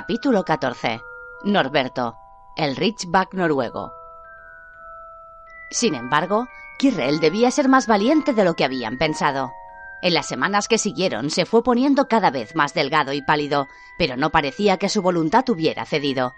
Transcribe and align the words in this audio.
Capítulo 0.00 0.44
14. 0.44 1.02
Norberto, 1.42 2.16
el 2.56 2.76
Richback 2.76 3.34
noruego. 3.34 3.92
Sin 5.72 5.96
embargo, 5.96 6.46
Kirrell 6.78 7.18
debía 7.18 7.50
ser 7.50 7.68
más 7.68 7.88
valiente 7.88 8.32
de 8.32 8.44
lo 8.44 8.54
que 8.54 8.64
habían 8.64 8.96
pensado. 8.96 9.50
En 10.00 10.14
las 10.14 10.28
semanas 10.28 10.68
que 10.68 10.78
siguieron 10.78 11.30
se 11.30 11.46
fue 11.46 11.64
poniendo 11.64 12.06
cada 12.06 12.30
vez 12.30 12.54
más 12.54 12.74
delgado 12.74 13.12
y 13.12 13.22
pálido, 13.22 13.66
pero 13.98 14.16
no 14.16 14.30
parecía 14.30 14.76
que 14.76 14.88
su 14.88 15.02
voluntad 15.02 15.48
hubiera 15.48 15.84
cedido. 15.84 16.32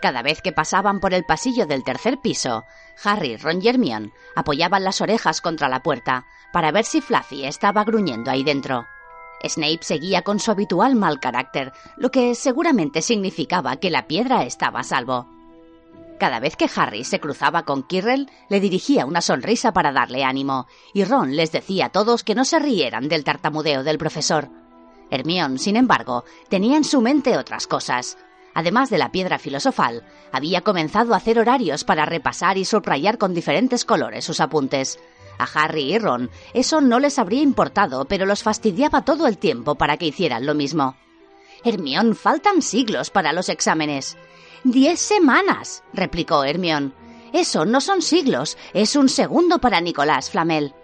Cada 0.00 0.22
vez 0.22 0.40
que 0.40 0.52
pasaban 0.52 1.00
por 1.00 1.12
el 1.12 1.26
pasillo 1.26 1.66
del 1.66 1.84
tercer 1.84 2.18
piso, 2.22 2.64
Harry, 3.04 3.36
Ron 3.36 3.60
y 3.60 3.68
Hermione 3.68 4.14
apoyaban 4.34 4.84
las 4.84 5.02
orejas 5.02 5.42
contra 5.42 5.68
la 5.68 5.82
puerta 5.82 6.24
para 6.50 6.72
ver 6.72 6.86
si 6.86 7.02
Fluffy 7.02 7.44
estaba 7.44 7.84
gruñendo 7.84 8.30
ahí 8.30 8.42
dentro. 8.42 8.86
Snape 9.42 9.80
seguía 9.82 10.22
con 10.22 10.38
su 10.38 10.50
habitual 10.50 10.94
mal 10.96 11.20
carácter, 11.20 11.72
lo 11.96 12.10
que 12.10 12.34
seguramente 12.34 13.02
significaba 13.02 13.76
que 13.76 13.90
la 13.90 14.06
piedra 14.06 14.44
estaba 14.44 14.80
a 14.80 14.84
salvo. 14.84 15.28
Cada 16.18 16.38
vez 16.38 16.54
que 16.54 16.68
Harry 16.76 17.04
se 17.04 17.18
cruzaba 17.18 17.64
con 17.64 17.82
Quirrell, 17.82 18.30
le 18.50 18.60
dirigía 18.60 19.06
una 19.06 19.22
sonrisa 19.22 19.72
para 19.72 19.90
darle 19.90 20.22
ánimo, 20.22 20.66
y 20.92 21.04
Ron 21.04 21.34
les 21.34 21.50
decía 21.50 21.86
a 21.86 21.88
todos 21.88 22.24
que 22.24 22.34
no 22.34 22.44
se 22.44 22.58
rieran 22.58 23.08
del 23.08 23.24
tartamudeo 23.24 23.82
del 23.84 23.96
profesor. 23.96 24.50
Hermione, 25.10 25.58
sin 25.58 25.76
embargo, 25.76 26.24
tenía 26.50 26.76
en 26.76 26.84
su 26.84 27.00
mente 27.00 27.38
otras 27.38 27.66
cosas. 27.66 28.18
Además 28.54 28.90
de 28.90 28.98
la 28.98 29.12
piedra 29.12 29.38
filosofal, 29.38 30.04
había 30.30 30.60
comenzado 30.60 31.14
a 31.14 31.16
hacer 31.16 31.38
horarios 31.38 31.84
para 31.84 32.04
repasar 32.04 32.58
y 32.58 32.66
subrayar 32.66 33.16
con 33.16 33.32
diferentes 33.32 33.84
colores 33.86 34.24
sus 34.24 34.40
apuntes. 34.40 34.98
A 35.40 35.48
Harry 35.54 35.94
y 35.94 35.98
Ron 35.98 36.30
eso 36.52 36.80
no 36.80 37.00
les 37.00 37.18
habría 37.18 37.42
importado, 37.42 38.04
pero 38.04 38.26
los 38.26 38.42
fastidiaba 38.42 39.04
todo 39.04 39.26
el 39.26 39.38
tiempo 39.38 39.74
para 39.74 39.96
que 39.96 40.06
hicieran 40.06 40.44
lo 40.46 40.54
mismo. 40.54 40.96
Hermión, 41.64 42.14
faltan 42.14 42.62
siglos 42.62 43.10
para 43.10 43.32
los 43.32 43.48
exámenes. 43.48 44.16
Diez 44.64 45.00
semanas, 45.00 45.82
replicó 45.92 46.44
Hermión. 46.44 46.94
Eso 47.32 47.64
no 47.64 47.80
son 47.80 48.02
siglos, 48.02 48.58
es 48.74 48.96
un 48.96 49.08
segundo 49.08 49.58
para 49.58 49.80
Nicolás 49.80 50.30
Flamel. 50.30 50.74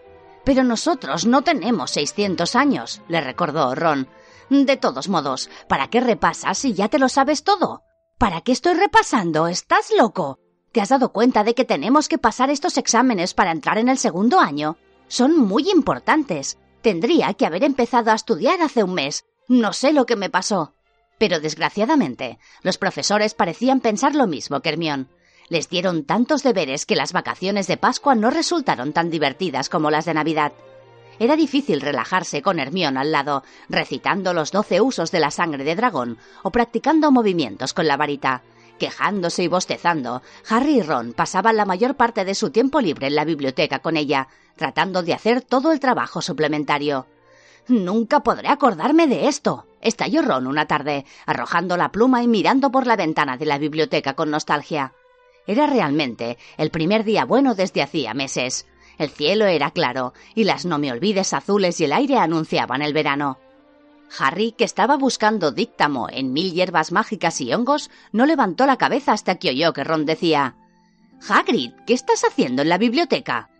Pero 0.44 0.62
nosotros 0.62 1.26
no 1.26 1.42
tenemos 1.42 1.90
seiscientos 1.90 2.54
años, 2.54 3.02
le 3.08 3.20
recordó 3.20 3.74
Ron. 3.74 4.08
De 4.48 4.76
todos 4.76 5.08
modos, 5.08 5.50
¿para 5.68 5.88
qué 5.88 6.00
repasas 6.00 6.56
si 6.56 6.72
ya 6.72 6.88
te 6.88 7.00
lo 7.00 7.08
sabes 7.08 7.42
todo? 7.42 7.82
¿Para 8.16 8.40
qué 8.42 8.52
estoy 8.52 8.74
repasando? 8.74 9.48
¿Estás 9.48 9.92
loco? 9.98 10.38
¿Te 10.76 10.82
has 10.82 10.90
dado 10.90 11.10
cuenta 11.10 11.42
de 11.42 11.54
que 11.54 11.64
tenemos 11.64 12.06
que 12.06 12.18
pasar 12.18 12.50
estos 12.50 12.76
exámenes 12.76 13.32
para 13.32 13.50
entrar 13.50 13.78
en 13.78 13.88
el 13.88 13.96
segundo 13.96 14.40
año? 14.40 14.76
Son 15.08 15.34
muy 15.34 15.70
importantes. 15.70 16.58
Tendría 16.82 17.32
que 17.32 17.46
haber 17.46 17.64
empezado 17.64 18.10
a 18.10 18.14
estudiar 18.14 18.60
hace 18.60 18.84
un 18.84 18.92
mes. 18.92 19.24
No 19.48 19.72
sé 19.72 19.94
lo 19.94 20.04
que 20.04 20.16
me 20.16 20.28
pasó. 20.28 20.74
Pero 21.16 21.40
desgraciadamente, 21.40 22.38
los 22.60 22.76
profesores 22.76 23.32
parecían 23.32 23.80
pensar 23.80 24.14
lo 24.14 24.26
mismo 24.26 24.60
que 24.60 24.68
Hermión. 24.68 25.08
Les 25.48 25.70
dieron 25.70 26.04
tantos 26.04 26.42
deberes 26.42 26.84
que 26.84 26.94
las 26.94 27.14
vacaciones 27.14 27.68
de 27.68 27.78
Pascua 27.78 28.14
no 28.14 28.28
resultaron 28.28 28.92
tan 28.92 29.08
divertidas 29.08 29.70
como 29.70 29.90
las 29.90 30.04
de 30.04 30.12
Navidad. 30.12 30.52
Era 31.18 31.36
difícil 31.36 31.80
relajarse 31.80 32.42
con 32.42 32.58
Hermión 32.58 32.98
al 32.98 33.12
lado, 33.12 33.44
recitando 33.70 34.34
los 34.34 34.52
doce 34.52 34.82
usos 34.82 35.10
de 35.10 35.20
la 35.20 35.30
sangre 35.30 35.64
de 35.64 35.74
dragón 35.74 36.18
o 36.42 36.50
practicando 36.50 37.10
movimientos 37.10 37.72
con 37.72 37.86
la 37.86 37.96
varita. 37.96 38.42
Quejándose 38.78 39.42
y 39.42 39.48
bostezando, 39.48 40.22
Harry 40.48 40.78
y 40.78 40.82
Ron 40.82 41.12
pasaban 41.14 41.56
la 41.56 41.64
mayor 41.64 41.96
parte 41.96 42.24
de 42.24 42.34
su 42.34 42.50
tiempo 42.50 42.80
libre 42.80 43.06
en 43.06 43.14
la 43.14 43.24
biblioteca 43.24 43.78
con 43.78 43.96
ella, 43.96 44.28
tratando 44.56 45.02
de 45.02 45.14
hacer 45.14 45.40
todo 45.40 45.72
el 45.72 45.80
trabajo 45.80 46.20
suplementario. 46.20 47.06
Nunca 47.68 48.20
podré 48.20 48.48
acordarme 48.48 49.06
de 49.06 49.28
esto, 49.28 49.66
estalló 49.80 50.22
Ron 50.22 50.46
una 50.46 50.66
tarde, 50.66 51.06
arrojando 51.24 51.76
la 51.76 51.90
pluma 51.90 52.22
y 52.22 52.28
mirando 52.28 52.70
por 52.70 52.86
la 52.86 52.96
ventana 52.96 53.36
de 53.36 53.46
la 53.46 53.58
biblioteca 53.58 54.14
con 54.14 54.30
nostalgia. 54.30 54.92
Era 55.46 55.66
realmente 55.66 56.36
el 56.58 56.70
primer 56.70 57.04
día 57.04 57.24
bueno 57.24 57.54
desde 57.54 57.82
hacía 57.82 58.14
meses. 58.14 58.66
El 58.98 59.10
cielo 59.10 59.46
era 59.46 59.70
claro, 59.70 60.12
y 60.34 60.44
las 60.44 60.64
no 60.64 60.78
me 60.78 60.92
olvides 60.92 61.32
azules 61.32 61.80
y 61.80 61.84
el 61.84 61.92
aire 61.92 62.18
anunciaban 62.18 62.82
el 62.82 62.92
verano. 62.92 63.38
Harry, 64.18 64.52
que 64.52 64.64
estaba 64.64 64.96
buscando 64.96 65.50
díctamo 65.52 66.08
en 66.10 66.32
mil 66.32 66.52
hierbas 66.52 66.92
mágicas 66.92 67.40
y 67.40 67.52
hongos, 67.52 67.90
no 68.12 68.26
levantó 68.26 68.66
la 68.66 68.76
cabeza 68.76 69.12
hasta 69.12 69.36
que 69.36 69.50
oyó 69.50 69.72
que 69.72 69.84
Ron 69.84 70.06
decía 70.06 70.56
Hagrid, 71.28 71.72
¿qué 71.86 71.94
estás 71.94 72.24
haciendo 72.24 72.62
en 72.62 72.68
la 72.68 72.78
biblioteca? 72.78 73.50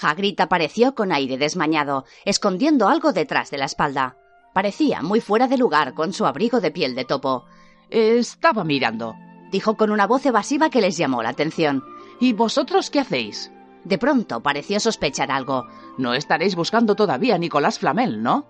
Hagrid 0.00 0.38
apareció 0.40 0.94
con 0.94 1.12
aire 1.12 1.38
desmañado, 1.38 2.04
escondiendo 2.24 2.88
algo 2.88 3.12
detrás 3.12 3.50
de 3.50 3.58
la 3.58 3.64
espalda. 3.64 4.16
Parecía 4.52 5.02
muy 5.02 5.20
fuera 5.20 5.48
de 5.48 5.56
lugar 5.56 5.94
con 5.94 6.12
su 6.12 6.26
abrigo 6.26 6.60
de 6.60 6.70
piel 6.70 6.94
de 6.94 7.04
topo. 7.04 7.44
Estaba 7.90 8.64
mirando, 8.64 9.14
dijo 9.50 9.76
con 9.76 9.90
una 9.90 10.06
voz 10.06 10.26
evasiva 10.26 10.70
que 10.70 10.80
les 10.80 10.96
llamó 10.96 11.22
la 11.22 11.30
atención. 11.30 11.84
¿Y 12.20 12.32
vosotros 12.32 12.90
qué 12.90 13.00
hacéis? 13.00 13.52
De 13.84 13.98
pronto 13.98 14.42
pareció 14.42 14.80
sospechar 14.80 15.30
algo. 15.30 15.66
No 15.96 16.14
estaréis 16.14 16.56
buscando 16.56 16.94
todavía 16.94 17.36
a 17.36 17.38
Nicolás 17.38 17.78
Flamel, 17.78 18.22
¿no? 18.22 18.46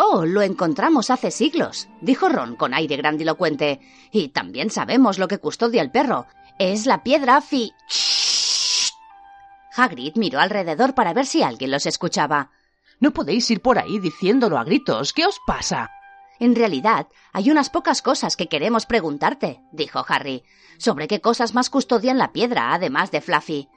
Oh, 0.00 0.24
lo 0.24 0.42
encontramos 0.42 1.10
hace 1.10 1.32
siglos, 1.32 1.88
dijo 2.00 2.28
Ron 2.28 2.54
con 2.54 2.72
aire 2.72 2.96
grandilocuente. 2.96 3.80
Y 4.12 4.28
también 4.28 4.70
sabemos 4.70 5.18
lo 5.18 5.26
que 5.26 5.38
custodia 5.38 5.82
el 5.82 5.90
perro. 5.90 6.26
Es 6.60 6.86
la 6.86 7.02
piedra 7.02 7.40
fi... 7.40 7.72
Hagrid 9.76 10.14
miró 10.14 10.38
alrededor 10.38 10.94
para 10.94 11.12
ver 11.14 11.26
si 11.26 11.42
alguien 11.42 11.72
los 11.72 11.84
escuchaba. 11.84 12.52
No 13.00 13.12
podéis 13.12 13.50
ir 13.50 13.60
por 13.60 13.76
ahí 13.76 13.98
diciéndolo 13.98 14.56
a 14.56 14.62
gritos. 14.62 15.12
¿Qué 15.12 15.26
os 15.26 15.40
pasa? 15.44 15.90
En 16.38 16.54
realidad, 16.54 17.08
hay 17.32 17.50
unas 17.50 17.68
pocas 17.68 18.00
cosas 18.00 18.36
que 18.36 18.48
queremos 18.48 18.86
preguntarte, 18.86 19.62
dijo 19.72 20.04
Harry. 20.06 20.44
¿Sobre 20.78 21.08
qué 21.08 21.20
cosas 21.20 21.54
más 21.54 21.70
custodian 21.70 22.18
la 22.18 22.32
piedra, 22.32 22.72
además 22.72 23.10
de 23.10 23.20
Fluffy? 23.20 23.68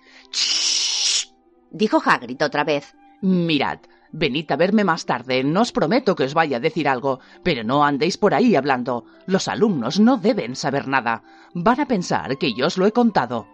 dijo 1.72 2.00
Hagrid 2.06 2.44
otra 2.44 2.64
vez. 2.64 2.94
Mirad, 3.22 3.80
Venid 4.14 4.52
a 4.52 4.58
verme 4.58 4.84
más 4.84 5.06
tarde, 5.06 5.44
no 5.44 5.62
os 5.62 5.72
prometo 5.72 6.16
que 6.16 6.26
os 6.26 6.34
vaya 6.34 6.58
a 6.58 6.60
decir 6.60 6.88
algo, 6.90 7.20
pero 7.44 7.64
no 7.64 7.84
andéis 7.84 8.18
por 8.18 8.34
ahí 8.34 8.56
hablando. 8.56 9.06
Los 9.26 9.48
alumnos 9.48 10.00
no 10.00 10.18
deben 10.18 10.56
saber 10.56 10.88
nada. 10.88 11.24
Van 11.54 11.80
a 11.80 11.88
pensar 11.88 12.38
que 12.38 12.54
yo 12.54 12.68
os 12.68 12.78
lo 12.78 12.86
he 12.86 12.92
contado. 12.92 13.48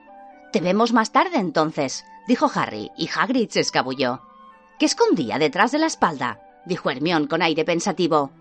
Te 0.52 0.60
vemos 0.62 0.94
más 0.94 1.12
tarde 1.12 1.38
entonces, 1.38 2.06
dijo 2.28 2.50
Harry, 2.54 2.90
y 2.98 3.08
Hagrid 3.14 3.50
se 3.50 3.60
escabulló. 3.60 4.22
¿Qué 4.80 4.86
escondía 4.86 5.38
detrás 5.38 5.72
de 5.72 5.80
la 5.80 5.88
espalda? 5.88 6.40
dijo 6.66 6.90
Hermión 6.90 7.28
con 7.28 7.42
aire 7.42 7.64
pensativo. 7.64 8.32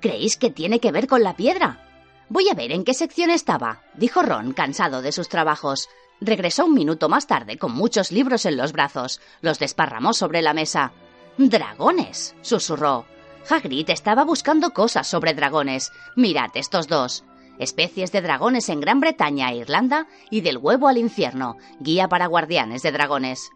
¿Creéis 0.00 0.36
que 0.36 0.50
tiene 0.50 0.80
que 0.80 0.92
ver 0.92 1.06
con 1.06 1.22
la 1.22 1.36
piedra? 1.36 1.82
Voy 2.28 2.48
a 2.48 2.54
ver 2.54 2.72
en 2.72 2.84
qué 2.84 2.94
sección 2.94 3.30
estaba, 3.30 3.82
dijo 3.94 4.22
Ron, 4.22 4.52
cansado 4.52 5.02
de 5.02 5.12
sus 5.12 5.28
trabajos. 5.28 5.88
Regresó 6.20 6.64
un 6.64 6.74
minuto 6.74 7.08
más 7.08 7.26
tarde 7.26 7.58
con 7.58 7.72
muchos 7.72 8.10
libros 8.10 8.46
en 8.46 8.56
los 8.56 8.72
brazos. 8.72 9.20
Los 9.42 9.58
desparramó 9.58 10.12
sobre 10.12 10.42
la 10.42 10.54
mesa. 10.54 10.92
Dragones, 11.38 12.34
susurró. 12.40 13.04
Hagrid 13.48 13.90
estaba 13.90 14.24
buscando 14.24 14.70
cosas 14.70 15.06
sobre 15.06 15.34
dragones. 15.34 15.92
Mirad 16.16 16.50
estos 16.54 16.88
dos. 16.88 17.24
Especies 17.58 18.10
de 18.10 18.22
dragones 18.22 18.70
en 18.70 18.80
Gran 18.80 19.00
Bretaña 19.00 19.50
e 19.50 19.56
Irlanda 19.56 20.06
y 20.30 20.40
del 20.40 20.56
huevo 20.56 20.88
al 20.88 20.96
infierno, 20.96 21.58
guía 21.78 22.08
para 22.08 22.26
guardianes 22.26 22.82
de 22.82 22.92
dragones. 22.92 23.50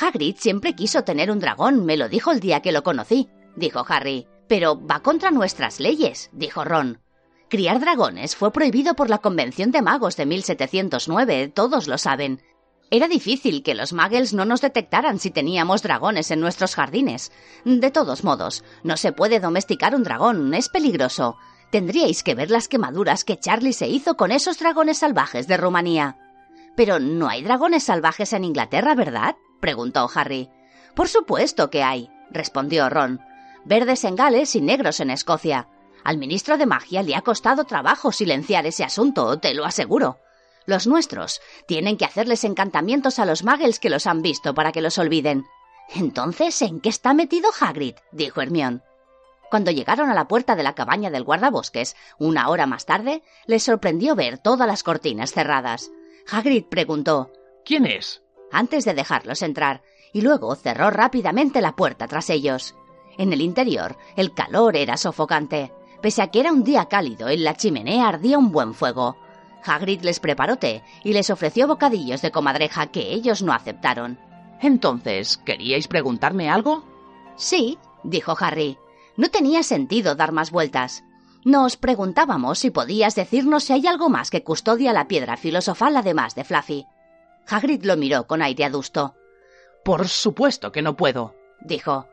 Hagrid 0.00 0.36
siempre 0.36 0.74
quiso 0.74 1.04
tener 1.04 1.30
un 1.30 1.38
dragón, 1.38 1.84
me 1.84 1.96
lo 1.96 2.08
dijo 2.08 2.32
el 2.32 2.40
día 2.40 2.60
que 2.60 2.72
lo 2.72 2.82
conocí, 2.82 3.28
dijo 3.56 3.84
Harry. 3.88 4.26
Pero 4.48 4.84
va 4.84 5.00
contra 5.00 5.30
nuestras 5.30 5.78
leyes, 5.78 6.28
dijo 6.32 6.64
Ron. 6.64 7.00
Criar 7.48 7.80
dragones 7.80 8.34
fue 8.34 8.50
prohibido 8.50 8.94
por 8.94 9.10
la 9.10 9.18
Convención 9.18 9.70
de 9.70 9.82
Magos 9.82 10.16
de 10.16 10.26
1709, 10.26 11.48
todos 11.54 11.86
lo 11.86 11.98
saben, 11.98 12.42
era 12.92 13.08
difícil 13.08 13.62
que 13.62 13.74
los 13.74 13.94
muggles 13.94 14.34
no 14.34 14.44
nos 14.44 14.60
detectaran 14.60 15.18
si 15.18 15.30
teníamos 15.30 15.82
dragones 15.82 16.30
en 16.30 16.40
nuestros 16.40 16.74
jardines. 16.74 17.32
De 17.64 17.90
todos 17.90 18.22
modos, 18.22 18.64
no 18.82 18.98
se 18.98 19.12
puede 19.12 19.40
domesticar 19.40 19.94
un 19.94 20.02
dragón, 20.02 20.52
es 20.52 20.68
peligroso. 20.68 21.38
Tendríais 21.70 22.22
que 22.22 22.34
ver 22.34 22.50
las 22.50 22.68
quemaduras 22.68 23.24
que 23.24 23.38
Charlie 23.38 23.72
se 23.72 23.88
hizo 23.88 24.14
con 24.18 24.30
esos 24.30 24.58
dragones 24.58 24.98
salvajes 24.98 25.48
de 25.48 25.56
Rumanía. 25.56 26.18
Pero 26.76 26.98
no 26.98 27.30
hay 27.30 27.42
dragones 27.42 27.84
salvajes 27.84 28.34
en 28.34 28.44
Inglaterra, 28.44 28.94
¿verdad? 28.94 29.36
preguntó 29.58 30.10
Harry. 30.14 30.50
Por 30.94 31.08
supuesto 31.08 31.70
que 31.70 31.82
hay, 31.82 32.10
respondió 32.30 32.90
Ron. 32.90 33.22
verdes 33.64 34.04
en 34.04 34.16
Gales 34.16 34.54
y 34.54 34.60
negros 34.60 35.00
en 35.00 35.08
Escocia. 35.08 35.66
Al 36.04 36.18
ministro 36.18 36.58
de 36.58 36.66
magia 36.66 37.02
le 37.02 37.16
ha 37.16 37.22
costado 37.22 37.64
trabajo 37.64 38.12
silenciar 38.12 38.66
ese 38.66 38.84
asunto, 38.84 39.38
te 39.38 39.54
lo 39.54 39.64
aseguro. 39.64 40.18
Los 40.66 40.86
nuestros 40.86 41.40
tienen 41.66 41.96
que 41.96 42.04
hacerles 42.04 42.44
encantamientos 42.44 43.18
a 43.18 43.26
los 43.26 43.44
muggles 43.44 43.80
que 43.80 43.90
los 43.90 44.06
han 44.06 44.22
visto 44.22 44.54
para 44.54 44.72
que 44.72 44.82
los 44.82 44.98
olviden. 44.98 45.44
Entonces, 45.94 46.60
¿en 46.62 46.80
qué 46.80 46.88
está 46.88 47.14
metido 47.14 47.50
Hagrid? 47.60 47.96
dijo 48.12 48.40
Hermión. 48.40 48.82
Cuando 49.50 49.70
llegaron 49.70 50.08
a 50.08 50.14
la 50.14 50.28
puerta 50.28 50.56
de 50.56 50.62
la 50.62 50.74
cabaña 50.74 51.10
del 51.10 51.24
guardabosques, 51.24 51.94
una 52.18 52.48
hora 52.48 52.66
más 52.66 52.86
tarde, 52.86 53.22
les 53.46 53.62
sorprendió 53.62 54.14
ver 54.14 54.38
todas 54.38 54.66
las 54.66 54.82
cortinas 54.82 55.32
cerradas. 55.32 55.90
Hagrid 56.30 56.64
preguntó 56.64 57.30
¿Quién 57.64 57.86
es? 57.86 58.22
antes 58.50 58.84
de 58.84 58.94
dejarlos 58.94 59.42
entrar, 59.42 59.82
y 60.12 60.20
luego 60.20 60.54
cerró 60.54 60.90
rápidamente 60.90 61.60
la 61.60 61.74
puerta 61.74 62.06
tras 62.06 62.30
ellos. 62.30 62.74
En 63.18 63.32
el 63.32 63.40
interior, 63.40 63.96
el 64.16 64.34
calor 64.34 64.76
era 64.76 64.96
sofocante. 64.96 65.72
Pese 66.00 66.22
a 66.22 66.28
que 66.28 66.40
era 66.40 66.52
un 66.52 66.64
día 66.64 66.86
cálido, 66.86 67.28
en 67.28 67.44
la 67.44 67.56
chimenea 67.56 68.08
ardía 68.08 68.38
un 68.38 68.52
buen 68.52 68.74
fuego. 68.74 69.16
Hagrid 69.64 70.02
les 70.02 70.20
preparó 70.20 70.56
té 70.56 70.82
y 71.04 71.12
les 71.12 71.30
ofreció 71.30 71.66
bocadillos 71.66 72.22
de 72.22 72.30
comadreja 72.30 72.88
que 72.88 73.12
ellos 73.12 73.42
no 73.42 73.52
aceptaron. 73.52 74.18
Entonces, 74.60 75.38
¿queríais 75.44 75.88
preguntarme 75.88 76.50
algo? 76.50 76.84
Sí, 77.36 77.78
dijo 78.04 78.36
Harry. 78.38 78.78
No 79.16 79.28
tenía 79.28 79.62
sentido 79.62 80.14
dar 80.14 80.32
más 80.32 80.50
vueltas. 80.50 81.04
Nos 81.44 81.76
preguntábamos 81.76 82.60
si 82.60 82.70
podías 82.70 83.14
decirnos 83.14 83.64
si 83.64 83.72
hay 83.72 83.86
algo 83.86 84.08
más 84.08 84.30
que 84.30 84.44
custodia 84.44 84.92
la 84.92 85.08
piedra 85.08 85.36
filosofal 85.36 85.96
además 85.96 86.34
de 86.34 86.44
Fluffy. 86.44 86.86
Hagrid 87.48 87.84
lo 87.84 87.96
miró 87.96 88.26
con 88.26 88.42
aire 88.42 88.64
adusto. 88.64 89.14
Por 89.84 90.06
supuesto 90.08 90.70
que 90.70 90.82
no 90.82 90.96
puedo, 90.96 91.34
dijo. 91.60 92.06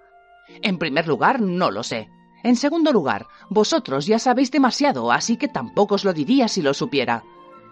En 0.64 0.80
primer 0.80 1.08
lugar, 1.08 1.40
no 1.40 1.70
lo 1.70 1.84
sé. 1.84 2.10
En 2.44 2.56
segundo 2.56 2.92
lugar, 2.92 3.28
vosotros 3.50 4.08
ya 4.08 4.18
sabéis 4.18 4.50
demasiado, 4.50 5.12
así 5.12 5.38
que 5.38 5.48
tampoco 5.48 5.96
os 5.96 6.06
lo 6.06 6.14
diría 6.14 6.48
si 6.48 6.62
lo 6.62 6.74
supiera. 6.74 7.24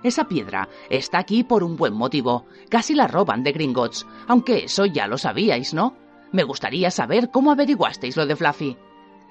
Esa 0.04 0.28
piedra 0.28 0.70
está 0.90 1.18
aquí 1.20 1.44
por 1.44 1.64
un 1.64 1.76
buen 1.76 1.94
motivo. 1.94 2.46
Casi 2.70 2.94
la 2.94 3.08
roban 3.08 3.44
de 3.44 3.52
Gringotts, 3.52 4.06
aunque 4.28 4.66
eso 4.66 4.86
ya 4.86 5.08
lo 5.08 5.18
sabíais, 5.18 5.74
¿no? 5.74 5.96
Me 6.32 6.44
gustaría 6.44 6.92
saber 6.92 7.32
cómo 7.32 7.52
averiguasteis 7.52 8.16
lo 8.16 8.26
de 8.26 8.36
Fluffy. 8.36 8.78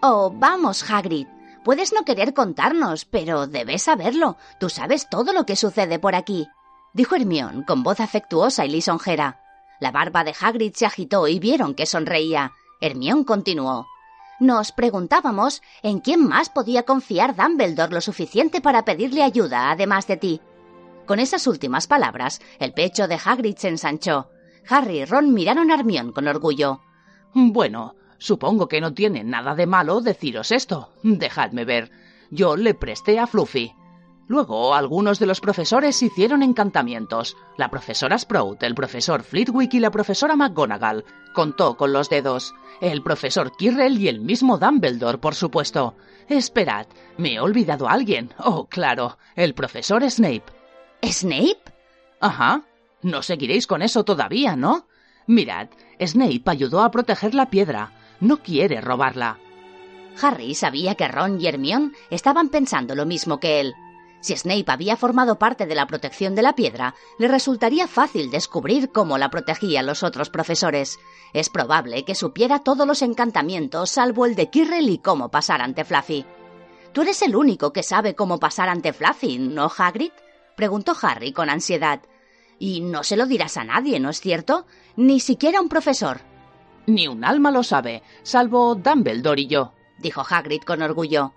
Oh, 0.03 0.33
vamos, 0.35 0.89
Hagrid. 0.91 1.27
Puedes 1.65 1.93
no 1.93 2.05
querer 2.05 2.33
contarnos, 2.35 3.05
pero 3.05 3.47
debes 3.47 3.83
saberlo. 3.83 4.37
Tú 4.61 4.69
sabes 4.69 5.09
todo 5.09 5.33
lo 5.33 5.47
que 5.47 5.57
sucede 5.57 5.99
por 5.99 6.15
aquí, 6.15 6.49
dijo 6.93 7.17
Hermión 7.17 7.63
con 7.63 7.83
voz 7.83 8.01
afectuosa 8.01 8.65
y 8.65 8.71
lisonjera. 8.71 9.41
La 9.81 9.91
barba 9.91 10.25
de 10.25 10.35
Hagrid 10.39 10.73
se 10.75 10.87
agitó 10.87 11.29
y 11.29 11.39
vieron 11.39 11.75
que 11.75 11.87
sonreía. 11.87 12.53
Hermión 12.81 13.25
continuó. 13.25 13.87
Nos 14.39 14.73
preguntábamos 14.73 15.63
en 15.83 16.01
quién 16.01 16.27
más 16.27 16.51
podía 16.51 16.85
confiar 16.85 17.37
Dumbledore 17.37 17.93
lo 17.93 18.01
suficiente 18.01 18.61
para 18.61 18.85
pedirle 18.85 19.23
ayuda, 19.23 19.71
además 19.71 20.07
de 20.07 20.17
ti. 20.17 20.41
Con 21.07 21.21
esas 21.21 21.47
últimas 21.47 21.87
palabras, 21.87 22.41
el 22.59 22.73
pecho 22.73 23.07
de 23.07 23.19
Hagrid 23.25 23.57
se 23.57 23.69
ensanchó. 23.69 24.29
Harry 24.69 25.01
y 25.01 25.05
Ron 25.05 25.33
miraron 25.33 25.71
a 25.71 25.75
Hermión 25.75 26.13
con 26.13 26.27
orgullo. 26.27 26.81
Bueno, 27.33 27.95
supongo 28.19 28.67
que 28.67 28.81
no 28.81 28.93
tiene 28.93 29.23
nada 29.23 29.55
de 29.55 29.67
malo 29.67 30.01
deciros 30.01 30.51
esto. 30.51 30.91
Dejadme 31.03 31.65
ver. 31.65 31.91
Yo 32.31 32.57
le 32.57 32.75
presté 32.75 33.21
a 33.21 33.27
Fluffy. 33.27 33.73
Luego, 34.29 34.75
algunos 34.75 35.21
de 35.21 35.27
los 35.27 35.41
profesores 35.41 36.03
hicieron 36.03 36.43
encantamientos. 36.43 37.37
La 37.57 37.71
profesora 37.71 38.19
Sprout, 38.19 38.65
el 38.65 38.75
profesor 38.75 39.23
Flitwick 39.23 39.75
y 39.75 39.79
la 39.81 39.93
profesora 39.93 40.35
McGonagall. 40.35 41.05
Contó 41.33 41.77
con 41.77 41.93
los 41.93 42.11
dedos. 42.11 42.53
El 42.81 43.05
profesor 43.05 43.53
Quirrell 43.57 43.99
y 43.99 44.09
el 44.09 44.21
mismo 44.21 44.59
Dumbledore, 44.59 45.19
por 45.19 45.37
supuesto. 45.37 45.95
Esperad, 46.29 46.89
¿me 47.17 47.35
he 47.35 47.41
olvidado 47.41 47.89
a 47.89 47.93
alguien? 47.93 48.35
Oh, 48.39 48.67
claro, 48.67 49.19
el 49.37 49.55
profesor 49.55 50.03
Snape. 50.11 50.56
¿Snape? 51.03 51.61
Ajá. 52.21 52.63
No 53.03 53.23
seguiréis 53.23 53.67
con 53.67 53.83
eso 53.83 54.05
todavía, 54.05 54.57
¿no? 54.57 54.87
Mirad, 55.27 55.69
Snape 56.01 56.43
ayudó 56.47 56.83
a 56.83 56.91
proteger 56.91 57.35
la 57.35 57.51
piedra. 57.51 57.93
No 58.21 58.43
quiere 58.43 58.81
robarla. 58.81 59.39
Harry 60.21 60.55
sabía 60.55 60.95
que 60.95 61.09
Ron 61.09 61.41
y 61.41 61.47
Hermione 61.47 61.93
estaban 62.11 62.49
pensando 62.49 62.95
lo 62.95 63.05
mismo 63.05 63.39
que 63.39 63.61
él. 63.61 63.75
Si 64.21 64.35
Snape 64.35 64.65
había 64.73 64.97
formado 64.97 65.39
parte 65.39 65.67
de 65.67 65.75
la 65.75 65.87
protección 65.87 66.35
de 66.35 66.43
la 66.43 66.55
piedra, 66.55 66.95
le 67.19 67.29
resultaría 67.29 67.87
fácil 67.87 68.31
descubrir 68.31 68.91
cómo 68.91 69.19
la 69.19 69.31
protegían 69.31 69.87
los 69.87 70.03
otros 70.03 70.31
profesores. 70.31 70.99
Es 71.33 71.51
probable 71.51 72.05
que 72.05 72.15
supiera 72.15 72.61
todos 72.61 72.87
los 72.87 73.03
encantamientos, 73.03 73.91
salvo 73.91 74.27
el 74.27 74.35
de 74.35 74.49
Quirrell 74.51 74.89
y 74.89 74.99
cómo 74.99 75.29
pasar 75.29 75.61
ante 75.61 75.85
Fluffy. 75.85 76.25
Tú 76.93 77.03
eres 77.03 77.21
el 77.23 77.37
único 77.37 77.73
que 77.73 77.83
sabe 77.83 78.15
cómo 78.15 78.41
pasar 78.41 78.69
ante 78.69 78.93
Fluffy, 78.93 79.39
¿no, 79.39 79.71
Hagrid? 79.77 80.13
Preguntó 80.57 80.97
Harry 81.01 81.33
con 81.33 81.51
ansiedad. 81.51 82.01
Y 82.59 82.81
no 82.81 83.05
se 83.05 83.17
lo 83.17 83.27
dirás 83.27 83.57
a 83.57 83.65
nadie, 83.65 84.01
¿no 84.01 84.11
es 84.11 84.21
cierto? 84.21 84.67
Ni 84.97 85.21
siquiera 85.21 85.59
a 85.59 85.63
un 85.63 85.69
profesor. 85.69 86.21
Ni 86.87 87.07
un 87.07 87.25
alma 87.25 87.51
lo 87.51 87.63
sabe, 87.63 88.03
salvo 88.23 88.75
Dumbledore 88.75 89.43
y 89.43 89.47
yo, 89.47 89.73
dijo 89.99 90.25
Hagrid 90.29 90.63
con 90.63 90.83
orgullo. 90.83 91.35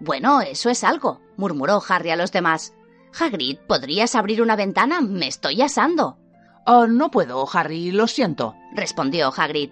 Bueno, 0.00 0.40
eso 0.40 0.70
es 0.70 0.84
algo, 0.84 1.20
murmuró 1.36 1.82
Harry 1.88 2.10
a 2.10 2.16
los 2.16 2.32
demás. 2.32 2.72
Hagrid, 3.18 3.58
¿podrías 3.66 4.14
abrir 4.14 4.40
una 4.40 4.56
ventana? 4.56 5.00
Me 5.00 5.26
estoy 5.26 5.60
asando. 5.62 6.18
Oh, 6.66 6.86
no 6.86 7.10
puedo, 7.10 7.48
Harry, 7.52 7.90
lo 7.90 8.06
siento, 8.06 8.54
respondió 8.72 9.32
Hagrid. 9.36 9.70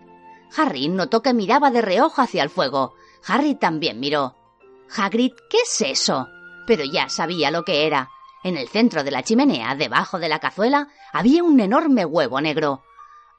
Harry 0.56 0.88
notó 0.88 1.22
que 1.22 1.34
miraba 1.34 1.70
de 1.70 1.82
reojo 1.82 2.22
hacia 2.22 2.42
el 2.42 2.50
fuego. 2.50 2.94
Harry 3.26 3.54
también 3.54 4.00
miró. 4.00 4.36
Hagrid, 4.96 5.32
¿qué 5.50 5.58
es 5.58 5.80
eso? 5.82 6.28
Pero 6.66 6.84
ya 6.84 7.08
sabía 7.08 7.50
lo 7.50 7.64
que 7.64 7.86
era. 7.86 8.10
En 8.46 8.56
el 8.56 8.68
centro 8.68 9.02
de 9.02 9.10
la 9.10 9.24
chimenea, 9.24 9.74
debajo 9.74 10.20
de 10.20 10.28
la 10.28 10.38
cazuela, 10.38 10.86
había 11.12 11.42
un 11.42 11.58
enorme 11.58 12.04
huevo 12.04 12.40
negro. 12.40 12.84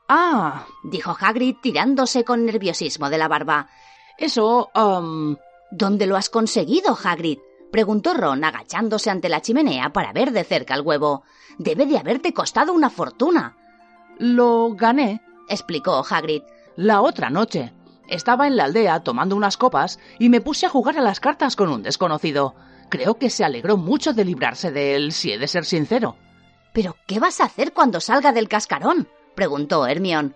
Ah, 0.09 0.65
dijo 0.83 1.15
Hagrid 1.18 1.56
tirándose 1.62 2.25
con 2.25 2.45
nerviosismo 2.45 3.09
de 3.09 3.18
la 3.18 3.30
barba. 3.30 3.69
Eso, 4.18 4.69
um... 4.75 5.38
¿Dónde 5.71 6.07
lo 6.07 6.18
has 6.18 6.30
conseguido, 6.30 6.98
Hagrid? 7.01 7.39
preguntó 7.71 8.13
Ron 8.15 8.44
agachándose 8.44 9.09
ante 9.09 9.30
la 9.30 9.42
chimenea 9.42 9.94
para 9.94 10.12
ver 10.12 10.33
de 10.33 10.44
cerca 10.44 10.75
el 10.75 10.81
huevo. 10.81 11.24
Debe 11.57 11.86
de 11.86 11.98
haberte 11.98 12.33
costado 12.33 12.74
una 12.74 12.89
fortuna. 12.89 13.56
Lo 14.18 14.75
gané, 14.75 15.21
explicó 15.48 16.03
Hagrid. 16.10 16.44
La 16.75 17.00
otra 17.00 17.30
noche. 17.30 17.74
Estaba 18.10 18.45
en 18.45 18.57
la 18.57 18.65
aldea 18.65 19.03
tomando 19.03 19.38
unas 19.38 19.56
copas 19.56 20.00
y 20.20 20.27
me 20.27 20.41
puse 20.41 20.65
a 20.65 20.70
jugar 20.70 20.98
a 20.98 21.01
las 21.01 21.22
cartas 21.22 21.55
con 21.55 21.70
un 21.70 21.81
desconocido. 21.81 22.55
Creo 22.89 23.15
que 23.15 23.29
se 23.29 23.44
alegró 23.44 23.77
mucho 23.77 24.13
de 24.13 24.25
librarse 24.25 24.72
de 24.72 24.96
él, 24.96 25.12
si 25.12 25.32
he 25.32 25.38
de 25.38 25.48
ser 25.48 25.65
sincero. 25.65 26.15
¿Pero 26.74 26.96
qué 27.06 27.20
vas 27.20 27.41
a 27.41 27.46
hacer 27.46 27.74
cuando 27.74 28.00
salga 28.00 28.32
del 28.32 28.48
cascarón? 28.48 29.08
preguntó 29.36 29.86
Hermión. 29.88 30.36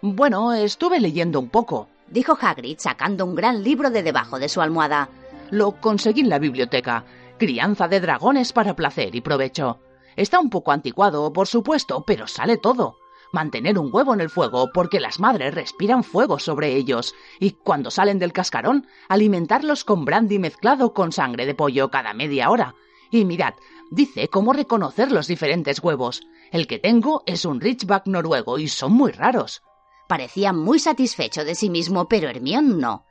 Bueno, 0.00 0.52
estuve 0.52 1.00
leyendo 1.00 1.38
un 1.38 1.48
poco, 1.48 1.88
dijo 2.08 2.36
Hagrid 2.40 2.78
sacando 2.78 3.24
un 3.24 3.34
gran 3.34 3.62
libro 3.62 3.90
de 3.90 4.02
debajo 4.02 4.38
de 4.38 4.48
su 4.48 4.60
almohada. 4.60 5.08
Lo 5.50 5.80
conseguí 5.80 6.22
en 6.22 6.28
la 6.28 6.38
biblioteca. 6.38 7.04
Crianza 7.38 7.88
de 7.88 8.00
dragones 8.00 8.52
para 8.52 8.74
placer 8.74 9.14
y 9.14 9.20
provecho. 9.20 9.80
Está 10.16 10.40
un 10.40 10.50
poco 10.50 10.72
anticuado, 10.72 11.32
por 11.32 11.46
supuesto, 11.46 12.04
pero 12.06 12.26
sale 12.26 12.56
todo. 12.56 12.96
Mantener 13.34 13.80
un 13.80 13.90
huevo 13.92 14.14
en 14.14 14.20
el 14.20 14.30
fuego 14.30 14.70
porque 14.72 15.00
las 15.00 15.18
madres 15.18 15.56
respiran 15.56 16.04
fuego 16.04 16.38
sobre 16.38 16.76
ellos 16.76 17.16
y 17.40 17.50
cuando 17.50 17.90
salen 17.90 18.20
del 18.20 18.32
cascarón, 18.32 18.86
alimentarlos 19.08 19.82
con 19.82 20.04
brandy 20.04 20.38
mezclado 20.38 20.94
con 20.94 21.10
sangre 21.10 21.44
de 21.44 21.56
pollo 21.56 21.90
cada 21.90 22.14
media 22.14 22.48
hora. 22.48 22.76
Y 23.10 23.24
mirad, 23.24 23.54
dice 23.90 24.28
cómo 24.28 24.52
reconocer 24.52 25.10
los 25.10 25.26
diferentes 25.26 25.82
huevos. 25.82 26.22
El 26.52 26.68
que 26.68 26.78
tengo 26.78 27.24
es 27.26 27.44
un 27.44 27.60
Ridgeback 27.60 28.06
noruego 28.06 28.60
y 28.60 28.68
son 28.68 28.92
muy 28.92 29.10
raros. 29.10 29.62
Parecía 30.06 30.52
muy 30.52 30.78
satisfecho 30.78 31.44
de 31.44 31.56
sí 31.56 31.70
mismo, 31.70 32.06
pero 32.06 32.28
Hermión 32.28 32.78
no. 32.78 33.04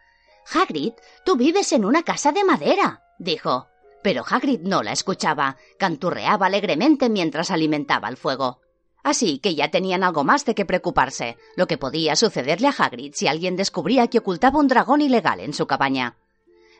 Hagrid, 0.53 0.93
tú 1.25 1.35
vives 1.35 1.73
en 1.73 1.83
una 1.83 2.03
casa 2.03 2.31
de 2.31 2.45
madera, 2.45 3.03
dijo. 3.19 3.67
Pero 4.01 4.23
Hagrid 4.25 4.61
no 4.61 4.83
la 4.83 4.93
escuchaba, 4.93 5.57
canturreaba 5.77 6.45
alegremente 6.45 7.09
mientras 7.09 7.51
alimentaba 7.51 8.07
el 8.07 8.15
fuego. 8.15 8.62
Así 9.03 9.39
que 9.39 9.53
ya 9.53 9.69
tenían 9.69 10.03
algo 10.03 10.23
más 10.23 10.45
de 10.45 10.55
qué 10.55 10.65
preocuparse, 10.65 11.37
lo 11.57 11.67
que 11.67 11.77
podía 11.77 12.15
sucederle 12.15 12.67
a 12.67 12.75
Hagrid 12.77 13.13
si 13.13 13.27
alguien 13.27 13.57
descubría 13.57 14.07
que 14.07 14.19
ocultaba 14.19 14.59
un 14.59 14.69
dragón 14.69 15.01
ilegal 15.01 15.41
en 15.41 15.53
su 15.53 15.67
cabaña. 15.67 16.15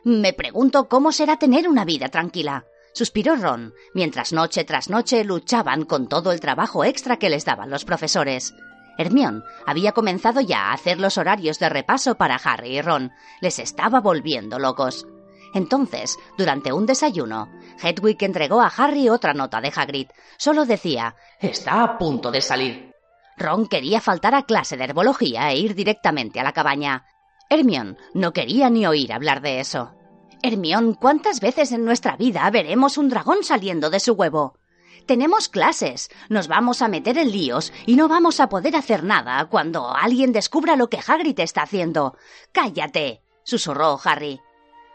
Me 0.04 0.32
pregunto 0.32 0.88
cómo 0.88 1.12
será 1.12 1.38
tener 1.38 1.68
una 1.68 1.84
vida 1.84 2.08
tranquila, 2.08 2.64
suspiró 2.94 3.36
Ron, 3.36 3.74
mientras 3.94 4.32
noche 4.32 4.64
tras 4.64 4.88
noche 4.88 5.24
luchaban 5.24 5.84
con 5.84 6.08
todo 6.08 6.32
el 6.32 6.40
trabajo 6.40 6.84
extra 6.84 7.18
que 7.18 7.28
les 7.28 7.44
daban 7.44 7.70
los 7.70 7.84
profesores. 7.84 8.54
Hermión 8.96 9.44
había 9.66 9.92
comenzado 9.92 10.40
ya 10.40 10.68
a 10.68 10.72
hacer 10.72 11.00
los 11.00 11.18
horarios 11.18 11.58
de 11.58 11.68
repaso 11.68 12.14
para 12.14 12.36
Harry 12.36 12.78
y 12.78 12.80
Ron. 12.80 13.12
Les 13.40 13.58
estaba 13.58 14.00
volviendo 14.00 14.58
locos. 14.58 15.06
Entonces, 15.54 16.18
durante 16.36 16.72
un 16.72 16.84
desayuno, 16.84 17.48
Hedwig 17.80 18.22
entregó 18.24 18.60
a 18.60 18.72
Harry 18.76 19.08
otra 19.08 19.32
nota 19.32 19.60
de 19.60 19.72
Hagrid. 19.74 20.08
Solo 20.36 20.66
decía 20.66 21.14
Está 21.40 21.82
a 21.84 21.96
punto 21.96 22.30
de 22.32 22.42
salir. 22.42 22.92
Ron 23.36 23.66
quería 23.66 24.00
faltar 24.00 24.34
a 24.34 24.42
clase 24.42 24.76
de 24.76 24.84
herbología 24.84 25.50
e 25.50 25.58
ir 25.58 25.74
directamente 25.74 26.40
a 26.40 26.44
la 26.44 26.52
cabaña. 26.52 27.06
Hermión 27.48 27.96
no 28.14 28.32
quería 28.32 28.68
ni 28.68 28.86
oír 28.86 29.12
hablar 29.12 29.40
de 29.40 29.60
eso. 29.60 29.94
Hermión, 30.42 30.94
¿cuántas 30.94 31.40
veces 31.40 31.72
en 31.72 31.84
nuestra 31.84 32.16
vida 32.16 32.48
veremos 32.50 32.98
un 32.98 33.08
dragón 33.08 33.44
saliendo 33.44 33.90
de 33.90 34.00
su 34.00 34.12
huevo? 34.12 34.58
Tenemos 35.06 35.48
clases, 35.48 36.10
nos 36.28 36.48
vamos 36.48 36.82
a 36.82 36.88
meter 36.88 37.18
en 37.18 37.30
líos 37.30 37.72
y 37.86 37.96
no 37.96 38.08
vamos 38.08 38.40
a 38.40 38.48
poder 38.48 38.74
hacer 38.74 39.04
nada 39.04 39.44
cuando 39.46 39.94
alguien 39.94 40.32
descubra 40.32 40.76
lo 40.76 40.88
que 40.88 41.00
Hagrid 41.06 41.38
está 41.40 41.62
haciendo. 41.62 42.16
¡Cállate! 42.52 43.22
susurró 43.44 44.00
Harry. 44.02 44.40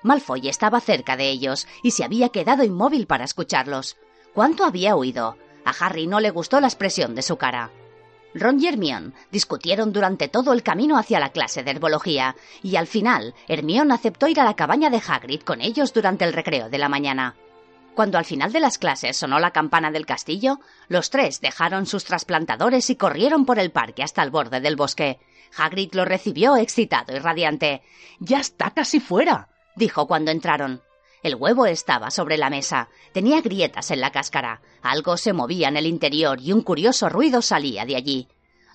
Malfoy 0.03 0.48
estaba 0.48 0.79
cerca 0.79 1.18
de 1.18 1.29
ellos 1.29 1.68
y 1.84 1.91
se 1.91 2.03
había 2.03 2.29
quedado 2.29 2.63
inmóvil 2.63 3.08
para 3.08 3.25
escucharlos. 3.25 3.98
¿Cuánto 4.34 4.63
había 4.63 4.96
oído? 4.96 5.38
A 5.65 5.72
Harry 5.79 6.08
no 6.08 6.20
le 6.20 6.32
gustó 6.32 6.60
la 6.60 6.68
expresión 6.68 7.15
de 7.15 7.22
su 7.22 7.38
cara. 7.38 7.72
Ron 8.34 8.62
y 8.62 8.68
Hermione 8.68 9.12
discutieron 9.32 9.91
durante 9.91 10.27
todo 10.27 10.53
el 10.53 10.62
camino 10.62 10.98
hacia 10.98 11.20
la 11.20 11.29
clase 11.29 11.63
de 11.63 11.72
herbología, 11.72 12.36
y 12.62 12.75
al 12.75 12.86
final 12.86 13.34
Hermione 13.48 13.94
aceptó 13.94 14.27
ir 14.27 14.39
a 14.39 14.44
la 14.44 14.56
cabaña 14.56 14.89
de 14.89 15.01
Hagrid 15.06 15.41
con 15.41 15.62
ellos 15.62 15.94
durante 15.94 16.25
el 16.25 16.34
recreo 16.34 16.70
de 16.70 16.77
la 16.77 16.89
mañana. 16.89 17.36
Cuando 17.96 18.18
al 18.18 18.25
final 18.25 18.53
de 18.53 18.60
las 18.60 18.77
clases 18.77 19.18
sonó 19.18 19.39
la 19.39 19.51
campana 19.51 19.91
del 19.91 20.06
castillo, 20.06 20.60
los 20.88 21.10
tres 21.10 21.41
dejaron 21.41 21.86
sus 21.86 22.06
trasplantadores 22.06 22.89
y 22.89 22.96
corrieron 22.96 23.46
por 23.46 23.60
el 23.60 23.72
parque 23.72 24.03
hasta 24.03 24.24
el 24.24 24.29
borde 24.29 24.62
del 24.62 24.75
bosque. 24.75 25.20
Hagrid 25.58 25.94
lo 25.94 26.06
recibió 26.06 26.56
excitado 26.56 27.15
y 27.15 27.20
radiante. 27.20 27.82
Ya 28.20 28.39
está 28.39 28.72
casi 28.72 29.00
fuera, 29.00 29.49
dijo 29.76 30.08
cuando 30.08 30.32
entraron. 30.32 30.82
El 31.22 31.36
huevo 31.36 31.66
estaba 31.66 32.12
sobre 32.12 32.38
la 32.38 32.50
mesa. 32.50 32.90
Tenía 33.14 33.42
grietas 33.42 33.92
en 33.92 34.00
la 34.00 34.12
cáscara. 34.12 34.62
Algo 34.82 35.18
se 35.18 35.34
movía 35.34 35.68
en 35.68 35.78
el 35.78 35.86
interior 35.86 36.40
y 36.40 36.54
un 36.54 36.62
curioso 36.62 37.10
ruido 37.10 37.42
salía 37.42 37.86
de 37.86 37.98
allí. 37.98 38.28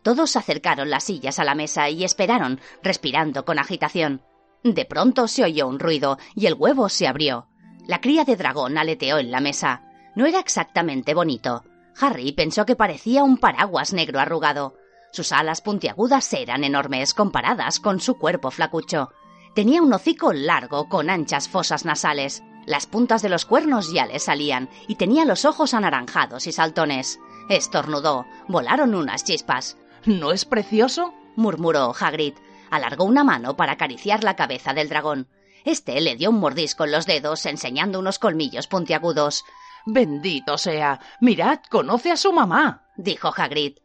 Todos 0.02 0.36
acercaron 0.36 0.90
las 0.90 1.04
sillas 1.04 1.38
a 1.38 1.44
la 1.44 1.54
mesa 1.54 1.88
y 1.88 2.04
esperaron, 2.04 2.60
respirando 2.82 3.46
con 3.46 3.58
agitación. 3.58 4.22
De 4.62 4.84
pronto 4.84 5.28
se 5.28 5.44
oyó 5.44 5.66
un 5.66 5.78
ruido 5.78 6.18
y 6.34 6.46
el 6.46 6.54
huevo 6.54 6.90
se 6.90 7.06
abrió. 7.06 7.48
La 7.86 8.00
cría 8.00 8.24
de 8.24 8.36
dragón 8.36 8.76
aleteó 8.76 9.18
en 9.18 9.30
la 9.30 9.40
mesa. 9.40 9.82
No 10.14 10.26
era 10.26 10.40
exactamente 10.40 11.14
bonito. 11.14 11.64
Harry 11.98 12.32
pensó 12.32 12.66
que 12.66 12.76
parecía 12.76 13.24
un 13.24 13.38
paraguas 13.38 13.94
negro 13.94 14.20
arrugado. 14.20 14.74
Sus 15.12 15.32
alas 15.32 15.60
puntiagudas 15.60 16.32
eran 16.34 16.64
enormes 16.64 17.14
comparadas 17.14 17.80
con 17.80 18.00
su 18.00 18.18
cuerpo 18.18 18.50
flacucho. 18.50 19.10
Tenía 19.54 19.82
un 19.82 19.92
hocico 19.92 20.32
largo 20.32 20.88
con 20.88 21.10
anchas 21.10 21.48
fosas 21.48 21.84
nasales. 21.84 22.42
Las 22.66 22.86
puntas 22.86 23.22
de 23.22 23.28
los 23.28 23.44
cuernos 23.44 23.92
ya 23.92 24.04
le 24.04 24.18
salían 24.18 24.68
y 24.88 24.96
tenía 24.96 25.24
los 25.24 25.44
ojos 25.44 25.74
anaranjados 25.74 26.48
y 26.48 26.52
saltones. 26.52 27.20
Estornudó. 27.48 28.26
Volaron 28.48 28.96
unas 28.96 29.22
chispas. 29.22 29.76
¿No 30.06 30.32
es 30.32 30.44
precioso? 30.44 31.14
murmuró 31.36 31.94
Hagrid. 31.98 32.34
Alargó 32.70 33.04
una 33.04 33.22
mano 33.22 33.56
para 33.56 33.72
acariciar 33.72 34.24
la 34.24 34.34
cabeza 34.34 34.74
del 34.74 34.88
dragón. 34.88 35.28
Este 35.64 36.00
le 36.00 36.16
dio 36.16 36.30
un 36.30 36.40
mordisco 36.40 36.84
en 36.84 36.92
los 36.92 37.06
dedos, 37.06 37.46
enseñando 37.46 38.00
unos 38.00 38.18
colmillos 38.18 38.66
puntiagudos. 38.66 39.44
Bendito 39.86 40.58
sea. 40.58 40.98
Mirad, 41.20 41.60
conoce 41.70 42.10
a 42.10 42.16
su 42.16 42.32
mamá, 42.32 42.88
dijo 42.96 43.32
Hagrid. 43.34 43.78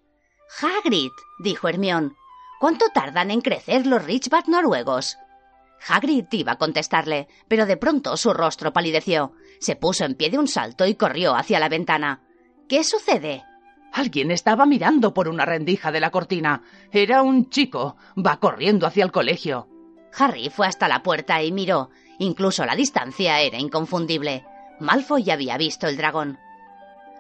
Hagrid, 0.62 1.12
dijo 1.38 1.68
Hermión. 1.68 2.16
¿Cuánto 2.60 2.86
tardan 2.94 3.30
en 3.30 3.42
crecer 3.42 3.86
los 3.86 4.04
Richbat 4.04 4.48
noruegos? 4.48 5.18
Hagrid 5.88 6.26
iba 6.32 6.54
a 6.54 6.58
contestarle, 6.58 7.28
pero 7.48 7.66
de 7.66 7.78
pronto 7.78 8.16
su 8.18 8.34
rostro 8.34 8.74
palideció. 8.74 9.34
Se 9.60 9.76
puso 9.76 10.06
en 10.06 10.16
pie 10.16 10.30
de 10.30 10.38
un 10.38 10.48
salto 10.48 10.86
y 10.86 10.96
corrió 10.96 11.36
hacia 11.36 11.60
la 11.60 11.70
ventana. 11.70 12.22
¿Qué 12.68 12.84
sucede? 12.84 13.44
Alguien 13.92 14.32
estaba 14.32 14.66
mirando 14.66 15.14
por 15.14 15.28
una 15.28 15.46
rendija 15.46 15.92
de 15.92 16.00
la 16.00 16.12
cortina. 16.12 16.62
Era 16.92 17.24
un 17.24 17.50
chico. 17.50 17.98
Va 18.16 18.38
corriendo 18.38 18.86
hacia 18.86 19.04
el 19.04 19.12
colegio. 19.12 19.68
Harry 20.18 20.50
fue 20.50 20.68
hasta 20.68 20.88
la 20.88 21.02
puerta 21.02 21.42
y 21.42 21.52
miró. 21.52 21.90
Incluso 22.20 22.66
la 22.66 22.76
distancia 22.76 23.42
era 23.42 23.58
inconfundible. 23.58 24.46
Malfoy 24.80 25.24
ya 25.24 25.34
había 25.34 25.58
visto 25.58 25.88
el 25.88 25.98
dragón. 25.98 26.38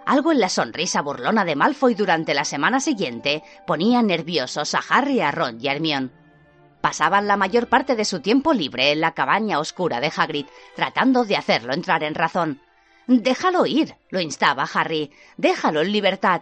Algo 0.05 0.31
en 0.31 0.39
la 0.39 0.49
sonrisa 0.49 1.01
burlona 1.01 1.45
de 1.45 1.55
Malfoy 1.55 1.93
durante 1.93 2.33
la 2.33 2.43
semana 2.43 2.79
siguiente 2.79 3.43
ponía 3.67 4.01
nerviosos 4.01 4.73
a 4.73 4.81
Harry, 4.89 5.21
a 5.21 5.31
Ron 5.31 5.59
y 5.61 5.67
a 5.67 5.73
Hermione. 5.73 6.09
Pasaban 6.81 7.27
la 7.27 7.37
mayor 7.37 7.67
parte 7.67 7.95
de 7.95 8.05
su 8.05 8.21
tiempo 8.21 8.53
libre 8.53 8.91
en 8.91 9.01
la 9.01 9.13
cabaña 9.13 9.59
oscura 9.59 9.99
de 9.99 10.11
Hagrid, 10.15 10.45
tratando 10.75 11.25
de 11.25 11.35
hacerlo 11.35 11.73
entrar 11.73 12.03
en 12.03 12.15
razón. 12.15 12.61
Déjalo 13.07 13.65
ir, 13.65 13.95
lo 14.09 14.21
instaba 14.21 14.69
Harry. 14.73 15.11
Déjalo 15.35 15.81
en 15.81 15.91
libertad. 15.91 16.41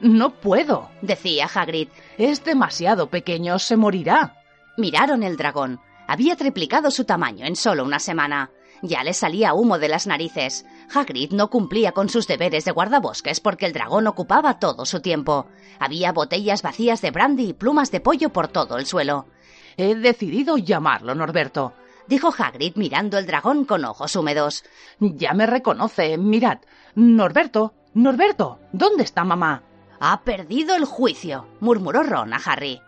No 0.00 0.30
puedo, 0.40 0.90
decía 1.00 1.48
Hagrid. 1.52 1.88
Es 2.18 2.44
demasiado 2.44 3.08
pequeño, 3.08 3.58
se 3.58 3.76
morirá. 3.76 4.36
Miraron 4.76 5.22
el 5.22 5.36
dragón. 5.36 5.80
Había 6.06 6.36
triplicado 6.36 6.90
su 6.90 7.04
tamaño 7.04 7.46
en 7.46 7.56
solo 7.56 7.84
una 7.84 7.98
semana. 7.98 8.50
Ya 8.82 9.04
le 9.04 9.14
salía 9.14 9.54
humo 9.54 9.78
de 9.78 9.88
las 9.88 10.06
narices. 10.06 10.66
Hagrid 10.92 11.30
no 11.32 11.50
cumplía 11.50 11.92
con 11.92 12.08
sus 12.08 12.26
deberes 12.26 12.64
de 12.64 12.72
guardabosques 12.72 13.40
porque 13.40 13.66
el 13.66 13.72
dragón 13.72 14.06
ocupaba 14.08 14.58
todo 14.58 14.84
su 14.86 15.00
tiempo. 15.00 15.46
Había 15.78 16.12
botellas 16.12 16.62
vacías 16.62 17.00
de 17.00 17.12
brandy 17.12 17.50
y 17.50 17.52
plumas 17.52 17.90
de 17.92 18.00
pollo 18.00 18.30
por 18.30 18.48
todo 18.48 18.76
el 18.76 18.86
suelo. 18.86 19.26
He 19.76 19.94
decidido 19.94 20.58
llamarlo, 20.58 21.14
Norberto, 21.14 21.72
dijo 22.06 22.32
Hagrid 22.36 22.76
mirando 22.76 23.18
el 23.18 23.26
dragón 23.26 23.64
con 23.64 23.84
ojos 23.84 24.14
húmedos. 24.16 24.64
Ya 25.00 25.32
me 25.34 25.46
reconoce. 25.46 26.18
Mirad. 26.18 26.58
Norberto, 26.94 27.74
Norberto, 27.94 28.58
¿dónde 28.72 29.04
está 29.04 29.24
mamá? 29.24 29.62
Ha 30.00 30.22
perdido 30.22 30.74
el 30.74 30.84
juicio, 30.84 31.46
murmuró 31.60 32.02
Ron 32.02 32.34
a 32.34 32.40
Harry. 32.44 32.80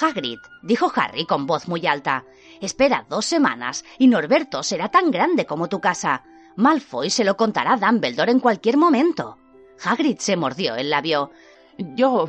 Hagrid, 0.00 0.38
dijo 0.62 0.90
Harry 0.94 1.26
con 1.26 1.46
voz 1.46 1.68
muy 1.68 1.86
alta, 1.86 2.24
espera 2.60 3.04
dos 3.08 3.26
semanas 3.26 3.84
y 3.98 4.06
Norberto 4.06 4.62
será 4.62 4.88
tan 4.88 5.10
grande 5.10 5.44
como 5.44 5.68
tu 5.68 5.80
casa. 5.80 6.24
Malfoy 6.56 7.10
se 7.10 7.24
lo 7.24 7.36
contará 7.36 7.74
a 7.74 7.76
Dumbledore 7.76 8.32
en 8.32 8.40
cualquier 8.40 8.76
momento. 8.76 9.38
Hagrid 9.84 10.18
se 10.18 10.36
mordió 10.36 10.76
el 10.76 10.90
labio. 10.90 11.30
Yo. 11.78 12.28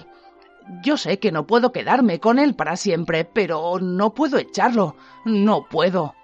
Yo 0.84 0.98
sé 0.98 1.20
que 1.20 1.32
no 1.32 1.46
puedo 1.46 1.72
quedarme 1.72 2.20
con 2.20 2.40
él 2.40 2.56
para 2.56 2.78
siempre, 2.78 3.26
pero 3.26 3.80
no 3.80 4.14
puedo 4.14 4.38
echarlo. 4.38 4.96
No 5.26 5.68
puedo. 5.70 6.16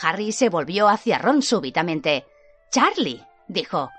Harry 0.00 0.32
se 0.32 0.48
volvió 0.48 0.88
hacia 0.88 1.18
Ron 1.18 1.42
súbitamente. 1.42 2.26
Charlie, 2.70 3.24
dijo. 3.48 3.90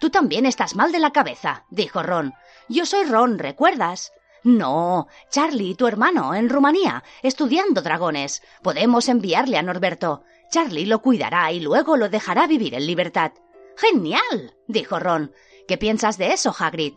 Tú 0.00 0.10
también 0.10 0.46
estás 0.46 0.76
mal 0.76 0.92
de 0.92 1.00
la 1.00 1.10
cabeza, 1.10 1.64
dijo 1.70 2.02
Ron. 2.02 2.34
Yo 2.68 2.86
soy 2.86 3.04
Ron, 3.04 3.38
¿recuerdas? 3.38 4.12
No, 4.44 5.08
Charlie, 5.30 5.74
tu 5.74 5.88
hermano, 5.88 6.34
en 6.34 6.48
Rumanía, 6.48 7.02
estudiando 7.22 7.82
dragones. 7.82 8.42
Podemos 8.62 9.08
enviarle 9.08 9.58
a 9.58 9.62
Norberto. 9.62 10.22
Charlie 10.50 10.86
lo 10.86 11.02
cuidará 11.02 11.50
y 11.50 11.60
luego 11.60 11.96
lo 11.96 12.08
dejará 12.08 12.46
vivir 12.46 12.74
en 12.74 12.86
libertad. 12.86 13.32
¡Genial! 13.76 14.56
dijo 14.68 14.98
Ron. 15.00 15.32
¿Qué 15.66 15.76
piensas 15.76 16.16
de 16.16 16.32
eso, 16.32 16.54
Hagrid? 16.56 16.94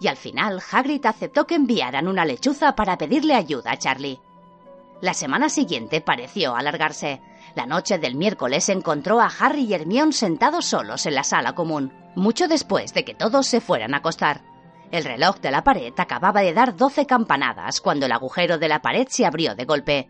Y 0.00 0.08
al 0.08 0.16
final, 0.16 0.60
Hagrid 0.70 1.04
aceptó 1.06 1.46
que 1.46 1.54
enviaran 1.54 2.08
una 2.08 2.24
lechuza 2.24 2.74
para 2.74 2.98
pedirle 2.98 3.34
ayuda 3.34 3.72
a 3.72 3.78
Charlie. 3.78 4.20
La 5.00 5.14
semana 5.14 5.48
siguiente 5.48 6.00
pareció 6.00 6.56
alargarse. 6.56 7.20
La 7.54 7.66
noche 7.66 7.98
del 7.98 8.16
miércoles 8.16 8.68
encontró 8.68 9.20
a 9.20 9.30
Harry 9.38 9.64
y 9.64 9.74
Hermione 9.74 10.12
sentados 10.12 10.66
solos 10.66 11.06
en 11.06 11.14
la 11.14 11.24
sala 11.24 11.54
común, 11.54 11.92
mucho 12.16 12.48
después 12.48 12.94
de 12.94 13.04
que 13.04 13.14
todos 13.14 13.46
se 13.46 13.60
fueran 13.60 13.94
a 13.94 13.98
acostar. 13.98 14.42
El 14.90 15.04
reloj 15.04 15.40
de 15.40 15.50
la 15.50 15.64
pared 15.64 15.92
acababa 15.96 16.40
de 16.40 16.54
dar 16.54 16.76
doce 16.76 17.06
campanadas 17.06 17.80
cuando 17.80 18.06
el 18.06 18.12
agujero 18.12 18.58
de 18.58 18.68
la 18.68 18.80
pared 18.80 19.06
se 19.10 19.26
abrió 19.26 19.54
de 19.54 19.64
golpe. 19.64 20.08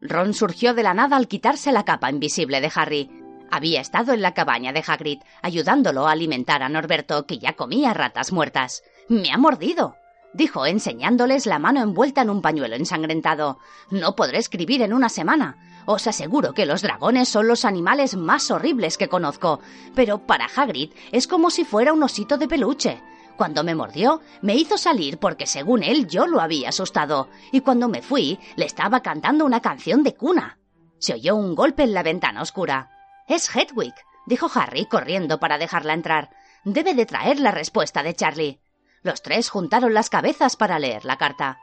Ron 0.00 0.34
surgió 0.34 0.72
de 0.72 0.82
la 0.82 0.94
nada 0.94 1.16
al 1.16 1.28
quitarse 1.28 1.72
la 1.72 1.84
capa 1.84 2.10
invisible 2.10 2.60
de 2.60 2.72
Harry. 2.74 3.10
Había 3.50 3.80
estado 3.80 4.12
en 4.12 4.22
la 4.22 4.32
cabaña 4.32 4.72
de 4.72 4.84
Hagrid, 4.86 5.20
ayudándolo 5.42 6.06
a 6.06 6.12
alimentar 6.12 6.62
a 6.62 6.68
Norberto, 6.68 7.26
que 7.26 7.38
ya 7.38 7.54
comía 7.54 7.92
ratas 7.92 8.32
muertas. 8.32 8.82
Me 9.10 9.32
ha 9.32 9.38
mordido, 9.38 9.96
dijo, 10.34 10.66
enseñándoles 10.66 11.44
la 11.44 11.58
mano 11.58 11.82
envuelta 11.82 12.22
en 12.22 12.30
un 12.30 12.40
pañuelo 12.40 12.76
ensangrentado. 12.76 13.58
No 13.90 14.14
podré 14.14 14.38
escribir 14.38 14.82
en 14.82 14.92
una 14.92 15.08
semana. 15.08 15.56
Os 15.84 16.06
aseguro 16.06 16.52
que 16.52 16.64
los 16.64 16.82
dragones 16.82 17.28
son 17.28 17.48
los 17.48 17.64
animales 17.64 18.14
más 18.14 18.52
horribles 18.52 18.96
que 18.96 19.08
conozco, 19.08 19.58
pero 19.96 20.24
para 20.28 20.46
Hagrid 20.46 20.92
es 21.10 21.26
como 21.26 21.50
si 21.50 21.64
fuera 21.64 21.92
un 21.92 22.04
osito 22.04 22.38
de 22.38 22.46
peluche. 22.46 23.02
Cuando 23.36 23.64
me 23.64 23.74
mordió, 23.74 24.20
me 24.42 24.54
hizo 24.54 24.78
salir 24.78 25.18
porque 25.18 25.48
según 25.48 25.82
él 25.82 26.06
yo 26.06 26.28
lo 26.28 26.40
había 26.40 26.68
asustado, 26.68 27.28
y 27.50 27.62
cuando 27.62 27.88
me 27.88 28.02
fui, 28.02 28.38
le 28.54 28.64
estaba 28.64 29.00
cantando 29.00 29.44
una 29.44 29.58
canción 29.58 30.04
de 30.04 30.14
cuna. 30.14 30.60
Se 30.98 31.14
oyó 31.14 31.34
un 31.34 31.56
golpe 31.56 31.82
en 31.82 31.94
la 31.94 32.04
ventana 32.04 32.42
oscura. 32.42 32.92
Es 33.26 33.50
Hedwig, 33.52 33.94
dijo 34.26 34.48
Harry 34.54 34.86
corriendo 34.86 35.40
para 35.40 35.58
dejarla 35.58 35.94
entrar. 35.94 36.30
Debe 36.62 36.94
de 36.94 37.06
traer 37.06 37.40
la 37.40 37.50
respuesta 37.50 38.04
de 38.04 38.14
Charlie. 38.14 38.60
Los 39.02 39.22
tres 39.22 39.48
juntaron 39.48 39.94
las 39.94 40.10
cabezas 40.10 40.56
para 40.56 40.78
leer 40.78 41.06
la 41.06 41.16
carta. 41.16 41.58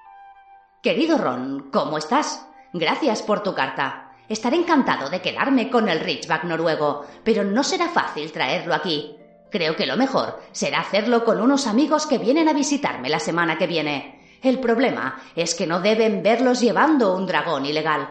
Querido 0.82 1.20
Ron, 1.20 1.70
¿cómo 1.72 2.00
estás? 2.00 2.48
Gracias 2.74 3.22
por 3.22 3.44
tu 3.44 3.54
carta. 3.54 4.12
Estaré 4.28 4.58
encantado 4.58 5.10
de 5.12 5.22
quedarme 5.22 5.70
con 5.70 5.88
el 5.88 6.00
Richback 6.00 6.46
noruego, 6.46 7.06
pero 7.24 7.44
no 7.44 7.64
será 7.64 7.90
fácil 7.90 8.32
traerlo 8.32 8.74
aquí. 8.74 9.16
Creo 9.52 9.76
que 9.76 9.86
lo 9.86 9.98
mejor 9.98 10.40
será 10.52 10.80
hacerlo 10.80 11.24
con 11.24 11.40
unos 11.40 11.68
amigos 11.68 12.08
que 12.08 12.18
vienen 12.18 12.50
a 12.50 12.54
visitarme 12.54 13.08
la 13.08 13.20
semana 13.20 13.58
que 13.58 13.68
viene. 13.68 14.40
El 14.42 14.60
problema 14.60 15.22
es 15.36 15.54
que 15.54 15.68
no 15.68 15.80
deben 15.80 16.24
verlos 16.24 16.60
llevando 16.60 17.16
un 17.16 17.28
dragón 17.28 17.66
ilegal. 17.66 18.10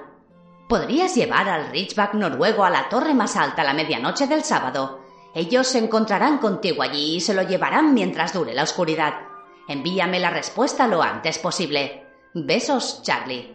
Podrías 0.69 1.15
llevar 1.17 1.49
al 1.49 1.71
Ridgeback 1.71 2.15
noruego 2.15 2.65
a 2.65 2.71
la 2.71 2.89
torre 2.89 3.13
más 3.13 3.37
alta 3.37 3.63
a 3.63 3.65
la 3.65 3.75
medianoche 3.75 4.27
del 4.29 4.45
sábado. 4.45 5.06
Ellos 5.37 5.67
se 5.67 5.77
encontrarán 5.77 6.39
contigo 6.39 6.83
allí 6.83 7.17
y 7.17 7.21
se 7.21 7.35
lo 7.35 7.43
llevarán 7.43 7.93
mientras 7.93 8.33
dure 8.33 8.55
la 8.55 8.63
oscuridad. 8.63 9.17
Envíame 9.69 10.19
la 10.19 10.31
respuesta 10.31 10.89
lo 10.89 11.03
antes 11.03 11.39
posible. 11.39 12.07
Besos, 12.33 13.03
Charlie. 13.03 13.55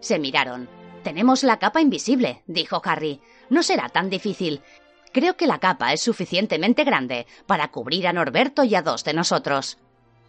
Se 0.00 0.18
miraron. 0.18 0.70
Tenemos 1.02 1.42
la 1.42 1.58
capa 1.58 1.82
invisible, 1.82 2.42
dijo 2.46 2.80
Harry. 2.82 3.20
No 3.50 3.62
será 3.62 3.90
tan 3.90 4.08
difícil. 4.08 4.62
Creo 5.12 5.36
que 5.36 5.46
la 5.46 5.58
capa 5.58 5.92
es 5.92 6.00
suficientemente 6.00 6.82
grande 6.82 7.26
para 7.46 7.68
cubrir 7.70 8.06
a 8.06 8.14
Norberto 8.14 8.64
y 8.64 8.74
a 8.74 8.80
dos 8.80 9.04
de 9.04 9.12
nosotros. 9.12 9.76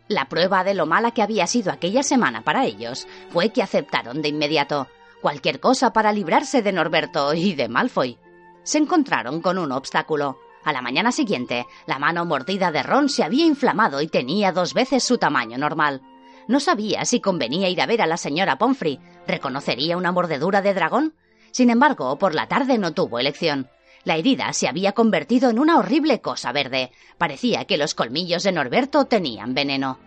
La 0.10 0.28
prueba 0.28 0.66
de 0.66 0.74
lo 0.74 0.86
mala 0.86 1.12
que 1.12 1.22
había 1.22 1.48
sido 1.48 1.72
aquella 1.72 2.04
semana 2.04 2.44
para 2.44 2.66
ellos 2.66 3.08
fue 3.30 3.54
que 3.54 3.63
aceptaron 3.63 4.22
de 4.22 4.28
inmediato 4.28 4.90
cualquier 5.22 5.62
cosa 5.62 5.94
para 5.94 6.12
librarse 6.12 6.62
de 6.62 6.74
Norberto 6.74 7.34
y 7.34 7.54
de 7.54 7.70
Malfoy. 7.70 8.18
Se 8.63 8.80
encontraron 8.80 9.42
con 9.42 9.58
un 9.58 9.72
obstáculo. 9.72 10.42
A 10.63 10.72
la 10.72 10.82
mañana 10.82 11.12
siguiente, 11.12 11.65
la 11.86 12.00
mano 12.00 12.25
mordida 12.25 12.72
de 12.72 12.84
Ron 12.84 13.10
se 13.10 13.24
había 13.24 13.46
inflamado 13.46 14.01
y 14.01 14.08
tenía 14.08 14.51
dos 14.51 14.74
veces 14.74 15.03
su 15.03 15.17
tamaño 15.17 15.58
normal. 15.58 16.01
No 16.48 16.60
sabía 16.60 17.05
si 17.05 17.20
convenía 17.20 17.70
ir 17.70 17.82
a 17.82 17.86
ver 17.86 18.01
a 18.01 18.08
la 18.08 18.17
señora 18.17 18.58
Pomfrey. 18.58 19.00
¿Reconocería 19.27 19.98
una 19.98 20.12
mordedura 20.12 20.62
de 20.62 20.74
dragón? 20.74 21.13
Sin 21.51 21.70
embargo, 21.70 22.17
por 22.17 22.34
la 22.34 22.48
tarde 22.48 22.77
no 22.77 22.93
tuvo 22.93 23.20
elección. 23.20 23.70
La 24.03 24.17
herida 24.17 24.51
se 24.53 24.67
había 24.67 24.91
convertido 24.91 25.50
en 25.50 25.60
una 25.60 25.77
horrible 25.77 26.20
cosa 26.20 26.51
verde. 26.51 26.91
Parecía 27.17 27.65
que 27.65 27.77
los 27.77 27.93
colmillos 27.93 28.43
de 28.43 28.51
Norberto 28.51 29.05
tenían 29.05 29.53
veneno. 29.53 30.00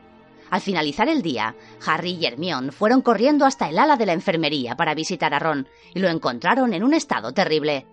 Al 0.50 0.60
finalizar 0.60 1.08
el 1.08 1.22
día, 1.22 1.56
Harry 1.86 2.18
y 2.20 2.26
Hermione 2.26 2.72
fueron 2.72 3.02
corriendo 3.02 3.46
hasta 3.46 3.68
el 3.68 3.78
ala 3.78 3.96
de 3.96 4.06
la 4.06 4.12
enfermería 4.12 4.76
para 4.76 4.94
visitar 4.94 5.34
a 5.34 5.38
Ron 5.38 5.66
y 5.94 6.00
lo 6.00 6.08
encontraron 6.08 6.72
en 6.72 6.84
un 6.84 6.94
estado 6.94 7.32
terrible. 7.32 7.86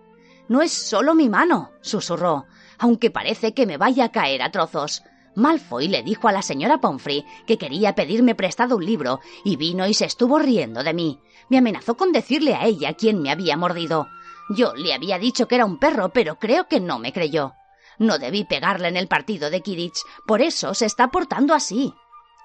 No 0.47 0.61
es 0.61 0.71
solo 0.71 1.15
mi 1.15 1.29
mano, 1.29 1.71
susurró, 1.81 2.45
aunque 2.77 3.11
parece 3.11 3.53
que 3.53 3.65
me 3.65 3.77
vaya 3.77 4.05
a 4.05 4.11
caer 4.11 4.41
a 4.41 4.51
trozos. 4.51 5.03
Malfoy 5.35 5.87
le 5.87 6.03
dijo 6.03 6.27
a 6.27 6.31
la 6.31 6.41
señora 6.41 6.79
Pomfrey 6.79 7.25
que 7.47 7.57
quería 7.57 7.95
pedirme 7.95 8.35
prestado 8.35 8.75
un 8.75 8.85
libro 8.85 9.19
y 9.43 9.55
vino 9.55 9.87
y 9.87 9.93
se 9.93 10.05
estuvo 10.05 10.37
riendo 10.37 10.83
de 10.83 10.93
mí. 10.93 11.19
Me 11.49 11.57
amenazó 11.57 11.95
con 11.95 12.11
decirle 12.11 12.53
a 12.53 12.65
ella 12.65 12.93
quién 12.93 13.21
me 13.21 13.31
había 13.31 13.57
mordido. 13.57 14.07
Yo 14.49 14.73
le 14.75 14.93
había 14.93 15.17
dicho 15.17 15.47
que 15.47 15.55
era 15.55 15.65
un 15.65 15.79
perro, 15.79 16.09
pero 16.09 16.37
creo 16.37 16.67
que 16.67 16.79
no 16.79 16.99
me 16.99 17.13
creyó. 17.13 17.53
No 17.97 18.19
debí 18.19 18.43
pegarle 18.43 18.89
en 18.89 18.97
el 18.97 19.07
partido 19.07 19.49
de 19.49 19.61
Kidditch, 19.61 19.99
por 20.27 20.41
eso 20.41 20.73
se 20.73 20.85
está 20.85 21.09
portando 21.09 21.53
así. 21.53 21.93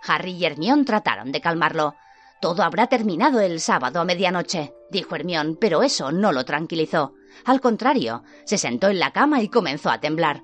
Harry 0.07 0.33
y 0.33 0.45
Hermión 0.45 0.85
trataron 0.85 1.33
de 1.33 1.41
calmarlo. 1.41 1.95
Todo 2.41 2.63
habrá 2.63 2.87
terminado 2.87 3.41
el 3.41 3.61
sábado 3.61 4.01
a 4.01 4.05
medianoche, 4.05 4.73
dijo 4.91 5.17
Hermión, 5.17 5.59
pero 5.61 5.83
eso 5.83 6.13
no 6.13 6.33
lo 6.33 6.45
tranquilizó. 6.45 7.15
Al 7.45 7.61
contrario, 7.61 8.23
se 8.45 8.59
sentó 8.59 8.89
en 8.89 8.99
la 8.99 9.13
cama 9.13 9.43
y 9.43 9.49
comenzó 9.49 9.91
a 9.91 10.01
temblar. 10.01 10.43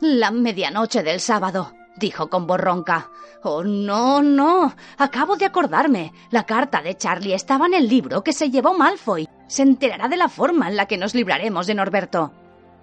La 0.00 0.30
medianoche 0.30 1.02
del 1.02 1.20
sábado, 1.20 1.72
dijo 1.96 2.30
con 2.30 2.46
voz 2.46 2.60
ronca. 2.60 3.10
Oh, 3.42 3.62
no, 3.64 4.22
no. 4.22 4.74
Acabo 4.98 5.36
de 5.36 5.46
acordarme. 5.46 6.12
La 6.30 6.44
carta 6.44 6.82
de 6.82 6.96
Charlie 6.96 7.34
estaba 7.34 7.66
en 7.66 7.74
el 7.74 7.88
libro 7.88 8.22
que 8.22 8.32
se 8.32 8.50
llevó 8.50 8.74
Malfoy. 8.74 9.28
Se 9.46 9.62
enterará 9.62 10.08
de 10.08 10.16
la 10.16 10.28
forma 10.28 10.68
en 10.68 10.76
la 10.76 10.86
que 10.86 10.98
nos 10.98 11.14
libraremos 11.14 11.66
de 11.66 11.74
Norberto. 11.74 12.32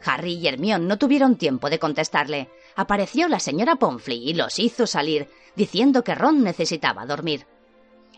Harry 0.05 0.33
y 0.33 0.47
Hermione 0.47 0.85
no 0.85 0.97
tuvieron 0.97 1.35
tiempo 1.35 1.69
de 1.69 1.79
contestarle. 1.79 2.49
Apareció 2.75 3.27
la 3.27 3.39
señora 3.39 3.75
Pomfrey 3.77 4.29
y 4.29 4.33
los 4.33 4.59
hizo 4.59 4.85
salir, 4.85 5.29
diciendo 5.55 6.03
que 6.03 6.15
Ron 6.15 6.43
necesitaba 6.43 7.05
dormir. 7.05 7.47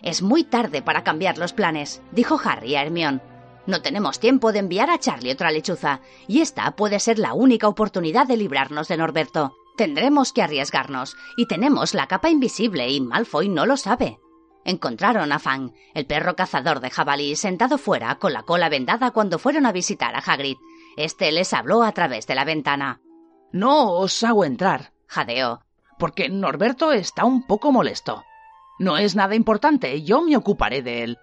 Es 0.02 0.22
muy 0.22 0.44
tarde 0.44 0.82
para 0.82 1.04
cambiar 1.04 1.38
los 1.38 1.54
planes, 1.54 2.02
dijo 2.12 2.40
Harry 2.44 2.76
a 2.76 2.82
Hermione. 2.82 3.22
No 3.70 3.84
tenemos 3.84 4.20
tiempo 4.20 4.52
de 4.52 4.58
enviar 4.58 4.90
a 4.90 4.98
Charlie 4.98 5.32
otra 5.32 5.52
lechuza, 5.52 6.02
y 6.28 6.42
esta 6.42 6.76
puede 6.76 7.00
ser 7.00 7.20
la 7.20 7.36
única 7.36 7.68
oportunidad 7.68 8.26
de 8.26 8.36
librarnos 8.36 8.88
de 8.88 8.98
Norberto. 8.98 9.58
Tendremos 9.78 10.34
que 10.34 10.42
arriesgarnos, 10.42 11.16
y 11.38 11.46
tenemos 11.46 11.94
la 11.94 12.08
capa 12.08 12.32
invisible, 12.32 12.90
y 12.90 13.00
Malfoy 13.00 13.48
no 13.48 13.68
lo 13.68 13.78
sabe. 13.78 14.18
Encontraron 14.66 15.32
a 15.32 15.38
Fang, 15.38 15.74
el 15.94 16.08
perro 16.08 16.36
cazador 16.36 16.80
de 16.80 16.90
jabalí, 16.90 17.36
sentado 17.36 17.78
fuera 17.78 18.16
con 18.16 18.34
la 18.34 18.42
cola 18.42 18.70
vendada 18.70 19.12
cuando 19.12 19.38
fueron 19.38 19.68
a 19.68 19.72
visitar 19.72 20.16
a 20.16 20.24
Hagrid. 20.26 20.58
Este 20.98 21.32
les 21.32 21.54
habló 21.54 21.84
a 21.84 21.92
través 21.92 22.26
de 22.26 22.34
la 22.34 22.46
ventana. 22.46 23.02
No 23.52 23.92
os 23.92 24.24
hago 24.24 24.46
entrar, 24.46 24.94
jadeó, 25.06 25.62
porque 26.00 26.28
Norberto 26.28 26.92
está 26.92 27.24
un 27.24 27.46
poco 27.46 27.72
molesto. 27.72 28.24
No 28.80 28.98
es 28.98 29.16
nada 29.16 29.36
importante, 29.36 30.02
yo 30.02 30.24
me 30.24 30.36
ocuparé 30.36 30.82
de 30.82 31.04
él. 31.04 31.20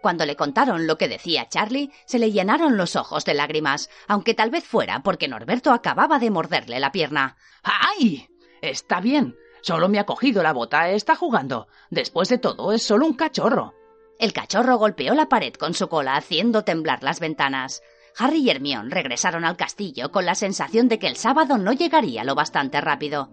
Cuando 0.00 0.24
le 0.26 0.36
contaron 0.36 0.86
lo 0.86 0.96
que 0.96 1.08
decía 1.08 1.48
Charlie, 1.48 1.90
se 2.06 2.18
le 2.18 2.30
llenaron 2.30 2.76
los 2.76 2.96
ojos 2.96 3.24
de 3.24 3.34
lágrimas, 3.34 3.90
aunque 4.06 4.34
tal 4.34 4.50
vez 4.50 4.64
fuera 4.64 5.02
porque 5.02 5.28
Norberto 5.28 5.72
acababa 5.72 6.18
de 6.18 6.30
morderle 6.30 6.78
la 6.80 6.92
pierna. 6.92 7.36
¡Ay! 7.62 8.28
Está 8.62 9.00
bien. 9.00 9.36
Solo 9.60 9.88
me 9.88 9.98
ha 9.98 10.06
cogido 10.06 10.42
la 10.42 10.52
bota, 10.52 10.88
está 10.90 11.16
jugando. 11.16 11.66
Después 11.90 12.28
de 12.28 12.38
todo, 12.38 12.72
es 12.72 12.82
solo 12.82 13.06
un 13.06 13.14
cachorro. 13.14 13.74
El 14.18 14.32
cachorro 14.32 14.78
golpeó 14.78 15.14
la 15.14 15.28
pared 15.28 15.54
con 15.54 15.74
su 15.74 15.88
cola, 15.88 16.16
haciendo 16.16 16.64
temblar 16.64 17.02
las 17.02 17.20
ventanas. 17.20 17.82
Harry 18.16 18.38
y 18.38 18.50
Hermione 18.50 18.90
regresaron 18.90 19.44
al 19.44 19.56
castillo 19.56 20.10
con 20.10 20.26
la 20.26 20.34
sensación 20.34 20.88
de 20.88 20.98
que 20.98 21.06
el 21.06 21.16
sábado 21.16 21.58
no 21.58 21.72
llegaría 21.72 22.24
lo 22.24 22.34
bastante 22.34 22.80
rápido. 22.80 23.30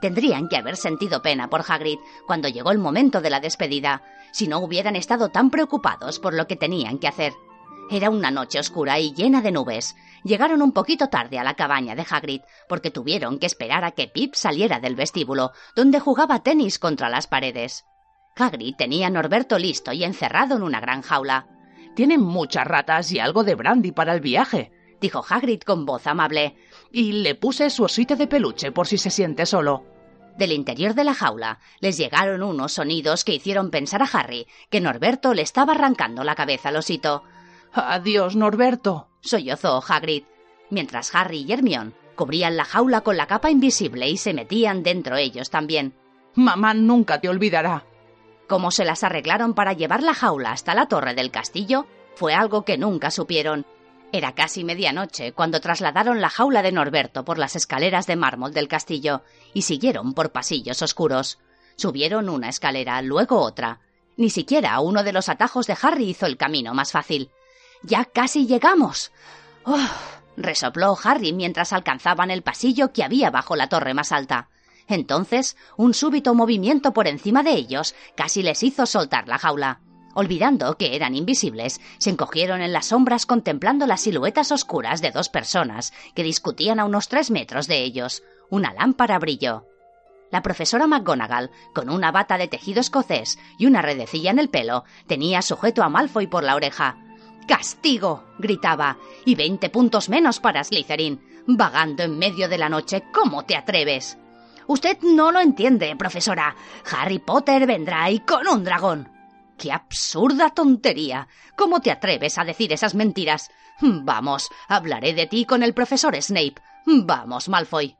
Tendrían 0.00 0.48
que 0.48 0.56
haber 0.56 0.76
sentido 0.76 1.22
pena 1.22 1.48
por 1.48 1.64
Hagrid 1.66 1.98
cuando 2.26 2.48
llegó 2.48 2.70
el 2.70 2.78
momento 2.78 3.20
de 3.20 3.30
la 3.30 3.40
despedida, 3.40 4.02
si 4.32 4.48
no 4.48 4.58
hubieran 4.58 4.96
estado 4.96 5.30
tan 5.30 5.50
preocupados 5.50 6.18
por 6.18 6.34
lo 6.34 6.46
que 6.46 6.56
tenían 6.56 6.98
que 6.98 7.08
hacer. 7.08 7.32
Era 7.90 8.10
una 8.10 8.30
noche 8.30 8.58
oscura 8.58 8.98
y 8.98 9.14
llena 9.14 9.40
de 9.40 9.52
nubes. 9.52 9.94
Llegaron 10.24 10.60
un 10.60 10.72
poquito 10.72 11.08
tarde 11.08 11.38
a 11.38 11.44
la 11.44 11.54
cabaña 11.54 11.94
de 11.94 12.04
Hagrid, 12.08 12.42
porque 12.68 12.90
tuvieron 12.90 13.38
que 13.38 13.46
esperar 13.46 13.84
a 13.84 13.92
que 13.92 14.08
Pip 14.08 14.34
saliera 14.34 14.80
del 14.80 14.96
vestíbulo, 14.96 15.52
donde 15.76 16.00
jugaba 16.00 16.42
tenis 16.42 16.80
contra 16.80 17.08
las 17.08 17.28
paredes. 17.28 17.84
Hagrid 18.34 18.74
tenía 18.76 19.06
a 19.06 19.10
Norberto 19.10 19.58
listo 19.58 19.92
y 19.92 20.02
encerrado 20.04 20.56
en 20.56 20.62
una 20.62 20.80
gran 20.80 21.02
jaula. 21.02 21.46
Tienen 21.94 22.20
muchas 22.20 22.66
ratas 22.66 23.12
y 23.12 23.20
algo 23.20 23.44
de 23.44 23.54
brandy 23.54 23.92
para 23.92 24.12
el 24.12 24.20
viaje, 24.20 24.72
dijo 25.00 25.24
Hagrid 25.28 25.60
con 25.62 25.86
voz 25.86 26.06
amable. 26.06 26.56
Y 26.92 27.12
le 27.12 27.34
puse 27.34 27.70
su 27.70 27.84
osito 27.84 28.16
de 28.16 28.26
peluche 28.26 28.72
por 28.72 28.86
si 28.86 28.98
se 28.98 29.10
siente 29.10 29.46
solo. 29.46 29.84
Del 30.36 30.52
interior 30.52 30.94
de 30.94 31.04
la 31.04 31.14
jaula 31.14 31.60
les 31.80 31.96
llegaron 31.96 32.42
unos 32.42 32.74
sonidos 32.74 33.24
que 33.24 33.34
hicieron 33.34 33.70
pensar 33.70 34.02
a 34.02 34.08
Harry 34.12 34.46
que 34.70 34.80
Norberto 34.80 35.32
le 35.32 35.42
estaba 35.42 35.72
arrancando 35.72 36.24
la 36.24 36.34
cabeza 36.34 36.68
al 36.68 36.76
osito. 36.76 37.22
Adiós, 37.72 38.36
Norberto, 38.36 39.08
sollozó 39.20 39.82
Hagrid, 39.86 40.24
mientras 40.70 41.14
Harry 41.14 41.44
y 41.46 41.52
Hermione 41.52 41.92
cubrían 42.16 42.56
la 42.56 42.64
jaula 42.64 43.02
con 43.02 43.16
la 43.16 43.26
capa 43.26 43.50
invisible 43.50 44.08
y 44.08 44.16
se 44.16 44.34
metían 44.34 44.82
dentro 44.82 45.16
ellos 45.16 45.50
también. 45.50 45.94
Mamá 46.34 46.74
nunca 46.74 47.20
te 47.20 47.28
olvidará. 47.28 47.84
Cómo 48.46 48.70
se 48.70 48.84
las 48.84 49.04
arreglaron 49.04 49.54
para 49.54 49.72
llevar 49.72 50.02
la 50.02 50.14
jaula 50.14 50.52
hasta 50.52 50.74
la 50.74 50.86
torre 50.86 51.14
del 51.14 51.30
castillo 51.30 51.86
fue 52.14 52.34
algo 52.34 52.64
que 52.64 52.78
nunca 52.78 53.10
supieron. 53.10 53.66
Era 54.12 54.34
casi 54.34 54.64
medianoche 54.64 55.32
cuando 55.32 55.60
trasladaron 55.60 56.20
la 56.20 56.30
jaula 56.30 56.62
de 56.62 56.72
Norberto 56.72 57.24
por 57.24 57.38
las 57.38 57.56
escaleras 57.56 58.06
de 58.06 58.16
mármol 58.16 58.52
del 58.52 58.68
castillo 58.68 59.22
y 59.52 59.62
siguieron 59.62 60.14
por 60.14 60.32
pasillos 60.32 60.80
oscuros. 60.80 61.38
Subieron 61.76 62.28
una 62.28 62.48
escalera, 62.48 63.02
luego 63.02 63.40
otra. 63.40 63.80
Ni 64.16 64.30
siquiera 64.30 64.80
uno 64.80 65.02
de 65.02 65.12
los 65.12 65.28
atajos 65.28 65.66
de 65.66 65.76
Harry 65.82 66.10
hizo 66.10 66.26
el 66.26 66.36
camino 66.36 66.72
más 66.72 66.92
fácil. 66.92 67.30
Ya 67.82 68.04
casi 68.04 68.46
llegamos. 68.46 69.12
¡Oh! 69.64 69.78
resopló 70.36 70.96
Harry 71.02 71.32
mientras 71.32 71.72
alcanzaban 71.72 72.30
el 72.30 72.42
pasillo 72.42 72.92
que 72.92 73.02
había 73.02 73.30
bajo 73.30 73.56
la 73.56 73.68
torre 73.68 73.94
más 73.94 74.12
alta. 74.12 74.48
Entonces, 74.88 75.56
un 75.76 75.94
súbito 75.94 76.34
movimiento 76.34 76.92
por 76.92 77.08
encima 77.08 77.42
de 77.42 77.52
ellos 77.52 77.94
casi 78.14 78.42
les 78.42 78.62
hizo 78.62 78.86
soltar 78.86 79.26
la 79.26 79.38
jaula. 79.38 79.80
Olvidando 80.18 80.78
que 80.78 80.96
eran 80.96 81.14
invisibles, 81.14 81.78
se 81.98 82.08
encogieron 82.08 82.62
en 82.62 82.72
las 82.72 82.86
sombras 82.86 83.26
contemplando 83.26 83.86
las 83.86 84.00
siluetas 84.00 84.50
oscuras 84.50 85.02
de 85.02 85.10
dos 85.10 85.28
personas 85.28 85.92
que 86.14 86.22
discutían 86.22 86.80
a 86.80 86.86
unos 86.86 87.08
tres 87.08 87.30
metros 87.30 87.66
de 87.66 87.82
ellos. 87.82 88.22
Una 88.48 88.72
lámpara 88.72 89.18
brilló. 89.18 89.66
La 90.30 90.40
profesora 90.40 90.86
McGonagall, 90.86 91.50
con 91.74 91.90
una 91.90 92.12
bata 92.12 92.38
de 92.38 92.48
tejido 92.48 92.80
escocés 92.80 93.38
y 93.58 93.66
una 93.66 93.82
redecilla 93.82 94.30
en 94.30 94.38
el 94.38 94.48
pelo, 94.48 94.84
tenía 95.06 95.42
sujeto 95.42 95.82
a 95.82 95.90
Malfoy 95.90 96.28
por 96.28 96.44
la 96.44 96.54
oreja. 96.54 96.96
¡Castigo! 97.46 98.24
gritaba. 98.38 98.96
Y 99.26 99.34
veinte 99.34 99.68
puntos 99.68 100.08
menos 100.08 100.40
para 100.40 100.64
Slytherin. 100.64 101.20
Vagando 101.46 102.04
en 102.04 102.16
medio 102.16 102.48
de 102.48 102.56
la 102.56 102.70
noche, 102.70 103.04
¿cómo 103.12 103.44
te 103.44 103.54
atreves? 103.54 104.16
Usted 104.66 104.96
no 105.02 105.30
lo 105.30 105.40
entiende, 105.40 105.94
profesora. 105.94 106.56
Harry 106.90 107.18
Potter 107.18 107.66
vendrá 107.66 108.10
y 108.10 108.20
con 108.20 108.48
un 108.48 108.64
dragón. 108.64 109.14
¡Qué 109.58 109.72
absurda 109.72 110.50
tontería! 110.50 111.28
¿Cómo 111.56 111.80
te 111.80 111.90
atreves 111.90 112.38
a 112.38 112.44
decir 112.44 112.72
esas 112.72 112.94
mentiras? 112.94 113.50
Vamos, 113.80 114.50
hablaré 114.68 115.14
de 115.14 115.26
ti 115.26 115.44
con 115.44 115.62
el 115.62 115.74
profesor 115.74 116.20
Snape. 116.20 116.56
Vamos, 116.86 117.48
Malfoy. 117.48 117.96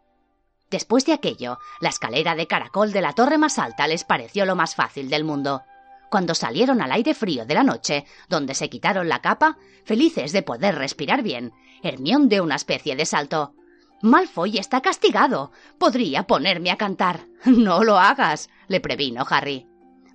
Después 0.70 1.06
de 1.06 1.12
aquello, 1.12 1.58
la 1.80 1.90
escalera 1.90 2.34
de 2.34 2.46
caracol 2.46 2.92
de 2.92 3.00
la 3.00 3.12
torre 3.12 3.38
más 3.38 3.58
alta 3.58 3.86
les 3.86 4.04
pareció 4.04 4.44
lo 4.44 4.56
más 4.56 4.74
fácil 4.74 5.08
del 5.08 5.24
mundo. 5.24 5.62
Cuando 6.10 6.34
salieron 6.34 6.82
al 6.82 6.92
aire 6.92 7.14
frío 7.14 7.44
de 7.46 7.54
la 7.54 7.62
noche, 7.62 8.04
donde 8.28 8.54
se 8.54 8.68
quitaron 8.68 9.08
la 9.08 9.20
capa, 9.20 9.58
felices 9.84 10.32
de 10.32 10.42
poder 10.42 10.76
respirar 10.76 11.22
bien, 11.22 11.52
Hermión 11.82 12.28
dio 12.28 12.42
una 12.42 12.56
especie 12.56 12.96
de 12.96 13.06
salto. 13.06 13.54
Malfoy 14.02 14.58
está 14.58 14.80
castigado. 14.80 15.52
Podría 15.78 16.24
ponerme 16.24 16.70
a 16.70 16.76
cantar. 16.76 17.26
No 17.44 17.82
lo 17.82 17.98
hagas, 17.98 18.50
le 18.68 18.80
previno 18.80 19.24
Harry. 19.28 19.66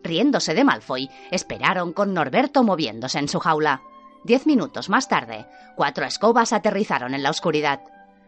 Riéndose 0.04 0.54
de 0.54 0.64
Malfoy, 0.64 1.10
esperaron 1.32 1.94
con 1.94 2.14
Norberto 2.14 2.64
moviéndose 2.64 3.20
en 3.20 3.28
su 3.28 3.40
jaula. 3.40 3.82
Diez 4.24 4.46
minutos 4.46 4.90
más 4.90 5.08
tarde, 5.08 5.46
cuatro 5.76 6.06
escobas 6.06 6.54
aterrizaron 6.54 7.14
en 7.14 7.24
la 7.24 7.30
oscuridad. 7.30 7.82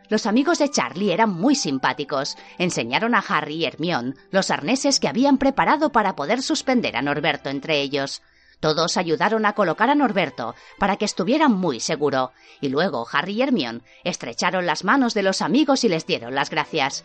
Los 0.09 0.25
amigos 0.25 0.59
de 0.59 0.69
Charlie 0.69 1.12
eran 1.12 1.31
muy 1.31 1.55
simpáticos. 1.55 2.38
Enseñaron 2.57 3.15
a 3.15 3.23
Harry 3.27 3.55
y 3.55 3.65
Hermione 3.65 4.13
los 4.31 4.51
arneses 4.51 4.99
que 4.99 5.07
habían 5.07 5.38
preparado 5.38 5.91
para 5.91 6.15
poder 6.15 6.41
suspender 6.41 6.95
a 6.95 7.01
Norberto 7.01 7.49
entre 7.49 7.81
ellos. 7.81 8.21
Todos 8.59 8.95
ayudaron 8.97 9.45
a 9.45 9.53
colocar 9.53 9.89
a 9.89 9.95
Norberto 9.95 10.55
para 10.79 10.95
que 10.95 11.05
estuviera 11.05 11.49
muy 11.49 11.79
seguro, 11.79 12.31
y 12.62 12.69
luego 12.69 13.05
Harry 13.12 13.33
y 13.33 13.41
Hermione 13.41 13.81
estrecharon 14.03 14.65
las 14.65 14.83
manos 14.83 15.13
de 15.13 15.23
los 15.23 15.41
amigos 15.41 15.83
y 15.83 15.89
les 15.89 16.05
dieron 16.05 16.33
las 16.33 16.49
gracias. 16.49 17.03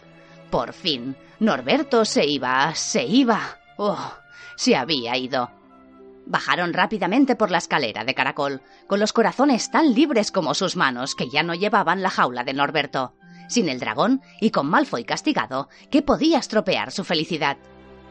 Por 0.51 0.73
fin, 0.73 1.17
Norberto 1.41 2.05
se 2.05 2.27
iba, 2.27 2.75
se 2.75 3.05
iba. 3.05 3.59
Oh, 3.77 4.13
se 4.59 4.75
había 4.75 5.17
ido. 5.17 5.53
Bajaron 6.27 6.75
rápidamente 6.75 7.37
por 7.37 7.53
la 7.53 7.59
escalera 7.59 8.05
de 8.05 8.15
caracol, 8.15 8.61
con 8.89 8.99
los 8.99 9.13
corazones 9.13 9.71
tan 9.71 9.95
libres 9.95 10.33
como 10.33 10.53
sus 10.53 10.75
manos 10.75 11.15
que 11.15 11.31
ya 11.31 11.45
no 11.45 11.55
llevaban 11.55 12.03
la 12.03 12.11
jaula 12.11 12.43
de 12.43 12.55
Norberto. 12.55 13.15
Sin 13.49 13.69
el 13.69 13.79
dragón 13.79 14.21
y 14.41 14.51
con 14.51 14.67
Malfoy 14.69 15.05
castigado, 15.05 15.69
¿qué 15.93 16.03
podía 16.03 16.39
estropear 16.39 16.91
su 16.91 17.05
felicidad? 17.05 17.57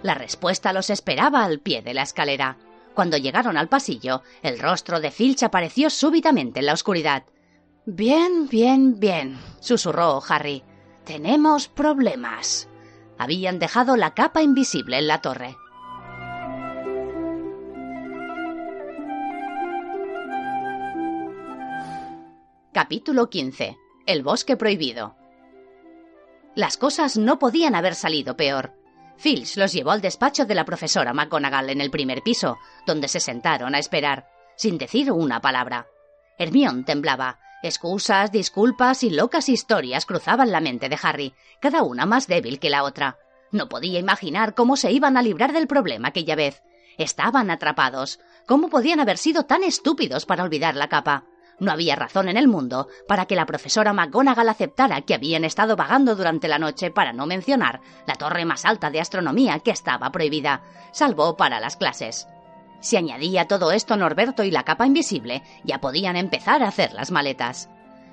La 0.03 0.13
respuesta 0.13 0.71
los 0.71 0.89
esperaba 0.89 1.43
al 1.43 1.59
pie 1.59 1.81
de 1.81 1.93
la 1.93 2.03
escalera. 2.03 2.57
Cuando 2.95 3.17
llegaron 3.17 3.57
al 3.57 3.67
pasillo, 3.67 4.23
el 4.41 4.57
rostro 4.57 5.01
de 5.01 5.11
Filch 5.11 5.43
apareció 5.43 5.89
súbitamente 5.89 6.61
en 6.61 6.67
la 6.67 6.73
oscuridad. 6.73 7.25
Bien, 7.85 8.47
bien, 8.47 9.01
bien, 9.01 9.37
susurró 9.59 10.23
Harry. 10.29 10.63
Tenemos 11.03 11.67
problemas. 11.67 12.69
Habían 13.17 13.59
dejado 13.59 13.97
la 13.97 14.13
capa 14.13 14.41
invisible 14.41 14.97
en 14.97 15.07
la 15.07 15.21
torre. 15.21 15.57
Capítulo 22.77 23.27
15. 23.27 23.75
El 24.05 24.21
bosque 24.21 24.55
prohibido. 24.55 25.15
Las 26.53 26.77
cosas 26.77 27.17
no 27.17 27.39
podían 27.39 27.73
haber 27.73 27.95
salido 27.95 28.37
peor. 28.37 28.75
Filch 29.17 29.57
los 29.57 29.73
llevó 29.73 29.89
al 29.89 30.01
despacho 30.01 30.45
de 30.45 30.53
la 30.53 30.63
profesora 30.63 31.11
McGonagall 31.11 31.71
en 31.71 31.81
el 31.81 31.89
primer 31.89 32.21
piso, 32.21 32.59
donde 32.85 33.07
se 33.07 33.19
sentaron 33.19 33.73
a 33.73 33.79
esperar, 33.79 34.27
sin 34.57 34.77
decir 34.77 35.11
una 35.11 35.41
palabra. 35.41 35.87
Hermión 36.37 36.85
temblaba. 36.85 37.39
Excusas, 37.63 38.31
disculpas 38.31 39.01
y 39.01 39.09
locas 39.09 39.49
historias 39.49 40.05
cruzaban 40.05 40.51
la 40.51 40.61
mente 40.61 40.87
de 40.87 40.99
Harry, 41.01 41.33
cada 41.59 41.81
una 41.81 42.05
más 42.05 42.27
débil 42.27 42.59
que 42.59 42.69
la 42.69 42.83
otra. 42.83 43.17
No 43.51 43.69
podía 43.69 43.97
imaginar 43.97 44.53
cómo 44.53 44.77
se 44.77 44.91
iban 44.91 45.17
a 45.17 45.23
librar 45.23 45.51
del 45.51 45.65
problema 45.65 46.09
aquella 46.09 46.35
vez. 46.35 46.61
Estaban 46.99 47.49
atrapados. 47.49 48.19
¿Cómo 48.45 48.69
podían 48.69 48.99
haber 48.99 49.17
sido 49.17 49.47
tan 49.47 49.63
estúpidos 49.63 50.27
para 50.27 50.43
olvidar 50.43 50.75
la 50.75 50.89
capa? 50.89 51.25
No 51.59 51.71
había 51.71 51.95
razón 51.95 52.29
en 52.29 52.37
el 52.37 52.47
mundo 52.47 52.87
para 53.07 53.25
que 53.25 53.35
la 53.35 53.45
profesora 53.45 53.93
McGonagall 53.93 54.49
aceptara 54.49 55.01
que 55.01 55.15
habían 55.15 55.43
estado 55.43 55.75
vagando 55.75 56.15
durante 56.15 56.47
la 56.47 56.59
noche 56.59 56.91
para 56.91 57.13
no 57.13 57.25
mencionar 57.25 57.81
la 58.05 58.15
torre 58.15 58.45
más 58.45 58.63
alta 58.65 58.91
de 58.91 58.99
astronomía 58.99 59.59
que 59.59 59.71
estaba 59.71 60.11
prohibida, 60.11 60.61
salvo 60.91 61.35
para 61.35 61.59
las 61.59 61.75
clases. 61.75 62.27
Si 62.79 62.95
añadía 62.95 63.47
todo 63.47 63.71
esto 63.71 63.97
Norberto 63.97 64.43
y 64.43 64.51
la 64.51 64.63
capa 64.63 64.85
invisible, 64.85 65.41
ya 65.63 65.81
podían 65.81 66.15
empezar 66.15 66.61
a 66.61 66.67
hacer 66.67 66.93
las 66.93 67.09
maletas. 67.09 67.69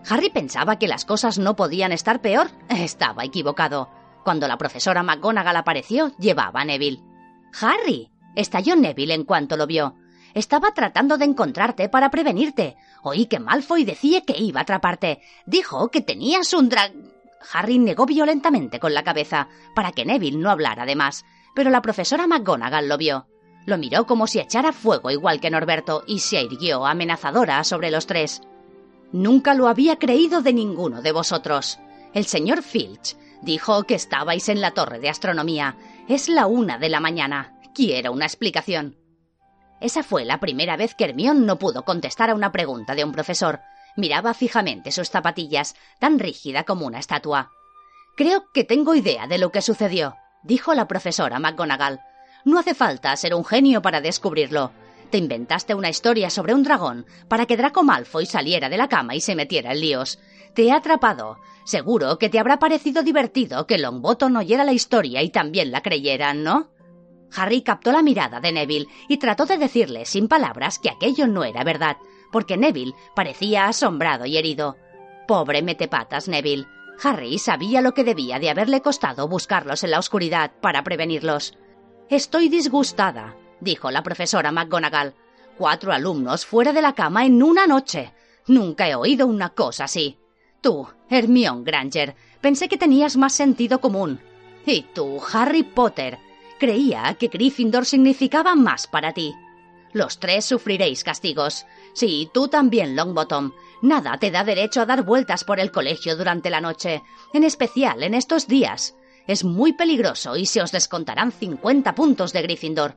Harry 0.09 0.31
pensaba 0.31 0.79
que 0.79 0.89
las 0.89 1.05
cosas 1.05 1.39
no 1.39 1.57
podían 1.57 1.93
estar 1.93 2.21
peor. 2.21 2.51
Estaba 2.69 3.25
equivocado. 3.25 3.91
Cuando 4.23 4.49
la 4.49 4.57
profesora 4.57 5.03
McGonagall 5.03 5.57
apareció, 5.57 6.13
llevaba 6.19 6.63
a 6.63 6.65
Neville. 6.65 7.03
¡Harry! 7.61 8.11
estalló 8.35 8.75
Neville 8.75 9.15
en 9.15 9.25
cuanto 9.25 9.57
lo 9.57 9.67
vio. 9.67 9.97
Estaba 10.35 10.73
tratando 10.73 11.17
de 11.17 11.27
encontrarte 11.27 11.89
para 11.89 12.11
prevenirte. 12.11 12.77
Oí 13.05 13.27
que 13.27 13.39
Malfoy 13.39 13.85
decía 13.85 14.23
que 14.23 14.37
iba 14.39 14.61
a 14.61 14.63
atraparte. 14.63 15.21
Dijo 15.45 15.91
que 15.91 16.01
tenías 16.01 16.55
un 16.55 16.71
drag... 16.71 16.93
Harry 17.53 17.79
negó 17.79 18.07
violentamente 18.07 18.81
con 18.81 18.95
la 18.95 19.05
cabeza, 19.05 19.49
para 19.75 19.93
que 19.93 20.07
Neville 20.07 20.39
no 20.39 20.51
hablara 20.51 20.87
de 20.87 20.97
más, 20.97 21.27
pero 21.55 21.69
la 21.69 21.83
profesora 21.83 22.27
McGonagall 22.27 22.89
lo 22.89 22.97
vio. 22.97 23.27
Lo 23.67 23.77
miró 23.77 24.07
como 24.07 24.27
si 24.27 24.39
echara 24.41 24.73
fuego 24.73 25.11
igual 25.11 25.39
que 25.39 25.51
Norberto 25.51 26.05
y 26.07 26.21
se 26.21 26.43
irguió 26.43 26.87
amenazadora 26.87 27.63
sobre 27.65 27.91
los 27.91 28.07
tres. 28.07 28.41
Nunca 29.13 29.53
lo 29.53 29.69
había 29.69 29.97
creído 29.97 30.41
de 30.41 30.55
ninguno 30.55 31.03
de 31.03 31.13
vosotros. 31.13 31.79
El 32.15 32.25
señor 32.25 32.63
Filch 32.63 33.19
dijo 33.43 33.85
que 33.85 33.97
estabais 33.97 34.49
en 34.49 34.63
la 34.63 34.71
torre 34.71 34.99
de 34.99 35.11
astronomía. 35.11 35.77
Es 36.09 36.31
la 36.31 36.47
una 36.47 36.79
de 36.79 36.89
la 36.89 37.01
mañana. 37.01 37.59
Quiero 37.75 38.13
una 38.13 38.25
explicación. 38.25 38.97
Esa 39.81 40.03
fue 40.03 40.25
la 40.25 40.41
primera 40.41 40.77
vez 40.77 40.95
que 40.95 41.05
Hermión 41.05 41.47
no 41.47 41.59
pudo 41.59 41.85
contestar 41.85 42.31
a 42.31 42.35
una 42.35 42.53
pregunta 42.53 42.95
de 42.95 43.05
un 43.05 43.13
profesor. 43.13 43.61
Miraba 43.97 44.35
fijamente 44.35 44.93
sus 44.93 45.11
zapatillas, 45.11 45.75
tan 45.99 46.19
rígida 46.19 46.65
como 46.65 46.87
una 46.87 46.99
estatua. 46.99 47.51
Creo 48.17 48.51
que 48.53 48.65
tengo 48.65 48.95
idea 48.95 49.27
de 49.27 49.39
lo 49.39 49.51
que 49.51 49.63
sucedió, 49.63 50.17
dijo 50.43 50.75
la 50.75 50.87
profesora 50.87 51.39
McGonagall. 51.39 52.01
No 52.45 52.59
hace 52.59 52.75
falta 52.75 53.17
ser 53.17 53.35
un 53.35 53.45
genio 53.45 53.83
para 53.83 54.01
descubrirlo. 54.01 54.73
Te 55.11 55.19
inventaste 55.19 55.75
una 55.75 55.91
historia 55.91 56.31
sobre 56.31 56.55
un 56.55 56.63
dragón 56.63 57.07
para 57.29 57.47
que 57.47 57.57
Draco 57.57 57.83
Malfoy 57.83 58.27
saliera 58.27 58.69
de 58.69 58.77
la 58.77 58.89
cama 58.89 59.15
y 59.15 59.21
se 59.21 59.35
metiera 59.35 59.73
en 59.73 59.81
líos. 59.81 60.19
Te 60.55 60.65
he 60.65 60.73
atrapado. 60.73 61.39
Seguro 61.65 62.19
que 62.19 62.29
te 62.29 62.39
habrá 62.39 62.59
parecido 62.59 63.03
divertido 63.03 63.67
que 63.67 63.79
Longbottom 63.79 64.37
oyera 64.37 64.65
la 64.65 64.73
historia 64.73 65.23
y 65.23 65.31
también 65.31 65.71
la 65.71 65.83
creyeran, 65.83 66.43
¿no? 66.43 66.69
Harry 67.37 67.63
captó 67.63 67.93
la 67.93 68.03
mirada 68.03 68.41
de 68.41 68.53
Neville 68.53 68.89
y 69.09 69.17
trató 69.17 69.47
de 69.47 69.59
decirle 69.59 70.05
sin 70.05 70.29
palabras 70.29 70.79
que 70.79 70.91
aquello 70.91 71.27
no 71.27 71.45
era 71.45 71.65
verdad, 71.65 71.97
porque 72.31 72.57
Neville 72.57 72.95
parecía 73.15 73.67
asombrado 73.67 74.27
y 74.27 74.37
herido. 74.37 74.77
Pobre 75.27 75.63
metepatas 75.63 76.29
Neville. 76.29 76.67
Harry 77.03 77.39
sabía 77.39 77.81
lo 77.81 77.93
que 77.93 78.05
debía 78.05 78.39
de 78.39 78.51
haberle 78.51 78.81
costado 78.81 79.27
buscarlos 79.27 79.83
en 79.83 79.91
la 79.91 79.99
oscuridad 79.99 80.53
para 80.61 80.85
prevenirlos. 80.85 81.57
Estoy 82.09 82.49
disgustada, 82.49 83.37
dijo 83.61 83.91
la 83.91 84.03
profesora 84.03 84.53
McGonagall. 84.53 85.15
Cuatro 85.57 85.93
alumnos 85.93 86.47
fuera 86.47 86.73
de 86.73 86.83
la 86.83 86.95
cama 86.95 87.25
en 87.25 87.43
una 87.43 87.67
noche. 87.67 88.13
Nunca 88.47 88.89
he 88.89 88.95
oído 88.95 89.27
una 89.27 89.51
cosa 89.51 89.85
así. 89.85 90.19
Tú, 90.61 90.89
Hermione 91.09 91.65
Granger, 91.65 92.15
pensé 92.41 92.69
que 92.69 92.77
tenías 92.77 93.17
más 93.17 93.33
sentido 93.33 93.81
común. 93.81 94.21
Y 94.67 94.83
tú, 94.95 95.21
Harry 95.33 95.63
Potter, 95.63 96.19
Creía 96.59 97.15
que 97.19 97.29
Gryffindor 97.29 97.85
significaba 97.85 98.55
más 98.55 98.87
para 98.87 99.13
ti. 99.13 99.35
Los 99.93 100.19
tres 100.19 100.45
sufriréis 100.45 101.05
castigos. 101.05 101.67
Sí, 101.93 102.29
tú 102.33 102.49
también, 102.49 102.97
Longbottom. 102.97 103.53
Nada 103.83 104.19
te 104.19 104.31
da 104.31 104.43
derecho 104.45 104.81
a 104.81 104.87
dar 104.87 105.05
vueltas 105.05 105.45
por 105.45 105.61
el 105.61 105.71
colegio 105.71 106.17
durante 106.17 106.51
la 106.51 106.61
noche, 106.61 107.03
en 107.33 107.45
especial 107.45 108.03
en 108.03 108.15
estos 108.15 108.49
días. 108.49 108.97
Es 109.27 109.45
muy 109.45 109.73
peligroso 109.73 110.37
y 110.37 110.47
se 110.47 110.63
os 110.63 110.73
descontarán 110.73 111.33
cincuenta 111.33 111.95
puntos 111.95 112.33
de 112.33 112.43
Gryffindor. 112.43 112.97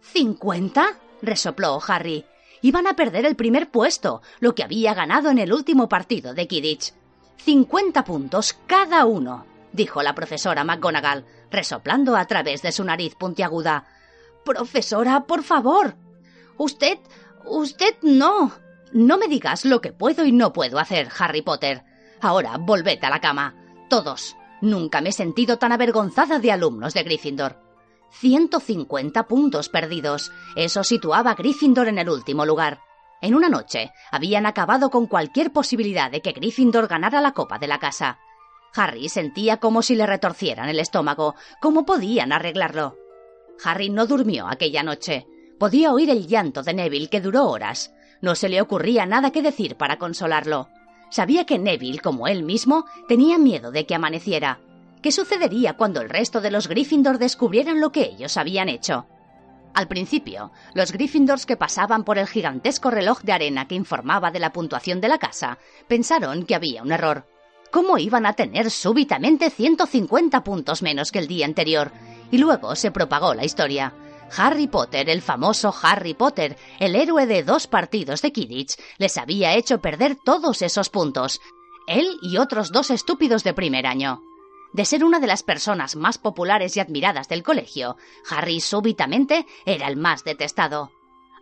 ¿Cincuenta? 0.00 0.98
resopló 1.22 1.80
Harry. 1.86 2.24
Iban 2.62 2.86
a 2.86 2.96
perder 2.96 3.26
el 3.26 3.36
primer 3.36 3.70
puesto, 3.70 4.22
lo 4.40 4.54
que 4.54 4.62
había 4.62 4.94
ganado 4.94 5.30
en 5.30 5.38
el 5.38 5.52
último 5.52 5.88
partido 5.88 6.34
de 6.34 6.46
Kidditch. 6.46 6.94
Cincuenta 7.36 8.04
puntos 8.04 8.56
cada 8.66 9.04
uno, 9.04 9.46
dijo 9.72 10.02
la 10.02 10.14
profesora 10.14 10.64
McGonagall, 10.64 11.24
resoplando 11.54 12.16
a 12.16 12.26
través 12.26 12.62
de 12.62 12.72
su 12.72 12.84
nariz 12.84 13.14
puntiaguda. 13.14 13.86
Profesora, 14.44 15.24
por 15.24 15.42
favor. 15.42 15.96
Usted. 16.58 16.98
usted 17.46 17.96
no. 18.02 18.52
No 18.92 19.18
me 19.18 19.28
digas 19.28 19.64
lo 19.64 19.80
que 19.80 19.92
puedo 19.92 20.24
y 20.24 20.32
no 20.32 20.52
puedo 20.52 20.78
hacer, 20.78 21.08
Harry 21.18 21.42
Potter. 21.42 21.82
Ahora 22.20 22.56
volved 22.58 23.02
a 23.02 23.10
la 23.10 23.20
cama. 23.20 23.54
Todos. 23.88 24.36
Nunca 24.60 25.00
me 25.00 25.10
he 25.10 25.12
sentido 25.12 25.58
tan 25.58 25.72
avergonzada 25.72 26.38
de 26.38 26.52
alumnos 26.52 26.94
de 26.94 27.02
Gryffindor. 27.02 27.58
150 28.20 29.26
puntos 29.26 29.68
perdidos. 29.68 30.30
Eso 30.56 30.84
situaba 30.84 31.32
a 31.32 31.34
Gryffindor 31.34 31.88
en 31.88 31.98
el 31.98 32.08
último 32.08 32.46
lugar. 32.46 32.80
En 33.20 33.34
una 33.34 33.48
noche 33.48 33.92
habían 34.10 34.46
acabado 34.46 34.90
con 34.90 35.06
cualquier 35.06 35.52
posibilidad 35.52 36.10
de 36.10 36.20
que 36.20 36.32
Gryffindor 36.32 36.88
ganara 36.88 37.20
la 37.20 37.32
copa 37.32 37.58
de 37.58 37.66
la 37.66 37.78
casa. 37.78 38.18
Harry 38.74 39.08
sentía 39.08 39.58
como 39.58 39.82
si 39.82 39.94
le 39.94 40.06
retorcieran 40.06 40.68
el 40.68 40.80
estómago. 40.80 41.34
¿Cómo 41.60 41.84
podían 41.86 42.32
arreglarlo? 42.32 42.96
Harry 43.64 43.88
no 43.88 44.06
durmió 44.06 44.48
aquella 44.48 44.82
noche. 44.82 45.26
Podía 45.58 45.92
oír 45.92 46.10
el 46.10 46.26
llanto 46.26 46.62
de 46.62 46.74
Neville 46.74 47.08
que 47.08 47.20
duró 47.20 47.46
horas. 47.46 47.94
No 48.20 48.34
se 48.34 48.48
le 48.48 48.60
ocurría 48.60 49.06
nada 49.06 49.30
que 49.30 49.42
decir 49.42 49.76
para 49.76 49.98
consolarlo. 49.98 50.68
Sabía 51.10 51.46
que 51.46 51.58
Neville, 51.58 52.00
como 52.00 52.26
él 52.26 52.42
mismo, 52.42 52.86
tenía 53.06 53.38
miedo 53.38 53.70
de 53.70 53.86
que 53.86 53.94
amaneciera. 53.94 54.60
¿Qué 55.00 55.12
sucedería 55.12 55.76
cuando 55.76 56.00
el 56.00 56.08
resto 56.08 56.40
de 56.40 56.50
los 56.50 56.66
Gryffindor 56.66 57.18
descubrieran 57.18 57.80
lo 57.80 57.92
que 57.92 58.02
ellos 58.02 58.36
habían 58.36 58.68
hecho? 58.68 59.06
Al 59.74 59.86
principio, 59.86 60.50
los 60.72 60.92
Gryffindors 60.92 61.46
que 61.46 61.56
pasaban 61.56 62.04
por 62.04 62.18
el 62.18 62.26
gigantesco 62.26 62.90
reloj 62.90 63.20
de 63.22 63.32
arena 63.32 63.68
que 63.68 63.74
informaba 63.74 64.30
de 64.30 64.38
la 64.38 64.52
puntuación 64.52 65.00
de 65.00 65.08
la 65.08 65.18
casa 65.18 65.58
pensaron 65.88 66.46
que 66.46 66.54
había 66.54 66.82
un 66.82 66.92
error. 66.92 67.26
¿Cómo 67.74 67.98
iban 67.98 68.24
a 68.24 68.34
tener 68.34 68.70
súbitamente 68.70 69.50
150 69.50 70.44
puntos 70.44 70.80
menos 70.80 71.10
que 71.10 71.18
el 71.18 71.26
día 71.26 71.44
anterior? 71.44 71.90
Y 72.30 72.38
luego 72.38 72.76
se 72.76 72.92
propagó 72.92 73.34
la 73.34 73.44
historia. 73.44 73.92
Harry 74.36 74.68
Potter, 74.68 75.10
el 75.10 75.20
famoso 75.20 75.74
Harry 75.82 76.14
Potter, 76.14 76.56
el 76.78 76.94
héroe 76.94 77.26
de 77.26 77.42
dos 77.42 77.66
partidos 77.66 78.22
de 78.22 78.30
Kidditch, 78.30 78.76
les 78.98 79.18
había 79.18 79.56
hecho 79.56 79.80
perder 79.80 80.14
todos 80.14 80.62
esos 80.62 80.88
puntos. 80.88 81.40
Él 81.88 82.06
y 82.22 82.36
otros 82.36 82.70
dos 82.70 82.92
estúpidos 82.92 83.42
de 83.42 83.54
primer 83.54 83.88
año. 83.88 84.22
De 84.72 84.84
ser 84.84 85.02
una 85.02 85.18
de 85.18 85.26
las 85.26 85.42
personas 85.42 85.96
más 85.96 86.16
populares 86.16 86.76
y 86.76 86.80
admiradas 86.80 87.28
del 87.28 87.42
colegio, 87.42 87.96
Harry 88.30 88.60
súbitamente 88.60 89.48
era 89.66 89.88
el 89.88 89.96
más 89.96 90.22
detestado. 90.22 90.92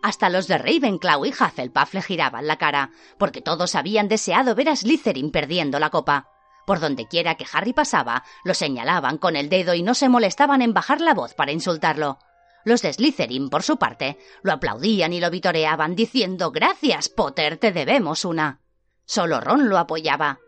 Hasta 0.03 0.29
los 0.29 0.49
de 0.49 0.59
Ravenclaw 0.59 1.25
y 1.25 1.31
Hufflepuff 1.31 1.95
le 1.95 2.03
giraban 2.03 2.49
la 2.49 2.57
cara, 2.57 2.91
porque 3.19 3.41
todos 3.41 3.77
habían 3.77 4.09
deseado 4.09 4.57
ver 4.57 4.69
a 4.69 4.77
Slytherin 4.77 5.31
perdiendo 5.31 5.79
la 5.79 5.91
copa. 5.91 6.29
Por 6.67 6.81
donde 6.81 7.07
quiera 7.07 7.37
que 7.37 7.47
Harry 7.53 7.73
pasaba, 7.73 8.25
lo 8.45 8.55
señalaban 8.55 9.17
con 9.19 9.37
el 9.37 9.49
dedo 9.49 9.75
y 9.75 9.83
no 9.83 9.95
se 9.95 10.09
molestaban 10.09 10.61
en 10.61 10.75
bajar 10.75 11.01
la 11.01 11.15
voz 11.15 11.35
para 11.35 11.53
insultarlo. 11.53 12.19
Los 12.65 12.83
de 12.83 12.93
Slytherin, 12.93 13.49
por 13.49 13.63
su 13.63 13.77
parte, 13.77 14.19
lo 14.43 14.53
aplaudían 14.53 15.13
y 15.13 15.21
lo 15.21 15.31
vitoreaban 15.31 15.95
diciendo 15.95 16.51
Gracias, 16.51 17.09
Potter, 17.09 17.57
te 17.57 17.71
debemos 17.71 18.25
una. 18.25 18.61
Solo 19.05 19.41
Ron 19.41 19.69
lo 19.69 19.79
apoyaba. 19.79 20.41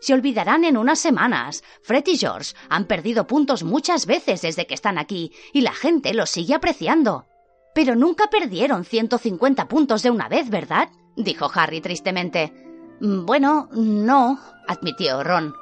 Se 0.00 0.14
olvidarán 0.14 0.64
en 0.64 0.76
unas 0.76 0.98
semanas. 0.98 1.62
Fred 1.82 2.04
y 2.06 2.16
George 2.16 2.54
han 2.68 2.86
perdido 2.86 3.26
puntos 3.26 3.62
muchas 3.62 4.06
veces 4.06 4.42
desde 4.42 4.66
que 4.66 4.74
están 4.74 4.98
aquí 4.98 5.32
y 5.52 5.60
la 5.60 5.72
gente 5.72 6.12
los 6.12 6.30
sigue 6.30 6.54
apreciando. 6.54 7.26
Pero 7.74 7.96
nunca 7.96 8.28
perdieron 8.28 8.84
150 8.84 9.68
puntos 9.68 10.02
de 10.02 10.10
una 10.10 10.28
vez, 10.28 10.50
¿verdad? 10.50 10.88
dijo 11.16 11.50
Harry 11.54 11.80
tristemente. 11.80 12.52
Bueno, 13.00 13.68
no, 13.72 14.38
admitió 14.68 15.22
Ron. 15.22 15.54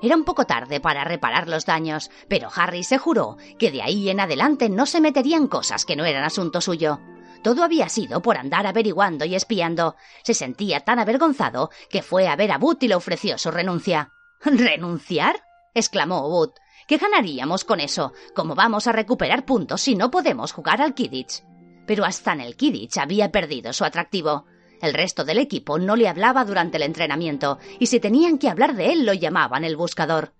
Era 0.00 0.16
un 0.16 0.24
poco 0.24 0.44
tarde 0.44 0.80
para 0.80 1.04
reparar 1.04 1.48
los 1.48 1.66
daños, 1.66 2.10
pero 2.28 2.48
Harry 2.54 2.84
se 2.84 2.98
juró 2.98 3.36
que 3.58 3.70
de 3.70 3.82
ahí 3.82 4.08
en 4.08 4.20
adelante 4.20 4.68
no 4.68 4.86
se 4.86 5.00
meterían 5.00 5.48
cosas 5.48 5.84
que 5.84 5.96
no 5.96 6.04
eran 6.04 6.24
asunto 6.24 6.60
suyo. 6.60 7.00
Todo 7.42 7.62
había 7.64 7.88
sido 7.88 8.20
por 8.22 8.36
andar 8.36 8.66
averiguando 8.66 9.24
y 9.24 9.34
espiando. 9.34 9.96
Se 10.22 10.34
sentía 10.34 10.80
tan 10.80 10.98
avergonzado 10.98 11.70
que 11.90 12.02
fue 12.02 12.28
a 12.28 12.36
ver 12.36 12.52
a 12.52 12.58
Boot 12.58 12.82
y 12.82 12.88
le 12.88 12.94
ofreció 12.94 13.38
su 13.38 13.50
renuncia. 13.50 14.12
¿Renunciar? 14.40 15.42
exclamó 15.74 16.28
Boot. 16.28 16.54
¿Qué 16.86 16.96
ganaríamos 16.96 17.64
con 17.64 17.80
eso? 17.80 18.12
¿Cómo 18.34 18.54
vamos 18.54 18.86
a 18.86 18.92
recuperar 18.92 19.44
puntos 19.44 19.82
si 19.82 19.94
no 19.94 20.10
podemos 20.10 20.52
jugar 20.52 20.80
al 20.80 20.94
Kidditch? 20.94 21.42
Pero 21.88 22.04
hasta 22.04 22.34
en 22.34 22.42
el 22.42 22.54
Kidditch 22.54 22.98
había 22.98 23.32
perdido 23.32 23.72
su 23.72 23.82
atractivo. 23.82 24.44
El 24.82 24.92
resto 24.92 25.24
del 25.24 25.38
equipo 25.38 25.78
no 25.78 25.96
le 25.96 26.06
hablaba 26.06 26.44
durante 26.44 26.76
el 26.76 26.82
entrenamiento, 26.82 27.58
y 27.78 27.86
si 27.86 27.98
tenían 27.98 28.36
que 28.36 28.50
hablar 28.50 28.76
de 28.76 28.92
él 28.92 29.06
lo 29.06 29.14
llamaban 29.14 29.64
el 29.64 29.74
buscador. 29.74 30.34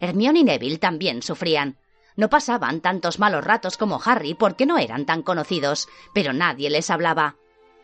Hermione 0.00 0.40
y 0.40 0.44
Neville 0.44 0.78
también 0.78 1.22
sufrían. 1.22 1.78
No 2.16 2.28
pasaban 2.28 2.80
tantos 2.80 3.20
malos 3.20 3.44
ratos 3.44 3.76
como 3.76 4.00
Harry 4.04 4.34
porque 4.34 4.66
no 4.66 4.76
eran 4.76 5.06
tan 5.06 5.22
conocidos, 5.22 5.88
pero 6.12 6.32
nadie 6.32 6.68
les 6.68 6.90
hablaba. 6.90 7.36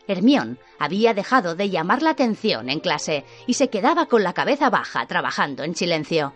Hermione 0.07 0.57
había 0.77 1.13
dejado 1.13 1.55
de 1.55 1.69
llamar 1.69 2.01
la 2.01 2.09
atención 2.11 2.69
en 2.69 2.81
clase 2.81 3.23
y 3.47 3.53
se 3.53 3.69
quedaba 3.69 4.07
con 4.07 4.23
la 4.23 4.33
cabeza 4.33 4.69
baja 4.69 5.07
trabajando 5.07 5.63
en 5.63 5.73
silencio. 5.73 6.33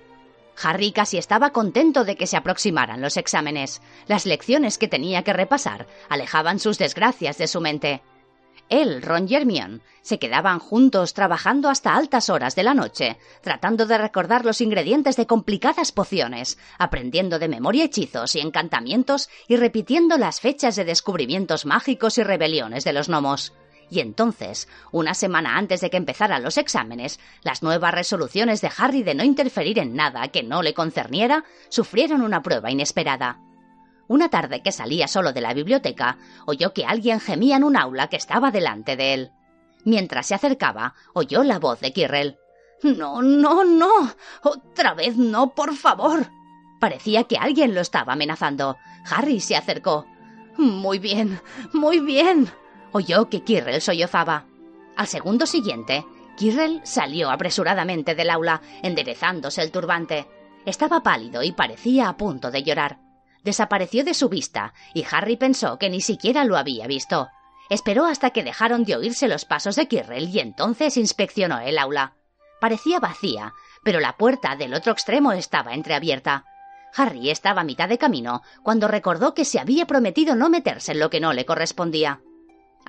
Harry 0.62 0.91
casi 0.91 1.17
estaba 1.17 1.52
contento 1.52 2.04
de 2.04 2.15
que 2.15 2.28
se 2.28 2.38
aproximaran 2.38 3.02
los 3.02 3.17
exámenes. 3.17 3.82
Las 4.08 4.26
lecciones 4.26 4.78
que 4.78 4.88
tenía 4.88 5.24
que 5.24 5.34
repasar 5.34 5.88
alejaban 6.10 6.60
sus 6.60 6.78
desgracias 6.78 7.38
de 7.38 7.48
su 7.48 7.62
mente. 7.62 8.02
Él, 8.69 9.02
Ron 9.02 9.26
y 9.28 9.36
Hermione 9.36 9.80
se 10.02 10.19
quedaban 10.19 10.60
juntos 10.60 11.13
trabajando 11.13 11.69
hasta 11.69 11.95
altas 11.95 12.30
horas 12.30 12.56
de 12.56 12.63
la 12.63 12.74
noche, 12.74 13.17
tratando 13.41 13.86
de 13.86 13.98
recordar 13.98 14.45
los 14.45 14.62
ingredientes 14.62 15.15
de 15.15 15.26
complicadas 15.26 15.91
pociones, 15.91 16.58
aprendiendo 16.78 17.39
de 17.39 17.48
memoria 17.48 17.86
hechizos 17.86 18.36
y 18.36 18.39
encantamientos 18.39 19.30
y 19.48 19.56
repitiendo 19.56 20.17
las 20.17 20.39
fechas 20.39 20.76
de 20.76 20.86
descubrimientos 20.86 21.65
mágicos 21.65 22.17
y 22.19 22.24
rebeliones 22.24 22.84
de 22.84 22.93
los 22.93 23.10
gnomos. 23.10 23.54
Y 23.89 24.02
entonces, 24.02 24.67
una 24.91 25.13
semana 25.13 25.58
antes 25.58 25.82
de 25.82 25.89
que 25.89 25.97
empezaran 25.97 26.43
los 26.43 26.58
exámenes, 26.58 27.19
las 27.41 27.63
nuevas 27.63 27.93
resoluciones 27.93 28.62
de 28.62 28.69
Harry 28.78 29.04
de 29.04 29.15
no 29.15 29.23
interferir 29.23 29.80
en 29.80 29.95
nada 29.95 30.28
que 30.28 30.43
no 30.43 30.62
le 30.62 30.73
concerniera 30.73 31.43
sufrieron 31.69 32.21
una 32.21 32.41
prueba 32.41 32.69
inesperada. 32.69 33.39
Una 34.08 34.30
tarde 34.30 34.62
que 34.62 34.71
salía 34.71 35.08
solo 35.08 35.34
de 35.34 35.41
la 35.41 35.54
biblioteca, 35.54 36.17
oyó 36.45 36.73
que 36.73 36.86
alguien 36.86 37.19
gemía 37.19 37.58
en 37.58 37.63
un 37.63 37.78
aula 37.78 38.08
que 38.08 38.17
estaba 38.17 38.52
delante 38.52 38.95
de 38.95 39.13
él. 39.13 39.32
Mientras 39.86 40.28
se 40.28 40.36
acercaba, 40.36 40.93
oyó 41.13 41.43
la 41.43 41.60
voz 41.60 41.80
de 41.80 41.93
Quirrell. 41.93 42.38
No, 42.84 43.21
no, 43.21 43.63
no. 43.63 44.13
Otra 44.43 44.93
vez 44.93 45.15
no, 45.17 45.54
por 45.54 45.75
favor. 45.75 46.28
Parecía 46.80 47.25
que 47.25 47.38
alguien 47.38 47.75
lo 47.75 47.82
estaba 47.82 48.13
amenazando. 48.13 48.78
Harry 49.10 49.39
se 49.39 49.56
acercó. 49.56 50.06
Muy 50.58 50.97
bien, 50.99 51.39
muy 51.73 51.99
bien 51.99 52.49
oyó 52.91 53.30
que 53.30 53.43
Kirrell 53.43 53.82
sollozaba. 53.82 54.45
Al 54.95 55.08
segundo 55.08 55.45
siguiente, 55.45 56.06
Kirrell 56.38 56.82
salió 56.84 57.30
apresuradamente 57.30 58.15
del 58.15 58.30
aula, 58.30 58.62
enderezándose 58.82 59.62
el 59.62 59.71
turbante. 59.71 60.28
Estaba 60.65 61.04
pálido 61.04 61.43
y 61.43 61.52
parecía 61.52 62.10
a 62.10 62.17
punto 62.17 62.52
de 62.52 62.63
llorar. 62.63 62.99
Desapareció 63.43 64.04
de 64.04 64.13
su 64.13 64.30
vista, 64.30 64.73
y 64.93 65.06
Harry 65.10 65.38
pensó 65.38 65.78
que 65.78 65.89
ni 65.89 66.02
siquiera 66.02 66.43
lo 66.45 66.58
había 66.58 66.88
visto. 66.88 67.30
Esperó 67.69 68.06
hasta 68.06 68.32
que 68.32 68.43
dejaron 68.43 68.84
de 68.84 68.95
oírse 68.95 69.28
los 69.28 69.45
pasos 69.45 69.75
de 69.75 69.88
Kirrell 69.88 70.30
y 70.30 70.39
entonces 70.39 70.97
inspeccionó 70.97 71.60
el 71.60 71.78
aula. 71.78 72.15
Parecía 72.60 72.99
vacía, 72.99 73.54
pero 73.84 73.99
la 73.99 74.17
puerta 74.17 74.56
del 74.56 74.73
otro 74.73 74.91
extremo 74.91 75.32
estaba 75.32 75.73
entreabierta. 75.73 76.45
Harry 76.95 77.30
estaba 77.30 77.62
a 77.62 77.65
mitad 77.65 77.88
de 77.88 77.97
camino 77.97 78.41
cuando 78.63 78.88
recordó 78.88 79.34
que 79.34 79.45
se 79.45 79.60
había 79.60 79.86
prometido 79.86 80.36
no 80.36 80.49
meterse 80.49 80.93
en 80.93 80.99
lo 80.99 81.10
que 81.10 81.19
no 81.19 81.34
le 81.34 81.45
correspondía. 81.45 82.21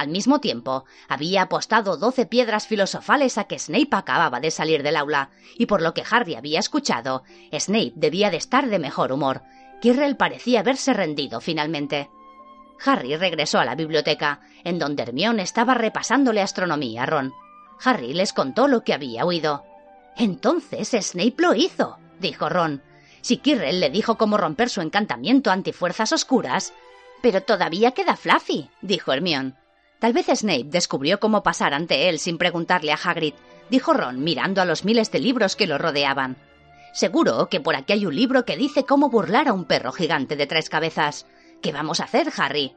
Al 0.00 0.08
mismo 0.08 0.40
tiempo, 0.40 0.86
había 1.10 1.42
apostado 1.42 1.98
doce 1.98 2.24
piedras 2.24 2.66
filosofales 2.66 3.36
a 3.36 3.44
que 3.44 3.58
Snape 3.58 3.90
acababa 3.92 4.40
de 4.40 4.50
salir 4.50 4.82
del 4.82 4.96
aula, 4.96 5.28
y 5.58 5.66
por 5.66 5.82
lo 5.82 5.92
que 5.92 6.02
Harry 6.10 6.36
había 6.36 6.58
escuchado, 6.58 7.22
Snape 7.52 7.92
debía 7.96 8.30
de 8.30 8.38
estar 8.38 8.66
de 8.70 8.78
mejor 8.78 9.12
humor. 9.12 9.42
Quirrell 9.82 10.16
parecía 10.16 10.60
haberse 10.60 10.94
rendido 10.94 11.42
finalmente. 11.42 12.08
Harry 12.82 13.14
regresó 13.14 13.58
a 13.58 13.66
la 13.66 13.74
biblioteca, 13.74 14.40
en 14.64 14.78
donde 14.78 15.02
Hermione 15.02 15.42
estaba 15.42 15.74
repasándole 15.74 16.40
astronomía 16.40 17.02
a 17.02 17.06
Ron. 17.06 17.34
Harry 17.84 18.14
les 18.14 18.32
contó 18.32 18.68
lo 18.68 18.84
que 18.84 18.94
había 18.94 19.26
oído. 19.26 19.64
Entonces 20.16 20.96
Snape 20.98 21.34
lo 21.36 21.52
hizo, 21.52 21.98
dijo 22.18 22.48
Ron. 22.48 22.82
Si 23.20 23.36
Quirrell 23.36 23.80
le 23.80 23.90
dijo 23.90 24.16
cómo 24.16 24.38
romper 24.38 24.70
su 24.70 24.80
encantamiento 24.80 25.50
antifuerzas 25.50 26.10
oscuras. 26.14 26.72
Pero 27.20 27.42
todavía 27.42 27.90
queda 27.90 28.16
Fluffy, 28.16 28.70
dijo 28.80 29.12
Hermione. 29.12 29.60
Tal 30.00 30.14
vez 30.14 30.26
Snape 30.34 30.64
descubrió 30.64 31.20
cómo 31.20 31.42
pasar 31.42 31.74
ante 31.74 32.08
él 32.08 32.18
sin 32.18 32.38
preguntarle 32.38 32.90
a 32.90 32.98
Hagrid, 33.02 33.34
dijo 33.68 33.92
Ron 33.92 34.24
mirando 34.24 34.62
a 34.62 34.64
los 34.64 34.84
miles 34.84 35.12
de 35.12 35.20
libros 35.20 35.56
que 35.56 35.66
lo 35.66 35.78
rodeaban. 35.78 36.36
Seguro 36.92 37.48
que 37.48 37.60
por 37.60 37.76
aquí 37.76 37.92
hay 37.92 38.06
un 38.06 38.16
libro 38.16 38.44
que 38.44 38.56
dice 38.56 38.84
cómo 38.84 39.10
burlar 39.10 39.46
a 39.46 39.52
un 39.52 39.66
perro 39.66 39.92
gigante 39.92 40.36
de 40.36 40.46
tres 40.46 40.70
cabezas. 40.70 41.26
¿Qué 41.62 41.70
vamos 41.70 42.00
a 42.00 42.04
hacer, 42.04 42.32
Harry? 42.38 42.74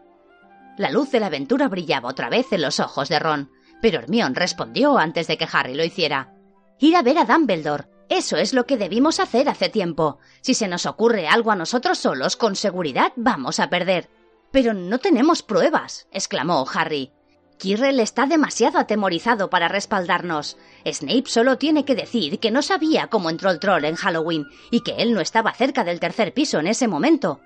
La 0.78 0.92
luz 0.92 1.12
de 1.12 1.22
la 1.22 1.28
aventura 1.28 1.70
brillaba 1.70 2.10
otra 2.10 2.30
vez 2.30 2.52
en 2.52 2.62
los 2.62 2.82
ojos 2.82 3.08
de 3.08 3.20
Ron, 3.20 3.50
pero 3.82 4.00
Hermione 4.00 4.36
respondió 4.36 4.98
antes 4.98 5.28
de 5.28 5.38
que 5.38 5.48
Harry 5.52 5.76
lo 5.76 5.86
hiciera. 5.86 6.36
Ir 6.78 6.96
a 6.98 7.02
ver 7.02 7.18
a 7.18 7.26
Dumbledore. 7.26 7.86
Eso 8.10 8.36
es 8.36 8.54
lo 8.54 8.66
que 8.66 8.78
debimos 8.78 9.22
hacer 9.22 9.48
hace 9.48 9.70
tiempo. 9.70 10.20
Si 10.42 10.54
se 10.54 10.68
nos 10.68 10.86
ocurre 10.86 11.28
algo 11.28 11.52
a 11.52 11.56
nosotros 11.56 11.98
solos, 11.98 12.36
con 12.36 12.58
seguridad 12.58 13.14
vamos 13.16 13.62
a 13.62 13.70
perder. 13.70 14.10
Pero 14.52 14.74
no 14.74 15.00
tenemos 15.00 15.42
pruebas, 15.42 16.08
exclamó 16.12 16.66
Harry. 16.74 17.13
Quirrell 17.58 18.00
está 18.00 18.26
demasiado 18.26 18.80
atemorizado 18.80 19.50
para 19.50 19.68
respaldarnos. 19.68 20.58
Snape 20.86 21.24
solo 21.28 21.58
tiene 21.58 21.86
que 21.86 21.96
decir 21.96 22.40
que 22.40 22.52
no 22.52 22.62
sabía 22.62 23.08
cómo 23.08 23.30
entró 23.30 23.52
el 23.52 23.60
troll 23.60 23.86
en 23.86 23.96
Halloween 23.96 24.46
y 24.72 24.82
que 24.82 24.96
él 24.98 25.14
no 25.14 25.22
estaba 25.22 25.54
cerca 25.54 25.84
del 25.84 26.00
tercer 26.00 26.34
piso 26.34 26.60
en 26.60 26.68
ese 26.68 26.88
momento. 26.88 27.40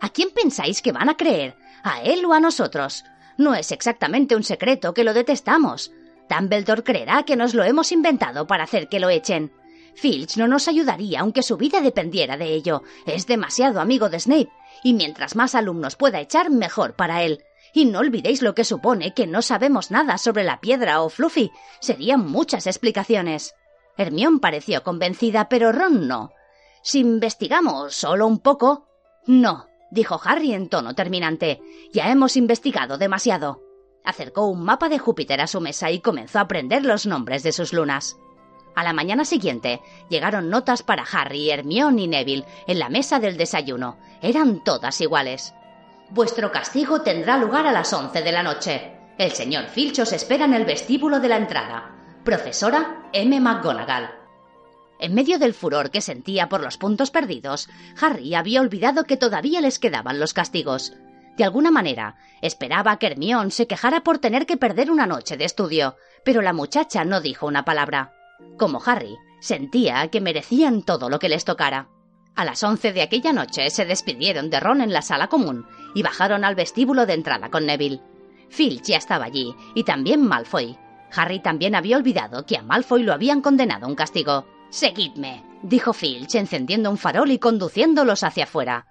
¿A 0.00 0.10
quién 0.10 0.30
pensáis 0.30 0.82
que 0.82 0.92
van 0.92 1.08
a 1.08 1.16
creer? 1.16 1.56
¿A 1.82 2.02
él 2.02 2.24
o 2.24 2.32
a 2.32 2.40
nosotros? 2.40 3.04
No 3.36 3.54
es 3.54 3.72
exactamente 3.72 4.36
un 4.36 4.44
secreto 4.44 4.94
que 4.94 5.04
lo 5.04 5.12
detestamos. 5.12 5.90
Dumbledore 6.28 6.82
creerá 6.82 7.24
que 7.24 7.36
nos 7.36 7.54
lo 7.54 7.64
hemos 7.64 7.92
inventado 7.92 8.46
para 8.46 8.64
hacer 8.64 8.88
que 8.88 9.00
lo 9.00 9.10
echen. 9.10 9.52
Filch 9.94 10.36
no 10.36 10.48
nos 10.48 10.68
ayudaría 10.68 11.20
aunque 11.20 11.42
su 11.42 11.56
vida 11.56 11.80
dependiera 11.80 12.36
de 12.36 12.54
ello. 12.54 12.82
Es 13.06 13.26
demasiado 13.26 13.80
amigo 13.80 14.08
de 14.08 14.20
Snape 14.20 14.50
y 14.82 14.94
mientras 14.94 15.36
más 15.36 15.54
alumnos 15.54 15.96
pueda 15.96 16.20
echar, 16.20 16.50
mejor 16.50 16.94
para 16.94 17.22
él. 17.22 17.44
Y 17.76 17.86
no 17.86 17.98
olvidéis 17.98 18.40
lo 18.40 18.54
que 18.54 18.64
supone 18.64 19.14
que 19.14 19.26
no 19.26 19.42
sabemos 19.42 19.90
nada 19.90 20.16
sobre 20.16 20.44
la 20.44 20.60
piedra 20.60 21.02
o 21.02 21.08
Fluffy. 21.08 21.50
Serían 21.80 22.24
muchas 22.24 22.68
explicaciones. 22.68 23.52
Hermión 23.96 24.38
pareció 24.38 24.84
convencida, 24.84 25.48
pero 25.48 25.72
Ron 25.72 26.06
no. 26.06 26.30
Si 26.82 27.00
investigamos 27.00 27.96
solo 27.96 28.28
un 28.28 28.38
poco. 28.38 28.86
No, 29.26 29.66
dijo 29.90 30.20
Harry 30.24 30.54
en 30.54 30.68
tono 30.68 30.94
terminante. 30.94 31.60
Ya 31.92 32.10
hemos 32.10 32.36
investigado 32.36 32.96
demasiado. 32.96 33.60
Acercó 34.04 34.46
un 34.46 34.62
mapa 34.62 34.88
de 34.88 35.00
Júpiter 35.00 35.40
a 35.40 35.48
su 35.48 35.60
mesa 35.60 35.90
y 35.90 35.98
comenzó 35.98 36.38
a 36.38 36.42
aprender 36.42 36.84
los 36.84 37.06
nombres 37.06 37.42
de 37.42 37.50
sus 37.50 37.72
lunas. 37.72 38.16
A 38.76 38.84
la 38.84 38.92
mañana 38.92 39.24
siguiente 39.24 39.80
llegaron 40.08 40.48
notas 40.48 40.84
para 40.84 41.04
Harry, 41.10 41.50
Hermione 41.50 42.02
y 42.02 42.06
Neville 42.06 42.44
en 42.68 42.78
la 42.78 42.88
mesa 42.88 43.18
del 43.18 43.36
desayuno. 43.36 43.98
Eran 44.22 44.62
todas 44.62 45.00
iguales. 45.00 45.54
Vuestro 46.14 46.52
castigo 46.52 47.02
tendrá 47.02 47.36
lugar 47.36 47.66
a 47.66 47.72
las 47.72 47.92
once 47.92 48.22
de 48.22 48.30
la 48.30 48.44
noche. 48.44 48.92
El 49.18 49.32
señor 49.32 49.66
Filch 49.66 49.98
os 49.98 50.12
espera 50.12 50.44
en 50.44 50.54
el 50.54 50.64
vestíbulo 50.64 51.18
de 51.18 51.26
la 51.26 51.38
entrada. 51.38 51.90
Profesora 52.24 53.08
M. 53.12 53.40
McGonagall. 53.40 54.10
En 55.00 55.12
medio 55.12 55.40
del 55.40 55.54
furor 55.54 55.90
que 55.90 56.00
sentía 56.00 56.48
por 56.48 56.62
los 56.62 56.78
puntos 56.78 57.10
perdidos, 57.10 57.68
Harry 58.00 58.36
había 58.36 58.60
olvidado 58.60 59.02
que 59.02 59.16
todavía 59.16 59.60
les 59.60 59.80
quedaban 59.80 60.20
los 60.20 60.34
castigos. 60.34 60.92
De 61.36 61.42
alguna 61.42 61.72
manera, 61.72 62.14
esperaba 62.42 62.96
que 63.00 63.08
Hermione 63.08 63.50
se 63.50 63.66
quejara 63.66 64.04
por 64.04 64.18
tener 64.18 64.46
que 64.46 64.56
perder 64.56 64.92
una 64.92 65.08
noche 65.08 65.36
de 65.36 65.46
estudio, 65.46 65.96
pero 66.24 66.42
la 66.42 66.52
muchacha 66.52 67.04
no 67.04 67.20
dijo 67.20 67.48
una 67.48 67.64
palabra. 67.64 68.12
Como 68.56 68.80
Harry, 68.86 69.16
sentía 69.40 70.06
que 70.12 70.20
merecían 70.20 70.84
todo 70.84 71.10
lo 71.10 71.18
que 71.18 71.28
les 71.28 71.44
tocara. 71.44 71.88
A 72.36 72.44
las 72.44 72.62
once 72.64 72.92
de 72.92 73.02
aquella 73.02 73.32
noche 73.32 73.70
se 73.70 73.84
despidieron 73.84 74.50
de 74.50 74.58
Ron 74.58 74.80
en 74.80 74.92
la 74.92 75.02
sala 75.02 75.28
común 75.28 75.66
y 75.94 76.02
bajaron 76.02 76.44
al 76.44 76.56
vestíbulo 76.56 77.06
de 77.06 77.14
entrada 77.14 77.48
con 77.48 77.64
Neville. 77.64 78.00
Filch 78.48 78.82
ya 78.82 78.96
estaba 78.96 79.26
allí 79.26 79.54
y 79.74 79.84
también 79.84 80.26
Malfoy. 80.26 80.76
Harry 81.14 81.40
también 81.40 81.76
había 81.76 81.96
olvidado 81.96 82.44
que 82.44 82.56
a 82.56 82.62
Malfoy 82.62 83.04
lo 83.04 83.12
habían 83.12 83.40
condenado 83.40 83.86
a 83.86 83.88
un 83.88 83.94
castigo. 83.94 84.46
Seguidme, 84.70 85.44
dijo 85.62 85.92
Filch 85.92 86.34
encendiendo 86.34 86.90
un 86.90 86.98
farol 86.98 87.30
y 87.30 87.38
conduciéndolos 87.38 88.24
hacia 88.24 88.44
afuera. 88.44 88.86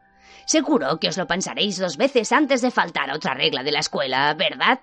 Seguro 0.45 0.99
que 0.99 1.09
os 1.09 1.17
lo 1.17 1.27
pensaréis 1.27 1.77
dos 1.77 1.97
veces 1.97 2.31
antes 2.31 2.61
de 2.61 2.71
faltar 2.71 3.09
a 3.09 3.15
otra 3.15 3.33
regla 3.33 3.63
de 3.63 3.71
la 3.73 3.79
escuela, 3.79 4.33
¿verdad? 4.35 4.79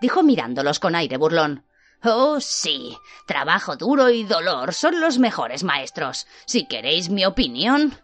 dijo 0.00 0.22
mirándolos 0.22 0.80
con 0.80 0.94
aire 0.94 1.18
burlón. 1.18 1.64
Oh, 2.04 2.40
sí. 2.40 2.96
Trabajo 3.26 3.76
duro 3.76 4.08
y 4.10 4.24
dolor 4.24 4.72
son 4.72 5.00
los 5.00 5.18
mejores 5.18 5.64
maestros. 5.64 6.26
Si 6.46 6.66
queréis 6.66 7.10
mi 7.10 7.24
opinión. 7.24 7.98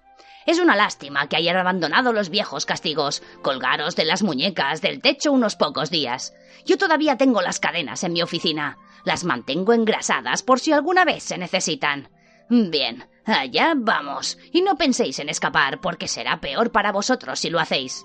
Es 0.46 0.58
una 0.58 0.76
lástima 0.76 1.28
que 1.28 1.36
hayan 1.36 1.56
abandonado 1.56 2.12
los 2.12 2.28
viejos 2.28 2.66
castigos. 2.66 3.22
Colgaros 3.42 3.96
de 3.96 4.04
las 4.04 4.22
muñecas 4.22 4.82
del 4.82 5.00
techo 5.00 5.32
unos 5.32 5.56
pocos 5.56 5.90
días. 5.90 6.34
Yo 6.66 6.76
todavía 6.76 7.16
tengo 7.16 7.40
las 7.40 7.60
cadenas 7.60 8.04
en 8.04 8.12
mi 8.12 8.22
oficina. 8.22 8.78
Las 9.04 9.24
mantengo 9.24 9.72
engrasadas 9.72 10.42
por 10.42 10.60
si 10.60 10.72
alguna 10.72 11.04
vez 11.04 11.22
se 11.22 11.38
necesitan. 11.38 12.08
Bien, 12.50 13.08
allá 13.24 13.74
vamos. 13.76 14.38
Y 14.52 14.62
no 14.62 14.76
penséis 14.76 15.18
en 15.18 15.28
escapar, 15.28 15.80
porque 15.80 16.08
será 16.08 16.40
peor 16.40 16.72
para 16.72 16.92
vosotros 16.92 17.40
si 17.40 17.48
lo 17.48 17.60
hacéis. 17.60 18.04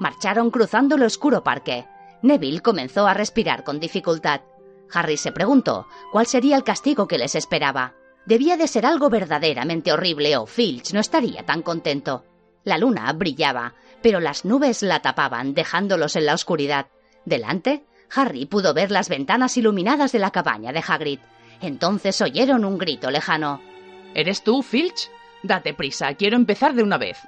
Marcharon 0.00 0.50
cruzando 0.50 0.96
el 0.96 1.02
oscuro 1.02 1.42
parque. 1.42 1.86
Neville 2.22 2.60
comenzó 2.60 3.06
a 3.06 3.14
respirar 3.14 3.64
con 3.64 3.80
dificultad. 3.80 4.42
Harry 4.94 5.16
se 5.16 5.32
preguntó 5.32 5.86
cuál 6.12 6.26
sería 6.26 6.56
el 6.56 6.64
castigo 6.64 7.06
que 7.08 7.18
les 7.18 7.34
esperaba. 7.34 7.94
Debía 8.26 8.56
de 8.56 8.68
ser 8.68 8.86
algo 8.86 9.10
verdaderamente 9.10 9.92
horrible 9.92 10.36
o 10.36 10.46
Filch 10.46 10.92
no 10.94 11.00
estaría 11.00 11.44
tan 11.44 11.62
contento. 11.62 12.24
La 12.64 12.78
luna 12.78 13.12
brillaba, 13.12 13.74
pero 14.02 14.20
las 14.20 14.44
nubes 14.44 14.82
la 14.82 15.02
tapaban, 15.02 15.52
dejándolos 15.52 16.16
en 16.16 16.26
la 16.26 16.34
oscuridad. 16.34 16.86
Delante, 17.24 17.84
Harry 18.14 18.46
pudo 18.46 18.72
ver 18.72 18.90
las 18.90 19.08
ventanas 19.08 19.56
iluminadas 19.56 20.12
de 20.12 20.18
la 20.18 20.30
cabaña 20.30 20.72
de 20.72 20.82
Hagrid. 20.86 21.18
Entonces 21.60 22.20
oyeron 22.22 22.64
un 22.64 22.78
grito 22.78 23.10
lejano. 23.10 23.60
¿Eres 24.14 24.42
tú, 24.42 24.62
Filch? 24.62 25.10
Date 25.42 25.74
prisa, 25.74 26.14
quiero 26.14 26.36
empezar 26.36 26.74
de 26.74 26.82
una 26.82 26.96
vez. 26.96 27.18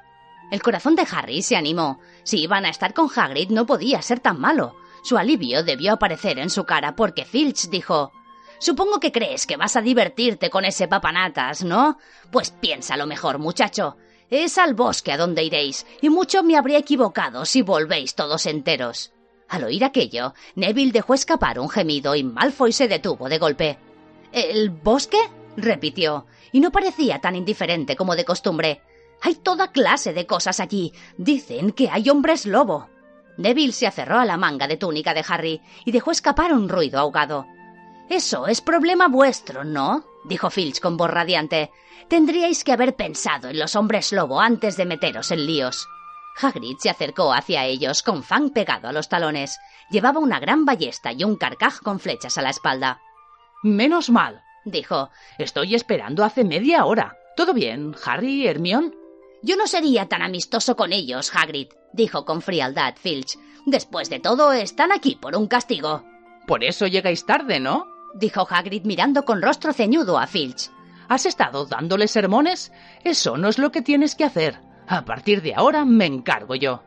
El 0.51 0.63
corazón 0.63 0.95
de 0.95 1.07
Harry 1.11 1.43
se 1.43 1.57
animó. 1.57 2.01
Si 2.23 2.41
iban 2.41 2.65
a 2.65 2.71
estar 2.71 2.95
con 2.95 3.09
Hagrid 3.15 3.51
no 3.51 3.67
podía 3.67 4.01
ser 4.01 4.21
tan 4.21 4.41
malo. 4.41 4.77
Su 5.07 5.17
alivio 5.17 5.63
debió 5.63 5.93
aparecer 5.93 6.41
en 6.41 6.51
su 6.51 6.65
cara 6.65 6.97
porque 6.97 7.25
Filch 7.25 7.69
dijo 7.69 8.11
Supongo 8.59 8.99
que 8.99 9.13
crees 9.13 9.47
que 9.47 9.57
vas 9.57 9.77
a 9.77 9.81
divertirte 9.81 10.51
con 10.51 10.65
ese 10.65 10.89
papanatas, 10.89 11.63
¿no? 11.63 11.99
Pues 12.33 12.51
piénsalo 12.51 13.07
mejor, 13.07 13.39
muchacho. 13.39 13.97
Es 14.31 14.59
al 14.59 14.75
bosque 14.75 15.13
a 15.13 15.17
donde 15.17 15.45
iréis, 15.45 15.87
y 16.03 16.11
mucho 16.11 16.43
me 16.43 16.57
habría 16.57 16.79
equivocado 16.79 17.45
si 17.45 17.63
volvéis 17.63 18.17
todos 18.17 18.47
enteros. 18.47 19.13
Al 19.49 19.63
oír 19.63 19.85
aquello, 19.85 20.35
Neville 20.57 20.91
dejó 20.91 21.15
escapar 21.15 21.61
un 21.61 21.71
gemido 21.71 22.17
y 22.17 22.25
Malfoy 22.25 22.73
se 22.73 22.89
detuvo 22.89 23.29
de 23.29 23.39
golpe. 23.39 23.79
¿El 24.33 24.71
bosque? 24.71 25.21
repitió, 25.57 26.27
y 26.51 26.59
no 26.59 26.73
parecía 26.73 27.21
tan 27.21 27.37
indiferente 27.37 27.95
como 27.95 28.17
de 28.17 28.25
costumbre. 28.25 28.83
Hay 29.23 29.37
toda 29.37 29.71
clase 29.71 30.13
de 30.13 30.27
cosas 30.27 30.59
allí. 30.59 30.93
Dicen 31.17 31.71
que 31.71 31.91
hay 31.91 32.11
hombres 32.11 32.45
lobo. 32.45 32.89
Neville 33.37 33.73
se 33.73 33.87
aferró 33.87 34.19
a 34.19 34.25
la 34.25 34.37
manga 34.37 34.67
de 34.67 34.77
túnica 34.77 35.15
de 35.15 35.25
Harry 35.29 35.61
y 35.85 35.93
dejó 35.93 36.11
escapar 36.11 36.53
un 36.53 36.69
ruido 36.69 36.99
ahogado. 36.99 37.47
Eso 38.09 38.47
es 38.47 38.61
problema 38.61 39.09
vuestro, 39.09 39.65
¿no? 39.65 40.05
dijo 40.25 40.51
Filch 40.51 40.81
con 40.81 40.97
voz 40.97 41.11
radiante. 41.11 41.71
Tendríais 42.09 42.63
que 42.63 42.73
haber 42.73 42.95
pensado 42.95 43.49
en 43.49 43.59
los 43.59 43.75
hombres 43.75 44.13
lobo 44.13 44.41
antes 44.41 44.77
de 44.77 44.87
meteros 44.87 45.31
en 45.33 45.47
líos. 45.47 45.89
Hagrid 46.41 46.77
se 46.79 46.91
acercó 46.91 47.33
hacia 47.33 47.65
ellos 47.65 48.03
con 48.03 48.23
Fang 48.23 48.51
pegado 48.51 48.89
a 48.89 48.93
los 48.93 49.09
talones. 49.09 49.59
Llevaba 49.91 50.21
una 50.21 50.39
gran 50.39 50.65
ballesta 50.65 51.13
y 51.13 51.25
un 51.25 51.37
carcaj 51.37 51.81
con 51.81 51.99
flechas 51.99 52.39
a 52.39 52.43
la 52.43 52.51
espalda. 52.51 53.01
Menos 53.63 54.11
mal, 54.11 54.43
dijo. 54.65 55.11
Estoy 55.39 55.75
esperando 55.75 56.25
hace 56.25 56.45
media 56.45 56.85
hora. 56.85 57.17
¿Todo 57.37 57.55
bien, 57.55 57.95
Harry, 58.05 58.47
Hermione? 58.47 58.93
Yo 59.47 59.55
no 59.55 59.69
sería 59.69 60.09
tan 60.09 60.23
amistoso 60.23 60.75
con 60.75 60.93
ellos, 60.93 61.31
Hagrid, 61.33 61.69
dijo 61.93 62.25
con 62.25 62.43
frialdad 62.43 62.97
Filch. 63.01 63.39
Después 63.65 64.11
de 64.11 64.19
todo, 64.19 64.53
están 64.53 64.91
aquí 64.91 65.15
por 65.15 65.37
un 65.37 65.47
castigo. 65.47 66.03
Por 66.49 66.65
eso 66.65 66.89
llegáis 66.89 67.27
tarde, 67.27 67.61
¿no? 67.61 67.87
dijo 68.13 68.45
Hagrid 68.51 68.85
mirando 68.85 69.25
con 69.25 69.41
rostro 69.41 69.73
ceñudo 69.73 70.19
a 70.19 70.27
Filch. 70.27 70.73
¿Has 71.09 71.27
estado 71.27 71.65
dándole 71.65 72.09
sermones? 72.09 72.73
Eso 73.05 73.37
no 73.37 73.47
es 73.47 73.59
lo 73.59 73.71
que 73.71 73.83
tienes 73.83 74.17
que 74.17 74.25
hacer. 74.25 74.59
A 74.89 75.05
partir 75.05 75.43
de 75.43 75.55
ahora 75.55 75.85
me 75.85 76.07
encargo 76.07 76.57
yo. 76.57 76.83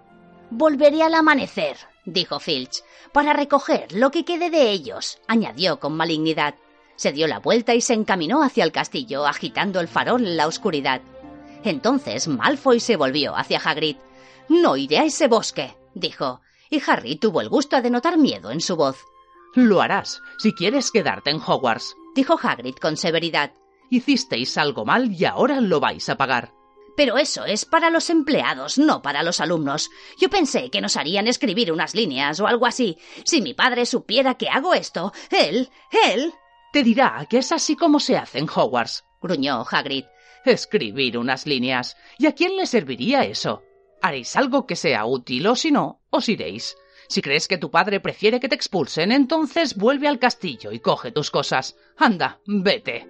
Volveré 0.49 1.01
al 1.01 1.13
amanecer, 1.13 1.77
dijo 2.03 2.41
Filch, 2.41 2.83
para 3.13 3.31
recoger 3.31 3.93
lo 3.93 4.11
que 4.11 4.25
quede 4.25 4.49
de 4.49 4.69
ellos, 4.69 5.21
añadió 5.29 5.79
con 5.79 5.95
malignidad. 5.95 6.55
Se 6.97 7.13
dio 7.13 7.25
la 7.25 7.39
vuelta 7.39 7.73
y 7.73 7.79
se 7.79 7.93
encaminó 7.93 8.43
hacia 8.43 8.65
el 8.65 8.73
castillo, 8.73 9.25
agitando 9.25 9.79
el 9.79 9.87
farol 9.87 10.27
en 10.27 10.35
la 10.35 10.45
oscuridad. 10.45 11.01
Entonces 11.63 12.27
Malfoy 12.27 12.79
se 12.79 12.95
volvió 12.95 13.35
hacia 13.35 13.59
Hagrid. 13.59 13.97
No 14.47 14.77
iré 14.77 14.99
a 14.99 15.05
ese 15.05 15.27
bosque, 15.27 15.75
dijo, 15.93 16.41
y 16.69 16.81
Harry 16.87 17.15
tuvo 17.15 17.41
el 17.41 17.49
gusto 17.49 17.81
de 17.81 17.89
notar 17.89 18.17
miedo 18.17 18.51
en 18.51 18.61
su 18.61 18.75
voz. 18.75 18.97
Lo 19.55 19.81
harás, 19.81 20.21
si 20.37 20.53
quieres 20.53 20.91
quedarte 20.91 21.31
en 21.31 21.41
Hogwarts, 21.45 21.95
dijo 22.15 22.39
Hagrid 22.41 22.75
con 22.75 22.97
severidad. 22.97 23.51
Hicisteis 23.89 24.57
algo 24.57 24.85
mal 24.85 25.11
y 25.11 25.25
ahora 25.25 25.59
lo 25.61 25.79
vais 25.79 26.07
a 26.09 26.17
pagar. 26.17 26.53
Pero 26.95 27.17
eso 27.17 27.45
es 27.45 27.65
para 27.65 27.89
los 27.89 28.09
empleados, 28.09 28.77
no 28.77 29.01
para 29.01 29.23
los 29.23 29.39
alumnos. 29.39 29.89
Yo 30.19 30.29
pensé 30.29 30.69
que 30.69 30.81
nos 30.81 30.97
harían 30.97 31.27
escribir 31.27 31.71
unas 31.71 31.95
líneas 31.95 32.39
o 32.39 32.47
algo 32.47 32.65
así. 32.65 32.97
Si 33.23 33.41
mi 33.41 33.53
padre 33.53 33.85
supiera 33.85 34.35
que 34.35 34.49
hago 34.49 34.73
esto, 34.73 35.13
él, 35.31 35.69
él. 36.07 36.33
Te 36.73 36.83
dirá 36.83 37.25
que 37.29 37.37
es 37.37 37.51
así 37.51 37.75
como 37.75 37.99
se 37.99 38.17
hace 38.17 38.39
en 38.39 38.49
Hogwarts, 38.53 39.05
gruñó 39.21 39.65
Hagrid. 39.69 40.05
Escribir 40.45 41.17
unas 41.17 41.45
líneas. 41.45 41.97
¿Y 42.17 42.27
a 42.27 42.33
quién 42.33 42.55
le 42.57 42.65
serviría 42.65 43.23
eso? 43.23 43.63
Haréis 44.01 44.35
algo 44.35 44.65
que 44.65 44.75
sea 44.75 45.05
útil 45.05 45.45
o 45.47 45.55
si 45.55 45.71
no, 45.71 46.01
os 46.09 46.29
iréis. 46.29 46.77
Si 47.09 47.21
crees 47.21 47.47
que 47.47 47.57
tu 47.57 47.71
padre 47.71 47.99
prefiere 47.99 48.39
que 48.39 48.47
te 48.47 48.55
expulsen, 48.55 49.11
entonces 49.11 49.75
vuelve 49.75 50.07
al 50.07 50.19
castillo 50.19 50.71
y 50.71 50.79
coge 50.79 51.11
tus 51.11 51.31
cosas. 51.31 51.75
Anda, 51.97 52.39
vete. 52.45 53.07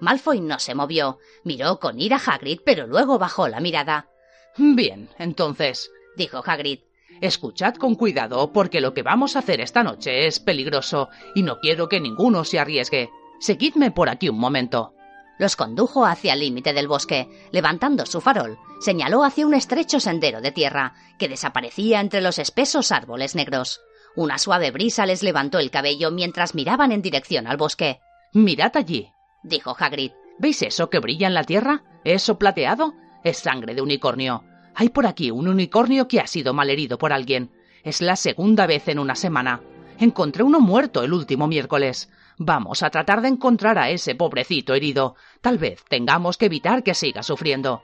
Malfoy 0.00 0.40
no 0.40 0.58
se 0.58 0.74
movió. 0.74 1.18
Miró 1.44 1.78
con 1.78 2.00
ira 2.00 2.16
a 2.16 2.34
Hagrid, 2.34 2.60
pero 2.64 2.86
luego 2.86 3.18
bajó 3.18 3.46
la 3.48 3.60
mirada. 3.60 4.08
Bien, 4.56 5.10
entonces, 5.18 5.90
dijo 6.16 6.42
Hagrid. 6.44 6.80
Escuchad 7.20 7.74
con 7.74 7.94
cuidado, 7.94 8.52
porque 8.52 8.80
lo 8.80 8.94
que 8.94 9.02
vamos 9.02 9.36
a 9.36 9.40
hacer 9.40 9.60
esta 9.60 9.84
noche 9.84 10.26
es 10.26 10.40
peligroso, 10.40 11.10
y 11.34 11.42
no 11.42 11.58
quiero 11.60 11.88
que 11.88 12.00
ninguno 12.00 12.44
se 12.44 12.58
arriesgue. 12.58 13.10
Seguidme 13.40 13.90
por 13.90 14.08
aquí 14.08 14.28
un 14.28 14.38
momento. 14.38 14.94
Los 15.38 15.56
condujo 15.56 16.06
hacia 16.06 16.34
el 16.34 16.40
límite 16.40 16.72
del 16.72 16.88
bosque. 16.88 17.28
Levantando 17.50 18.06
su 18.06 18.20
farol, 18.20 18.58
señaló 18.80 19.24
hacia 19.24 19.46
un 19.46 19.54
estrecho 19.54 19.98
sendero 20.00 20.40
de 20.40 20.52
tierra 20.52 20.94
que 21.18 21.28
desaparecía 21.28 22.00
entre 22.00 22.20
los 22.20 22.38
espesos 22.38 22.92
árboles 22.92 23.34
negros. 23.34 23.80
Una 24.16 24.38
suave 24.38 24.70
brisa 24.70 25.06
les 25.06 25.22
levantó 25.22 25.58
el 25.58 25.70
cabello 25.70 26.12
mientras 26.12 26.54
miraban 26.54 26.92
en 26.92 27.02
dirección 27.02 27.48
al 27.48 27.56
bosque. 27.56 28.00
Mirad 28.32 28.76
allí, 28.76 29.10
dijo 29.42 29.74
Hagrid. 29.78 30.12
¿Veis 30.38 30.62
eso 30.62 30.90
que 30.90 31.00
brilla 31.00 31.26
en 31.26 31.34
la 31.34 31.44
tierra? 31.44 31.82
¿Eso 32.04 32.38
plateado? 32.38 32.94
Es 33.24 33.38
sangre 33.38 33.74
de 33.74 33.82
unicornio. 33.82 34.44
Hay 34.74 34.88
por 34.88 35.06
aquí 35.06 35.30
un 35.30 35.48
unicornio 35.48 36.08
que 36.08 36.20
ha 36.20 36.26
sido 36.26 36.54
malherido 36.54 36.98
por 36.98 37.12
alguien. 37.12 37.50
Es 37.82 38.00
la 38.00 38.16
segunda 38.16 38.66
vez 38.66 38.88
en 38.88 38.98
una 38.98 39.14
semana. 39.14 39.62
Encontré 39.98 40.42
uno 40.42 40.60
muerto 40.60 41.02
el 41.02 41.12
último 41.12 41.46
miércoles. 41.46 42.10
Vamos 42.36 42.82
a 42.82 42.90
tratar 42.90 43.20
de 43.20 43.28
encontrar 43.28 43.78
a 43.78 43.90
ese 43.90 44.14
pobrecito 44.14 44.74
herido. 44.74 45.14
Tal 45.40 45.58
vez 45.58 45.84
tengamos 45.88 46.36
que 46.36 46.46
evitar 46.46 46.82
que 46.82 46.94
siga 46.94 47.22
sufriendo. 47.22 47.82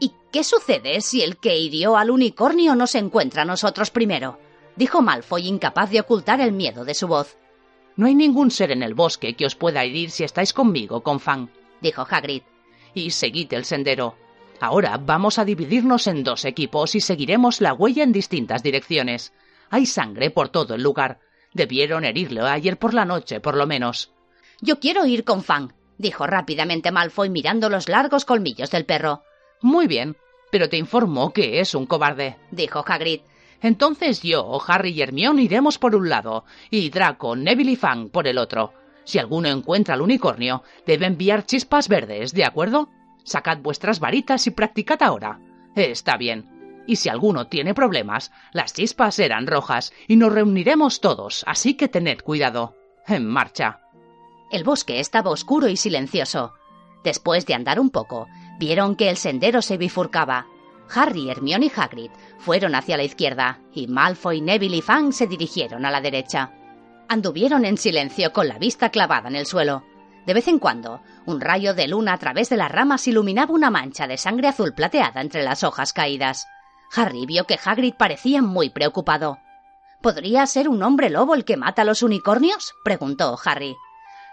¿Y 0.00 0.12
qué 0.32 0.42
sucede 0.42 1.00
si 1.00 1.22
el 1.22 1.36
que 1.36 1.56
hirió 1.56 1.96
al 1.96 2.10
unicornio 2.10 2.74
nos 2.74 2.94
encuentra 2.94 3.42
a 3.42 3.46
nosotros 3.46 3.90
primero? 3.90 4.38
dijo 4.76 5.02
Malfoy, 5.02 5.46
incapaz 5.46 5.90
de 5.90 6.00
ocultar 6.00 6.40
el 6.40 6.52
miedo 6.52 6.84
de 6.84 6.94
su 6.94 7.06
voz. 7.06 7.36
No 7.96 8.06
hay 8.06 8.16
ningún 8.16 8.50
ser 8.50 8.72
en 8.72 8.82
el 8.82 8.94
bosque 8.94 9.34
que 9.34 9.46
os 9.46 9.54
pueda 9.54 9.84
herir 9.84 10.10
si 10.10 10.24
estáis 10.24 10.52
conmigo, 10.52 11.02
Confan, 11.02 11.50
dijo 11.80 12.04
Hagrid. 12.08 12.42
Y 12.92 13.10
seguid 13.10 13.52
el 13.54 13.64
sendero. 13.64 14.16
Ahora 14.60 14.96
vamos 14.98 15.38
a 15.38 15.44
dividirnos 15.44 16.06
en 16.08 16.24
dos 16.24 16.44
equipos 16.44 16.94
y 16.94 17.00
seguiremos 17.00 17.60
la 17.60 17.72
huella 17.72 18.02
en 18.02 18.12
distintas 18.12 18.62
direcciones. 18.62 19.32
Hay 19.70 19.86
sangre 19.86 20.30
por 20.30 20.48
todo 20.48 20.74
el 20.74 20.82
lugar. 20.82 21.20
Debieron 21.54 22.04
herirle 22.04 22.42
ayer 22.42 22.78
por 22.78 22.92
la 22.92 23.04
noche, 23.04 23.40
por 23.40 23.56
lo 23.56 23.66
menos. 23.66 24.12
Yo 24.60 24.80
quiero 24.80 25.06
ir 25.06 25.24
con 25.24 25.42
Fang, 25.42 25.72
dijo 25.98 26.26
rápidamente 26.26 26.90
Malfoy 26.90 27.30
mirando 27.30 27.70
los 27.70 27.88
largos 27.88 28.24
colmillos 28.24 28.70
del 28.70 28.84
perro. 28.84 29.22
Muy 29.62 29.86
bien, 29.86 30.16
pero 30.50 30.68
te 30.68 30.76
informo 30.76 31.32
que 31.32 31.60
es 31.60 31.74
un 31.74 31.86
cobarde, 31.86 32.36
dijo 32.50 32.84
Hagrid. 32.86 33.20
Entonces 33.62 34.22
yo, 34.22 34.60
Harry 34.66 34.90
y 34.90 35.02
Hermione 35.02 35.42
iremos 35.42 35.78
por 35.78 35.94
un 35.96 36.08
lado, 36.08 36.44
y 36.70 36.90
Draco, 36.90 37.34
Neville 37.34 37.72
y 37.72 37.76
Fang 37.76 38.10
por 38.10 38.26
el 38.26 38.38
otro. 38.38 38.74
Si 39.04 39.18
alguno 39.18 39.48
encuentra 39.48 39.94
al 39.94 40.02
unicornio, 40.02 40.62
debe 40.86 41.06
enviar 41.06 41.46
chispas 41.46 41.88
verdes, 41.88 42.32
¿de 42.32 42.44
acuerdo? 42.44 42.88
Sacad 43.22 43.58
vuestras 43.58 44.00
varitas 44.00 44.46
y 44.46 44.50
practicad 44.50 45.02
ahora. 45.02 45.40
Está 45.74 46.16
bien. 46.16 46.53
Y 46.86 46.96
si 46.96 47.08
alguno 47.08 47.46
tiene 47.46 47.74
problemas, 47.74 48.32
las 48.52 48.72
chispas 48.72 49.14
serán 49.14 49.46
rojas 49.46 49.92
y 50.06 50.16
nos 50.16 50.32
reuniremos 50.32 51.00
todos, 51.00 51.44
así 51.46 51.74
que 51.74 51.88
tened 51.88 52.20
cuidado. 52.20 52.76
En 53.06 53.26
marcha. 53.26 53.80
El 54.50 54.64
bosque 54.64 55.00
estaba 55.00 55.30
oscuro 55.30 55.68
y 55.68 55.76
silencioso. 55.76 56.54
Después 57.02 57.46
de 57.46 57.54
andar 57.54 57.80
un 57.80 57.90
poco, 57.90 58.28
vieron 58.58 58.96
que 58.96 59.10
el 59.10 59.16
sendero 59.16 59.62
se 59.62 59.76
bifurcaba. 59.76 60.46
Harry, 60.94 61.30
Hermione 61.30 61.66
y 61.66 61.72
Hagrid 61.74 62.10
fueron 62.38 62.74
hacia 62.74 62.96
la 62.96 63.04
izquierda 63.04 63.60
y 63.72 63.86
Malfoy, 63.86 64.40
Neville 64.40 64.76
y 64.76 64.82
Fang 64.82 65.12
se 65.12 65.26
dirigieron 65.26 65.84
a 65.86 65.90
la 65.90 66.00
derecha. 66.00 66.52
Anduvieron 67.08 67.64
en 67.64 67.78
silencio 67.78 68.32
con 68.32 68.48
la 68.48 68.58
vista 68.58 68.90
clavada 68.90 69.28
en 69.28 69.36
el 69.36 69.46
suelo. 69.46 69.84
De 70.26 70.32
vez 70.32 70.48
en 70.48 70.58
cuando, 70.58 71.02
un 71.26 71.40
rayo 71.40 71.74
de 71.74 71.88
luna 71.88 72.14
a 72.14 72.18
través 72.18 72.48
de 72.48 72.56
las 72.56 72.72
ramas 72.72 73.06
iluminaba 73.06 73.52
una 73.52 73.70
mancha 73.70 74.06
de 74.06 74.16
sangre 74.16 74.48
azul 74.48 74.72
plateada 74.72 75.20
entre 75.20 75.42
las 75.42 75.64
hojas 75.64 75.92
caídas. 75.92 76.46
Harry 76.94 77.26
vio 77.26 77.44
que 77.44 77.58
Hagrid 77.62 77.94
parecía 77.94 78.42
muy 78.42 78.70
preocupado. 78.70 79.38
¿Podría 80.00 80.46
ser 80.46 80.68
un 80.68 80.82
hombre 80.82 81.10
lobo 81.10 81.34
el 81.34 81.44
que 81.44 81.56
mata 81.56 81.82
a 81.82 81.84
los 81.84 82.02
unicornios? 82.02 82.74
preguntó 82.84 83.38
Harry. 83.44 83.76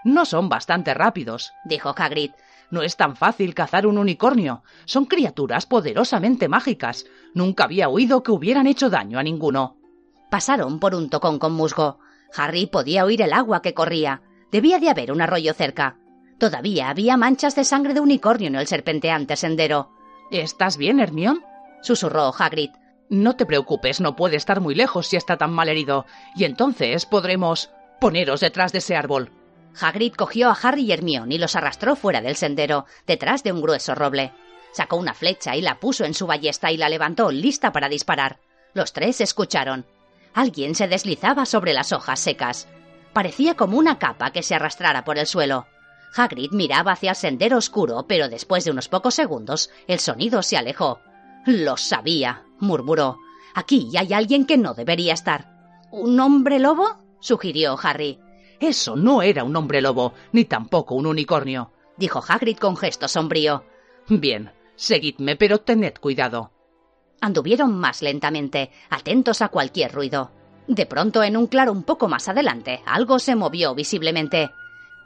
No 0.04 0.26
son 0.26 0.50
bastante 0.50 0.94
rápidos, 0.94 1.54
dijo 1.64 1.94
Hagrid. 1.96 2.32
No 2.70 2.82
es 2.82 2.98
tan 2.98 3.16
fácil 3.16 3.54
cazar 3.54 3.86
un 3.86 3.98
unicornio. 3.98 4.64
Son 4.86 5.06
criaturas 5.06 5.66
poderosamente 5.66 6.48
mágicas. 6.48 7.06
Nunca 7.34 7.66
había 7.66 7.90
oído 7.90 8.24
que 8.24 8.32
hubieran 8.32 8.68
hecho 8.68 8.90
daño 8.90 9.20
a 9.20 9.24
ninguno. 9.24 9.78
Pasaron 10.30 10.80
por 10.80 10.96
un 10.96 11.10
tocón 11.10 11.40
con 11.40 11.54
musgo. 11.54 12.00
Harry 12.36 12.66
podía 12.66 13.06
oír 13.06 13.22
el 13.22 13.34
agua 13.34 13.62
que 13.62 13.74
corría. 13.74 14.22
Debía 14.52 14.80
de 14.80 14.90
haber 14.90 15.12
un 15.12 15.22
arroyo 15.22 15.54
cerca. 15.54 15.98
Todavía 16.40 16.90
había 16.90 17.18
manchas 17.18 17.56
de 17.56 17.64
sangre 17.64 17.94
de 17.94 18.00
unicornio 18.00 18.48
en 18.48 18.56
el 18.56 18.68
serpenteante 18.68 19.36
sendero. 19.36 19.92
¿Estás 20.32 20.78
bien, 20.78 21.00
Hermión? 21.00 21.44
Susurró 21.82 22.34
Hagrid. 22.38 22.72
No 23.10 23.36
te 23.36 23.46
preocupes, 23.46 24.00
no 24.00 24.16
puede 24.16 24.38
estar 24.38 24.62
muy 24.62 24.74
lejos 24.74 25.08
si 25.08 25.18
está 25.18 25.38
tan 25.38 25.52
mal 25.52 25.70
herido. 25.70 26.06
Y 26.36 26.46
entonces 26.46 27.06
podremos 27.06 27.70
poneros 28.00 28.40
detrás 28.40 28.72
de 28.72 28.80
ese 28.80 28.96
árbol. 28.96 29.32
Hagrid 29.80 30.14
cogió 30.14 30.50
a 30.50 30.58
Harry 30.62 30.84
y 30.84 30.92
Hermione 30.92 31.36
y 31.36 31.38
los 31.38 31.56
arrastró 31.56 31.96
fuera 31.96 32.22
del 32.22 32.36
sendero, 32.36 32.86
detrás 33.06 33.44
de 33.44 33.52
un 33.52 33.62
grueso 33.62 33.96
roble. 33.96 34.34
Sacó 34.74 34.96
una 34.96 35.14
flecha 35.14 35.56
y 35.56 35.62
la 35.62 35.80
puso 35.80 36.06
en 36.06 36.14
su 36.14 36.28
ballesta 36.28 36.72
y 36.72 36.78
la 36.78 36.90
levantó 36.90 37.32
lista 37.32 37.72
para 37.72 37.90
disparar. 37.90 38.40
Los 38.74 38.94
tres 38.94 39.20
escucharon. 39.22 39.86
Alguien 40.34 40.76
se 40.76 40.88
deslizaba 40.88 41.46
sobre 41.46 41.74
las 41.74 41.92
hojas 41.92 42.20
secas. 42.20 42.68
Parecía 43.14 43.56
como 43.56 43.78
una 43.78 44.00
capa 44.00 44.32
que 44.32 44.44
se 44.44 44.56
arrastrara 44.56 45.04
por 45.04 45.18
el 45.18 45.28
suelo. 45.28 45.68
Hagrid 46.16 46.52
miraba 46.52 46.94
hacia 46.94 47.12
el 47.12 47.16
sendero 47.16 47.58
oscuro, 47.58 48.06
pero 48.08 48.30
después 48.30 48.64
de 48.64 48.72
unos 48.72 48.88
pocos 48.88 49.16
segundos 49.16 49.70
el 49.88 50.00
sonido 50.00 50.42
se 50.42 50.58
alejó. 50.58 51.02
Lo 51.46 51.78
sabía, 51.78 52.46
murmuró. 52.60 53.18
Aquí 53.54 53.90
hay 53.98 54.14
alguien 54.14 54.46
que 54.46 54.58
no 54.58 54.74
debería 54.74 55.14
estar. 55.14 55.52
¿Un 55.92 56.20
hombre 56.20 56.60
lobo? 56.60 56.98
sugirió 57.20 57.78
Harry. 57.82 58.20
Eso 58.60 58.96
no 58.96 59.22
era 59.22 59.44
un 59.44 59.56
hombre 59.56 59.82
lobo, 59.82 60.14
ni 60.32 60.46
tampoco 60.46 60.96
un 60.96 61.08
unicornio, 61.08 61.72
dijo 61.98 62.24
Hagrid 62.26 62.58
con 62.58 62.78
gesto 62.78 63.08
sombrío. 63.08 63.66
Bien, 64.08 64.52
seguidme, 64.76 65.36
pero 65.36 65.60
tened 65.60 65.96
cuidado. 66.00 66.52
Anduvieron 67.22 67.78
más 67.78 68.02
lentamente, 68.02 68.72
atentos 68.90 69.42
a 69.42 69.50
cualquier 69.50 69.92
ruido. 69.92 70.32
De 70.68 70.86
pronto, 70.86 71.24
en 71.24 71.38
un 71.38 71.48
claro 71.48 71.72
un 71.72 71.84
poco 71.84 72.08
más 72.08 72.30
adelante, 72.30 72.82
algo 72.86 73.20
se 73.20 73.36
movió 73.36 73.74
visiblemente. 73.74 74.52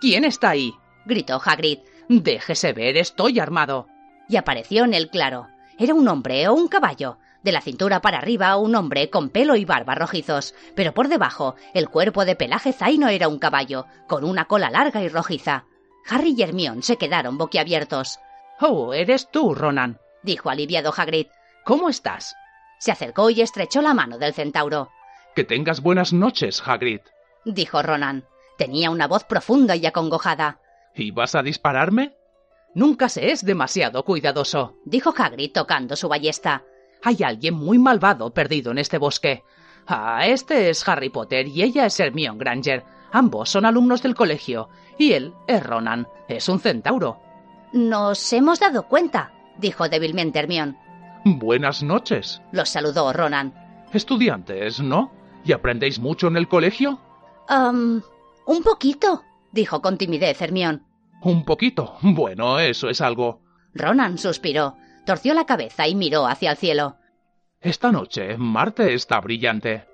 ¿Quién 0.01 0.25
está 0.25 0.49
ahí? 0.49 0.73
gritó 1.05 1.41
Hagrid. 1.43 1.79
Déjese 2.09 2.73
ver, 2.73 2.97
estoy 2.97 3.39
armado. 3.39 3.87
Y 4.27 4.35
apareció 4.35 4.83
en 4.83 4.93
el 4.93 5.09
claro. 5.09 5.47
Era 5.77 5.93
un 5.93 6.07
hombre 6.07 6.47
o 6.47 6.53
un 6.53 6.67
caballo, 6.67 7.17
de 7.43 7.51
la 7.51 7.61
cintura 7.61 8.01
para 8.01 8.17
arriba, 8.17 8.57
un 8.57 8.75
hombre 8.75 9.09
con 9.09 9.29
pelo 9.29 9.55
y 9.55 9.65
barba 9.65 9.93
rojizos, 9.93 10.55
pero 10.75 10.93
por 10.93 11.07
debajo, 11.09 11.55
el 11.73 11.89
cuerpo 11.89 12.25
de 12.25 12.35
pelaje 12.35 12.73
zaino 12.73 13.07
era 13.07 13.27
un 13.27 13.37
caballo, 13.37 13.85
con 14.07 14.23
una 14.23 14.45
cola 14.45 14.71
larga 14.71 15.03
y 15.03 15.09
rojiza. 15.09 15.65
Harry 16.09 16.33
y 16.37 16.41
Hermione 16.41 16.81
se 16.81 16.97
quedaron 16.97 17.37
boquiabiertos. 17.37 18.19
Oh, 18.59 18.93
eres 18.93 19.29
tú, 19.31 19.53
Ronan, 19.53 19.99
dijo 20.23 20.49
aliviado 20.49 20.93
Hagrid. 20.95 21.27
¿Cómo 21.63 21.89
estás? 21.89 22.35
Se 22.79 22.91
acercó 22.91 23.29
y 23.29 23.41
estrechó 23.41 23.81
la 23.81 23.93
mano 23.93 24.17
del 24.17 24.33
centauro. 24.33 24.89
Que 25.35 25.43
tengas 25.43 25.81
buenas 25.81 26.13
noches, 26.13 26.63
Hagrid, 26.65 27.01
dijo 27.45 27.81
Ronan. 27.81 28.25
Tenía 28.57 28.89
una 28.89 29.07
voz 29.07 29.23
profunda 29.23 29.75
y 29.75 29.85
acongojada. 29.85 30.59
¿Y 30.95 31.11
vas 31.11 31.35
a 31.35 31.43
dispararme? 31.43 32.15
Nunca 32.75 33.07
se 33.07 33.31
es 33.31 33.45
demasiado 33.45 34.03
cuidadoso, 34.03 34.75
dijo 34.83 35.13
Hagrid 35.17 35.53
tocando 35.53 35.95
su 35.95 36.09
ballesta. 36.09 36.65
Hay 37.01 37.23
alguien 37.23 37.53
muy 37.53 37.79
malvado 37.79 38.33
perdido 38.33 38.71
en 38.71 38.79
este 38.79 38.97
bosque. 38.97 39.43
Ah, 39.87 40.27
este 40.27 40.69
es 40.69 40.85
Harry 40.87 41.09
Potter 41.09 41.47
y 41.47 41.63
ella 41.63 41.85
es 41.85 41.97
Hermione 41.99 42.37
Granger. 42.37 42.83
Ambos 43.13 43.49
son 43.49 43.65
alumnos 43.65 44.03
del 44.03 44.13
colegio. 44.13 44.67
Y 44.97 45.13
él 45.13 45.33
es 45.47 45.63
Ronan. 45.63 46.05
Es 46.27 46.49
un 46.49 46.59
centauro. 46.59 47.21
Nos 47.71 48.33
hemos 48.33 48.59
dado 48.59 48.87
cuenta, 48.89 49.31
dijo 49.57 49.87
débilmente 49.87 50.39
Hermione. 50.39 50.77
Buenas 51.23 51.81
noches. 51.81 52.41
Los 52.51 52.69
saludó 52.69 53.13
Ronan. 53.13 53.53
Estudiantes, 53.93 54.81
¿no? 54.81 55.13
¿Y 55.45 55.53
aprendéis 55.53 55.97
mucho 55.99 56.27
en 56.27 56.35
el 56.35 56.49
colegio? 56.49 56.99
Um, 57.49 58.01
un 58.45 58.63
poquito, 58.63 59.23
dijo 59.53 59.81
con 59.81 59.97
timidez 59.97 60.41
Hermione. 60.41 60.81
Un 61.25 61.43
poquito. 61.43 61.97
Bueno, 62.01 62.59
eso 62.59 62.89
es 62.89 63.01
algo. 63.01 63.41
Ronan 63.73 64.17
suspiró 64.17 64.77
torció 65.05 65.33
la 65.33 65.45
cabeza 65.45 65.87
y 65.87 65.95
miró 65.95 66.27
hacia 66.27 66.51
el 66.51 66.57
cielo. 66.57 66.97
Esta 67.61 67.91
noche 67.91 68.37
Marte 68.37 68.93
está 68.93 69.21
brillante. 69.21 69.85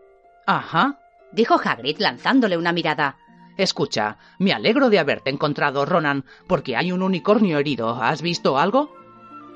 Ajá, 0.48 1.00
dijo 1.32 1.60
Hagrid 1.64 2.00
lanzándole 2.00 2.58
una 2.58 2.72
mirada. 2.72 3.18
Escucha, 3.58 4.18
me 4.40 4.54
alegro 4.54 4.90
de 4.90 4.98
haberte 4.98 5.30
encontrado, 5.30 5.86
Ronan, 5.86 6.26
porque 6.48 6.76
hay 6.76 6.92
un 6.92 7.04
unicornio 7.04 7.60
herido. 7.60 8.02
¿Has 8.02 8.22
visto 8.22 8.58
algo? 8.58 8.96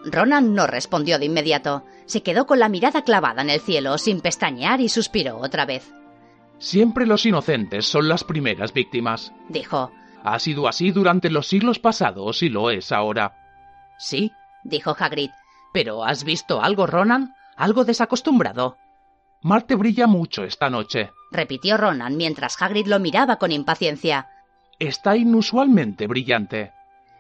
Ronan 0.05 0.53
no 0.53 0.67
respondió 0.67 1.17
de 1.17 1.25
inmediato. 1.25 1.83
Se 2.05 2.21
quedó 2.21 2.45
con 2.45 2.59
la 2.59 2.69
mirada 2.69 3.03
clavada 3.03 3.41
en 3.41 3.49
el 3.49 3.61
cielo, 3.61 3.97
sin 3.97 4.21
pestañear, 4.21 4.81
y 4.81 4.89
suspiró 4.89 5.37
otra 5.37 5.65
vez. 5.65 5.91
Siempre 6.59 7.07
los 7.07 7.25
inocentes 7.25 7.85
son 7.87 8.07
las 8.07 8.23
primeras 8.23 8.73
víctimas, 8.73 9.33
dijo. 9.49 9.91
Ha 10.27 10.39
sido 10.39 10.67
así 10.67 10.89
durante 10.89 11.29
los 11.29 11.47
siglos 11.47 11.77
pasados 11.77 12.41
y 12.41 12.49
lo 12.49 12.71
es 12.71 12.91
ahora. 12.91 13.35
Sí, 13.99 14.31
dijo 14.63 14.95
Hagrid, 14.97 15.29
¿Pero 15.71 16.03
has 16.03 16.23
visto 16.23 16.63
algo, 16.63 16.87
Ronan? 16.87 17.35
¿Algo 17.57 17.85
desacostumbrado? 17.85 18.77
Marte 19.41 19.75
brilla 19.75 20.07
mucho 20.07 20.43
esta 20.43 20.69
noche, 20.69 21.11
repitió 21.31 21.77
Ronan 21.77 22.17
mientras 22.17 22.59
Hagrid 22.59 22.87
lo 22.87 22.97
miraba 22.99 23.35
con 23.35 23.51
impaciencia. 23.51 24.29
Está 24.79 25.15
inusualmente 25.15 26.07
brillante. 26.07 26.71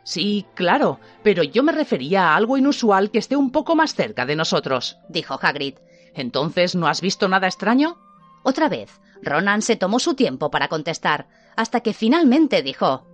Sí, 0.03 0.45
claro, 0.55 0.99
pero 1.21 1.43
yo 1.43 1.61
me 1.61 1.73
refería 1.73 2.29
a 2.29 2.35
algo 2.37 2.57
inusual 2.57 3.11
que 3.11 3.19
esté 3.19 3.35
un 3.35 3.51
poco 3.51 3.75
más 3.75 3.93
cerca 3.93 4.25
de 4.25 4.35
nosotros, 4.35 4.97
dijo 5.09 5.37
Hagrid. 5.39 5.75
¿Entonces 6.15 6.75
no 6.75 6.87
has 6.87 7.01
visto 7.01 7.27
nada 7.27 7.45
extraño? 7.47 7.97
Otra 8.41 8.67
vez, 8.67 8.99
Ronan 9.21 9.61
se 9.61 9.75
tomó 9.75 9.99
su 9.99 10.15
tiempo 10.15 10.49
para 10.49 10.69
contestar, 10.69 11.27
hasta 11.55 11.81
que 11.81 11.93
finalmente 11.93 12.61
dijo 12.61 13.05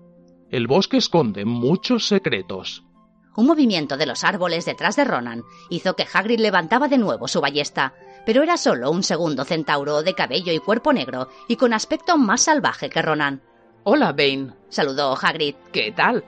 El 0.49 0.67
bosque 0.67 0.97
esconde 0.97 1.45
muchos 1.45 2.07
secretos. 2.07 2.83
Un 3.35 3.47
movimiento 3.47 3.95
de 3.95 4.05
los 4.05 4.23
árboles 4.23 4.65
detrás 4.65 4.97
de 4.97 5.05
Ronan 5.05 5.43
hizo 5.69 5.95
que 5.95 6.05
Hagrid 6.11 6.39
levantaba 6.39 6.89
de 6.89 6.97
nuevo 6.97 7.27
su 7.27 7.39
ballesta, 7.39 7.93
pero 8.25 8.43
era 8.43 8.57
solo 8.57 8.91
un 8.91 9.03
segundo 9.03 9.45
centauro 9.45 10.03
de 10.03 10.13
cabello 10.13 10.51
y 10.51 10.59
cuerpo 10.59 10.91
negro 10.91 11.29
y 11.47 11.55
con 11.55 11.73
aspecto 11.73 12.17
más 12.17 12.41
salvaje 12.41 12.89
que 12.89 13.01
Ronan. 13.01 13.41
Hola, 13.83 14.11
Bane, 14.11 14.53
saludó 14.69 15.17
Hagrid. 15.19 15.55
¿Qué 15.71 15.91
tal? 15.91 16.25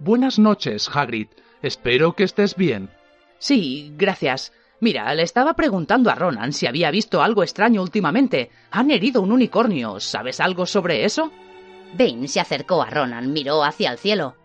Buenas 0.00 0.38
noches, 0.38 0.90
Hagrid. 0.92 1.28
Espero 1.62 2.14
que 2.14 2.24
estés 2.24 2.56
bien. 2.56 2.90
Sí, 3.38 3.92
gracias. 3.96 4.52
Mira, 4.80 5.14
le 5.14 5.22
estaba 5.22 5.54
preguntando 5.54 6.10
a 6.10 6.14
Ronan 6.14 6.52
si 6.52 6.66
había 6.66 6.90
visto 6.90 7.22
algo 7.22 7.42
extraño 7.42 7.82
últimamente. 7.82 8.50
Han 8.70 8.90
herido 8.90 9.22
un 9.22 9.30
unicornio. 9.30 10.00
¿Sabes 10.00 10.40
algo 10.40 10.66
sobre 10.66 11.04
eso? 11.04 11.30
Bane 11.92 12.28
se 12.28 12.40
acercó 12.40 12.82
a 12.82 12.90
Ronan, 12.90 13.32
miró 13.32 13.64
hacia 13.64 13.90
el 13.90 13.98
cielo. 13.98 14.36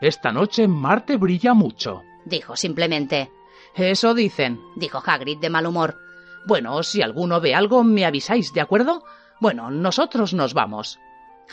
Esta 0.00 0.32
noche 0.32 0.66
Marte 0.68 1.16
brilla 1.16 1.54
mucho, 1.54 2.02
dijo 2.24 2.56
simplemente. 2.56 3.30
Eso 3.74 4.14
dicen, 4.14 4.60
dijo 4.76 5.02
Hagrid 5.04 5.38
de 5.38 5.50
mal 5.50 5.66
humor. 5.66 5.98
Bueno, 6.46 6.82
si 6.82 7.02
alguno 7.02 7.40
ve 7.40 7.54
algo, 7.54 7.84
me 7.84 8.04
avisáis, 8.04 8.52
¿de 8.52 8.60
acuerdo? 8.60 9.04
Bueno, 9.40 9.70
nosotros 9.70 10.34
nos 10.34 10.54
vamos. 10.54 10.98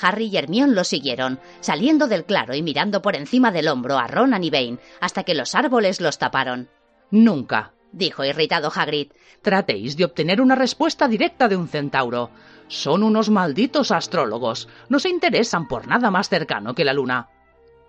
Harry 0.02 0.28
y 0.28 0.38
Hermione 0.38 0.74
lo 0.74 0.84
siguieron, 0.84 1.40
saliendo 1.60 2.08
del 2.08 2.26
claro 2.26 2.56
y 2.56 2.62
mirando 2.62 3.02
por 3.02 3.16
encima 3.16 3.52
del 3.52 3.68
hombro 3.68 3.98
a 3.98 4.08
Ronan 4.08 4.44
y 4.44 4.50
Bane, 4.50 4.80
hasta 5.02 5.24
que 5.24 5.36
los 5.36 5.56
árboles 5.56 6.02
los 6.02 6.18
taparon. 6.18 6.70
Nunca, 7.12 7.74
dijo 7.92 8.24
irritado 8.24 8.72
Hagrid, 8.74 9.12
tratéis 9.42 9.98
de 9.98 10.06
obtener 10.06 10.42
una 10.42 10.56
respuesta 10.56 11.08
directa 11.08 11.48
de 11.48 11.58
un 11.58 11.68
centauro. 11.68 12.30
Son 12.70 13.04
unos 13.04 13.30
malditos 13.30 13.92
astrólogos. 13.92 14.70
No 14.88 15.00
se 15.00 15.10
interesan 15.10 15.68
por 15.68 15.88
nada 15.88 16.12
más 16.12 16.30
cercano 16.30 16.76
que 16.76 16.86
la 16.86 16.94
luna. 16.94 17.30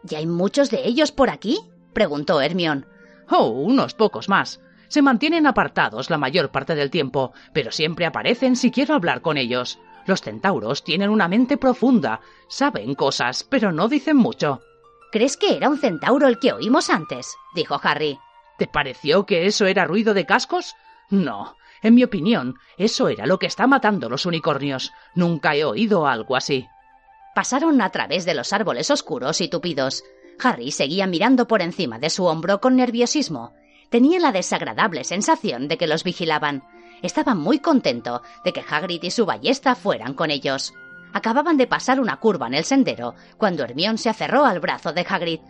¿Y 0.09 0.14
hay 0.14 0.26
muchos 0.26 0.70
de 0.70 0.87
ellos 0.87 1.12
por 1.12 1.31
aquí? 1.31 1.61
preguntó 1.93 2.41
Hermión. 2.41 2.87
Oh, 3.31 3.49
unos 3.51 3.95
pocos 3.95 4.28
más. 4.28 4.61
Se 4.89 5.03
mantienen 5.03 5.47
apartados 5.47 6.11
la 6.11 6.18
mayor 6.18 6.51
parte 6.51 6.74
del 6.74 6.91
tiempo, 6.91 7.33
pero 7.53 7.70
siempre 7.70 8.07
aparecen 8.07 8.57
si 8.57 8.70
quiero 8.70 8.95
hablar 8.95 9.20
con 9.20 9.37
ellos. 9.37 9.78
Los 10.07 10.22
centauros 10.22 10.83
tienen 10.83 11.11
una 11.11 11.28
mente 11.28 11.59
profunda, 11.59 12.20
saben 12.49 12.95
cosas, 12.95 13.45
pero 13.45 13.70
no 13.70 13.87
dicen 13.87 14.16
mucho. 14.16 14.62
¿Crees 15.12 15.37
que 15.37 15.57
era 15.57 15.68
un 15.68 15.78
centauro 15.78 16.26
el 16.26 16.39
que 16.39 16.53
oímos 16.53 16.89
antes? 16.89 17.37
dijo 17.55 17.78
Harry. 17.83 18.18
¿Te 18.59 18.66
pareció 18.66 19.26
que 19.26 19.47
eso 19.47 19.66
era 19.66 19.85
ruido 19.85 20.14
de 20.14 20.26
cascos? 20.26 20.74
No. 21.11 21.55
En 21.83 21.95
mi 21.95 22.05
opinión, 22.05 22.57
eso 22.76 23.09
era 23.09 23.26
lo 23.26 23.39
que 23.39 23.47
está 23.47 23.66
matando 23.66 24.09
los 24.09 24.26
unicornios. 24.26 24.93
Nunca 25.14 25.55
he 25.55 25.64
oído 25.64 26.07
algo 26.07 26.37
así. 26.37 26.66
Pasaron 27.35 27.81
a 27.81 27.91
través 27.91 28.24
de 28.24 28.35
los 28.35 28.53
árboles 28.53 28.91
oscuros 28.91 29.41
y 29.41 29.49
tupidos. 29.49 30.05
Harry 30.43 30.72
seguía 30.72 31.07
mirando 31.07 31.47
por 31.47 31.62
encima 31.62 31.99
de 31.99 32.11
su 32.11 32.24
hombro 32.26 32.61
con 32.61 32.76
nerviosismo. 32.76 33.55
Tenía 33.89 34.20
la 34.20 34.33
desagradable 34.33 35.05
sensación 35.05 35.68
de 35.68 35.78
que 35.78 35.87
los 35.87 36.05
vigilaban. 36.05 36.64
Estaba 37.03 37.35
muy 37.35 37.61
contento 37.61 38.22
de 38.45 38.53
que 38.53 38.64
Hagrid 38.68 39.03
y 39.03 39.11
su 39.11 39.26
ballesta 39.26 39.74
fueran 39.74 40.14
con 40.14 40.31
ellos. 40.31 40.74
Acababan 41.12 41.57
de 41.57 41.66
pasar 41.66 41.99
una 41.99 42.18
curva 42.18 42.47
en 42.47 42.55
el 42.55 42.64
sendero 42.64 43.14
cuando 43.37 43.64
Hermión 43.64 43.99
se 43.99 44.11
aferró 44.11 44.45
al 44.45 44.61
brazo 44.61 44.93
de 44.93 45.05
Hagrid. 45.09 45.41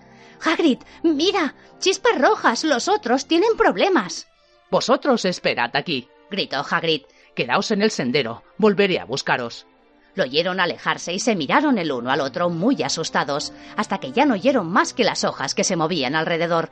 Hagrid, 0.43 0.79
mira, 1.03 1.55
chispas 1.79 2.19
rojas, 2.19 2.65
los 2.65 2.89
otros 2.89 3.27
tienen 3.27 3.57
problemas. 3.57 4.27
Vosotros 4.71 5.25
esperad 5.25 5.71
aquí, 5.75 6.09
gritó 6.31 6.65
Hagrid. 6.69 7.03
Quedaos 7.35 7.71
en 7.71 7.83
el 7.83 7.91
sendero, 7.91 8.43
volveré 8.59 9.01
a 9.01 9.05
buscaros. 9.05 9.67
Lo 10.15 10.25
oyeron 10.25 10.61
alejarse 10.61 11.13
y 11.13 11.21
se 11.21 11.37
miraron 11.37 11.79
el 11.79 11.93
uno 11.93 12.11
al 12.11 12.21
otro 12.21 12.51
muy 12.51 12.83
asustados, 12.83 13.53
hasta 13.77 13.99
que 13.99 14.13
ya 14.13 14.27
no 14.27 14.35
oyeron 14.35 14.71
más 14.71 14.93
que 14.93 15.05
las 15.05 15.25
hojas 15.25 15.55
que 15.55 15.65
se 15.65 15.77
movían 15.77 16.15
alrededor. 16.15 16.71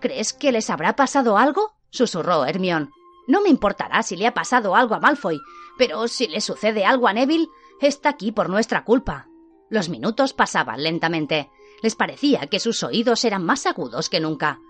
¿Crees 0.00 0.32
que 0.32 0.52
les 0.52 0.70
habrá 0.70 0.94
pasado 0.94 1.38
algo? 1.38 1.74
susurró 1.90 2.44
Hermión. 2.44 2.90
No 3.26 3.40
me 3.40 3.48
importará 3.48 4.02
si 4.02 4.16
le 4.16 4.26
ha 4.26 4.34
pasado 4.34 4.76
algo 4.76 4.94
a 4.94 5.00
Malfoy, 5.00 5.40
pero 5.78 6.06
si 6.06 6.28
le 6.28 6.40
sucede 6.40 6.84
algo 6.84 7.08
a 7.08 7.12
Neville, 7.12 7.48
está 7.80 8.10
aquí 8.10 8.30
por 8.30 8.48
nuestra 8.48 8.84
culpa. 8.84 9.28
Los 9.68 9.88
minutos 9.88 10.32
pasaban 10.32 10.82
lentamente. 10.82 11.50
Les 11.82 11.96
parecía 11.96 12.46
que 12.46 12.60
sus 12.60 12.82
oídos 12.82 13.24
eran 13.24 13.44
más 13.44 13.66
agudos 13.66 14.08
que 14.08 14.20
nunca. 14.20 14.60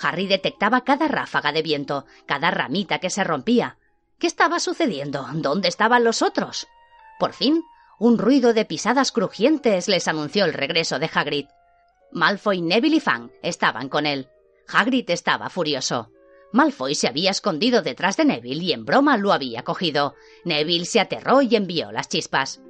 Harry 0.00 0.26
detectaba 0.26 0.82
cada 0.82 1.08
ráfaga 1.08 1.52
de 1.52 1.62
viento, 1.62 2.04
cada 2.26 2.50
ramita 2.50 2.98
que 2.98 3.10
se 3.10 3.24
rompía. 3.24 3.78
¿Qué 4.18 4.26
estaba 4.26 4.60
sucediendo? 4.60 5.26
¿Dónde 5.34 5.68
estaban 5.68 6.04
los 6.04 6.22
otros? 6.22 6.66
Por 7.18 7.32
fin, 7.32 7.62
un 7.98 8.18
ruido 8.18 8.52
de 8.52 8.64
pisadas 8.64 9.12
crujientes 9.12 9.88
les 9.88 10.08
anunció 10.08 10.44
el 10.44 10.52
regreso 10.52 10.98
de 10.98 11.10
Hagrid. 11.12 11.46
Malfoy, 12.12 12.60
Neville 12.60 12.96
y 12.96 13.00
Fang 13.00 13.30
estaban 13.42 13.88
con 13.88 14.06
él. 14.06 14.28
Hagrid 14.68 15.08
estaba 15.10 15.48
furioso. 15.48 16.10
Malfoy 16.52 16.94
se 16.94 17.08
había 17.08 17.30
escondido 17.30 17.82
detrás 17.82 18.16
de 18.16 18.24
Neville 18.24 18.64
y 18.64 18.72
en 18.72 18.84
broma 18.84 19.16
lo 19.16 19.32
había 19.32 19.62
cogido. 19.62 20.14
Neville 20.44 20.86
se 20.86 21.00
aterró 21.00 21.42
y 21.42 21.56
envió 21.56 21.92
las 21.92 22.08
chispas. 22.08 22.60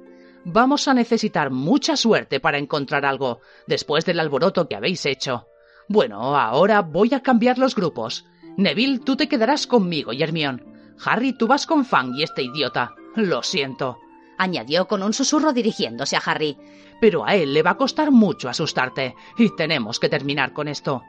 Vamos 0.43 0.87
a 0.87 0.93
necesitar 0.93 1.51
mucha 1.51 1.97
suerte 1.97 2.39
para 2.39 2.57
encontrar 2.57 3.05
algo, 3.05 3.41
después 3.67 4.05
del 4.05 4.19
alboroto 4.19 4.67
que 4.67 4.75
habéis 4.75 5.05
hecho. 5.05 5.47
Bueno, 5.89 6.37
ahora 6.37 6.81
voy 6.81 7.13
a 7.13 7.21
cambiar 7.21 7.57
los 7.57 7.75
grupos. 7.75 8.25
Neville, 8.57 8.99
tú 8.99 9.15
te 9.15 9.27
quedarás 9.27 9.67
conmigo 9.67 10.13
y 10.13 10.23
Hermione. 10.23 10.63
Harry, 11.05 11.33
tú 11.33 11.47
vas 11.47 11.65
con 11.65 11.85
Fang 11.85 12.13
y 12.15 12.23
este 12.23 12.43
idiota. 12.43 12.93
Lo 13.15 13.43
siento 13.43 13.99
añadió 14.37 14.87
con 14.87 15.03
un 15.03 15.13
susurro 15.13 15.53
dirigiéndose 15.53 16.15
a 16.15 16.21
Harry. 16.25 16.57
Pero 17.01 17.25
a 17.25 17.35
él 17.35 17.53
le 17.53 17.63
va 17.63 17.71
a 17.71 17.77
costar 17.77 18.11
mucho 18.11 18.49
asustarte, 18.49 19.15
y 19.37 19.55
tenemos 19.55 19.99
que 19.99 20.09
terminar 20.09 20.53
con 20.53 20.67
esto. 20.67 21.03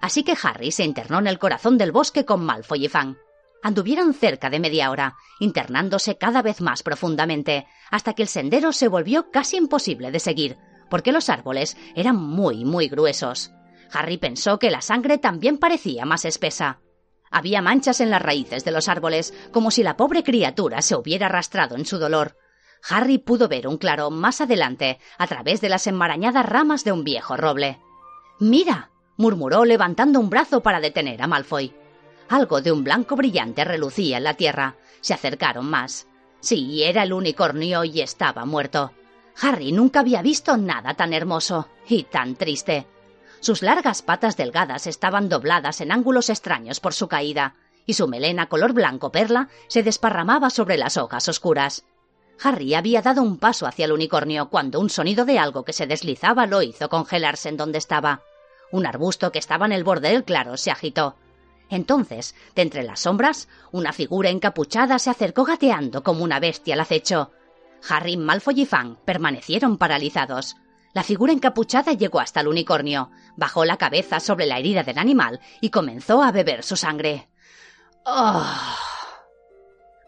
Así 0.00 0.22
que 0.22 0.36
Harry 0.42 0.72
se 0.72 0.84
internó 0.84 1.18
en 1.18 1.26
el 1.26 1.38
corazón 1.38 1.78
del 1.78 1.92
bosque 1.92 2.24
con 2.24 2.44
Malfoy 2.44 2.86
y 2.86 2.88
Fang. 2.88 3.16
Anduvieron 3.62 4.14
cerca 4.14 4.48
de 4.48 4.58
media 4.58 4.90
hora, 4.90 5.16
internándose 5.38 6.16
cada 6.16 6.40
vez 6.40 6.62
más 6.62 6.82
profundamente, 6.82 7.66
hasta 7.90 8.14
que 8.14 8.22
el 8.22 8.28
sendero 8.28 8.72
se 8.72 8.88
volvió 8.88 9.30
casi 9.30 9.58
imposible 9.58 10.10
de 10.10 10.18
seguir, 10.18 10.56
porque 10.88 11.12
los 11.12 11.28
árboles 11.28 11.76
eran 11.94 12.16
muy, 12.16 12.64
muy 12.64 12.88
gruesos. 12.88 13.52
Harry 13.92 14.18
pensó 14.18 14.58
que 14.58 14.70
la 14.70 14.82
sangre 14.82 15.18
también 15.18 15.58
parecía 15.58 16.04
más 16.04 16.24
espesa. 16.24 16.80
Había 17.30 17.62
manchas 17.62 18.00
en 18.00 18.10
las 18.10 18.22
raíces 18.22 18.64
de 18.64 18.72
los 18.72 18.88
árboles, 18.88 19.34
como 19.52 19.70
si 19.70 19.82
la 19.82 19.96
pobre 19.96 20.22
criatura 20.22 20.82
se 20.82 20.96
hubiera 20.96 21.26
arrastrado 21.26 21.76
en 21.76 21.86
su 21.86 21.98
dolor. 21.98 22.36
Harry 22.88 23.18
pudo 23.18 23.48
ver 23.48 23.68
un 23.68 23.78
claro 23.78 24.10
más 24.10 24.40
adelante, 24.40 24.98
a 25.18 25.26
través 25.26 25.60
de 25.60 25.68
las 25.68 25.86
enmarañadas 25.86 26.46
ramas 26.46 26.84
de 26.84 26.92
un 26.92 27.04
viejo 27.04 27.36
roble. 27.36 27.78
Mira, 28.40 28.90
murmuró 29.16 29.64
levantando 29.64 30.18
un 30.18 30.30
brazo 30.30 30.62
para 30.62 30.80
detener 30.80 31.22
a 31.22 31.26
Malfoy. 31.26 31.74
Algo 32.28 32.60
de 32.60 32.72
un 32.72 32.84
blanco 32.84 33.16
brillante 33.16 33.64
relucía 33.64 34.16
en 34.16 34.24
la 34.24 34.34
tierra. 34.34 34.76
Se 35.00 35.14
acercaron 35.14 35.66
más. 35.68 36.06
Sí, 36.40 36.82
era 36.82 37.02
el 37.02 37.12
unicornio 37.12 37.84
y 37.84 38.00
estaba 38.00 38.46
muerto. 38.46 38.92
Harry 39.42 39.72
nunca 39.72 40.00
había 40.00 40.22
visto 40.22 40.56
nada 40.56 40.94
tan 40.94 41.12
hermoso 41.12 41.68
y 41.88 42.04
tan 42.04 42.34
triste. 42.34 42.86
Sus 43.40 43.62
largas 43.62 44.02
patas 44.02 44.36
delgadas 44.36 44.86
estaban 44.86 45.28
dobladas 45.28 45.80
en 45.80 45.92
ángulos 45.92 46.28
extraños 46.28 46.78
por 46.78 46.92
su 46.92 47.08
caída, 47.08 47.54
y 47.86 47.94
su 47.94 48.06
melena 48.06 48.48
color 48.48 48.72
blanco 48.74 49.10
perla 49.10 49.48
se 49.66 49.82
desparramaba 49.82 50.50
sobre 50.50 50.76
las 50.76 50.96
hojas 50.96 51.28
oscuras. 51.28 51.84
Harry 52.42 52.74
había 52.74 53.02
dado 53.02 53.22
un 53.22 53.38
paso 53.38 53.66
hacia 53.66 53.86
el 53.86 53.92
unicornio 53.92 54.48
cuando 54.48 54.80
un 54.80 54.90
sonido 54.90 55.24
de 55.24 55.38
algo 55.38 55.64
que 55.64 55.72
se 55.72 55.86
deslizaba 55.86 56.46
lo 56.46 56.62
hizo 56.62 56.88
congelarse 56.88 57.48
en 57.48 57.56
donde 57.56 57.78
estaba. 57.78 58.22
Un 58.72 58.86
arbusto 58.86 59.32
que 59.32 59.38
estaba 59.38 59.66
en 59.66 59.72
el 59.72 59.84
borde 59.84 60.10
del 60.10 60.24
claro 60.24 60.56
se 60.56 60.70
agitó. 60.70 61.16
Entonces, 61.68 62.34
de 62.54 62.62
entre 62.62 62.82
las 62.82 63.00
sombras, 63.00 63.48
una 63.72 63.92
figura 63.92 64.30
encapuchada 64.30 64.98
se 64.98 65.10
acercó 65.10 65.44
gateando 65.44 66.02
como 66.02 66.24
una 66.24 66.40
bestia 66.40 66.74
al 66.74 66.80
acecho. 66.80 67.30
Harry, 67.88 68.16
Malfoy 68.16 68.62
y 68.62 68.66
Fang 68.66 68.96
permanecieron 69.04 69.78
paralizados. 69.78 70.56
La 70.92 71.04
figura 71.04 71.32
encapuchada 71.32 71.92
llegó 71.92 72.18
hasta 72.20 72.40
el 72.40 72.48
unicornio, 72.48 73.10
bajó 73.36 73.64
la 73.64 73.76
cabeza 73.76 74.18
sobre 74.18 74.46
la 74.46 74.58
herida 74.58 74.82
del 74.82 74.98
animal 74.98 75.40
y 75.60 75.70
comenzó 75.70 76.22
a 76.22 76.32
beber 76.32 76.64
su 76.64 76.76
sangre. 76.76 77.28
¡Oh! 78.04 78.44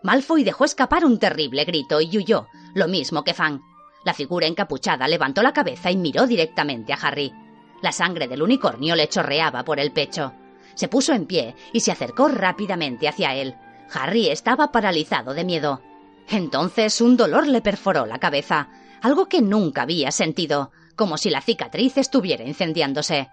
Malfoy 0.03 0.43
dejó 0.43 0.65
escapar 0.65 1.05
un 1.05 1.19
terrible 1.21 1.65
grito 1.65 2.01
y 2.01 2.17
huyó, 2.17 2.49
lo 2.75 2.89
mismo 2.89 3.23
que 3.23 3.35
Fang. 3.35 3.61
La 4.05 4.15
figura 4.15 4.49
encapuchada 4.49 5.07
levantó 5.07 5.43
la 5.43 5.53
cabeza 5.53 5.93
y 5.93 5.97
miró 5.97 6.27
directamente 6.27 6.93
a 6.93 6.97
Harry. 6.97 7.33
La 7.81 7.93
sangre 7.93 8.27
del 8.27 8.43
unicornio 8.43 8.97
le 8.97 9.09
chorreaba 9.09 9.65
por 9.65 9.79
el 9.79 9.93
pecho. 9.93 10.33
Se 10.75 10.89
puso 10.89 11.13
en 11.13 11.27
pie 11.27 11.55
y 11.73 11.81
se 11.81 11.93
acercó 11.93 12.27
rápidamente 12.27 13.07
hacia 13.07 13.35
él. 13.35 13.55
Harry 13.95 14.29
estaba 14.29 14.73
paralizado 14.73 15.35
de 15.35 15.45
miedo. 15.45 15.81
Entonces 16.29 17.01
un 17.01 17.17
dolor 17.17 17.47
le 17.47 17.61
perforó 17.61 18.07
la 18.07 18.19
cabeza, 18.19 18.69
algo 19.03 19.29
que 19.29 19.43
nunca 19.43 19.83
había 19.83 20.11
sentido, 20.11 20.71
como 20.97 21.19
si 21.19 21.31
la 21.31 21.41
cicatriz 21.41 21.99
estuviera 21.99 22.45
incendiándose. 22.45 23.29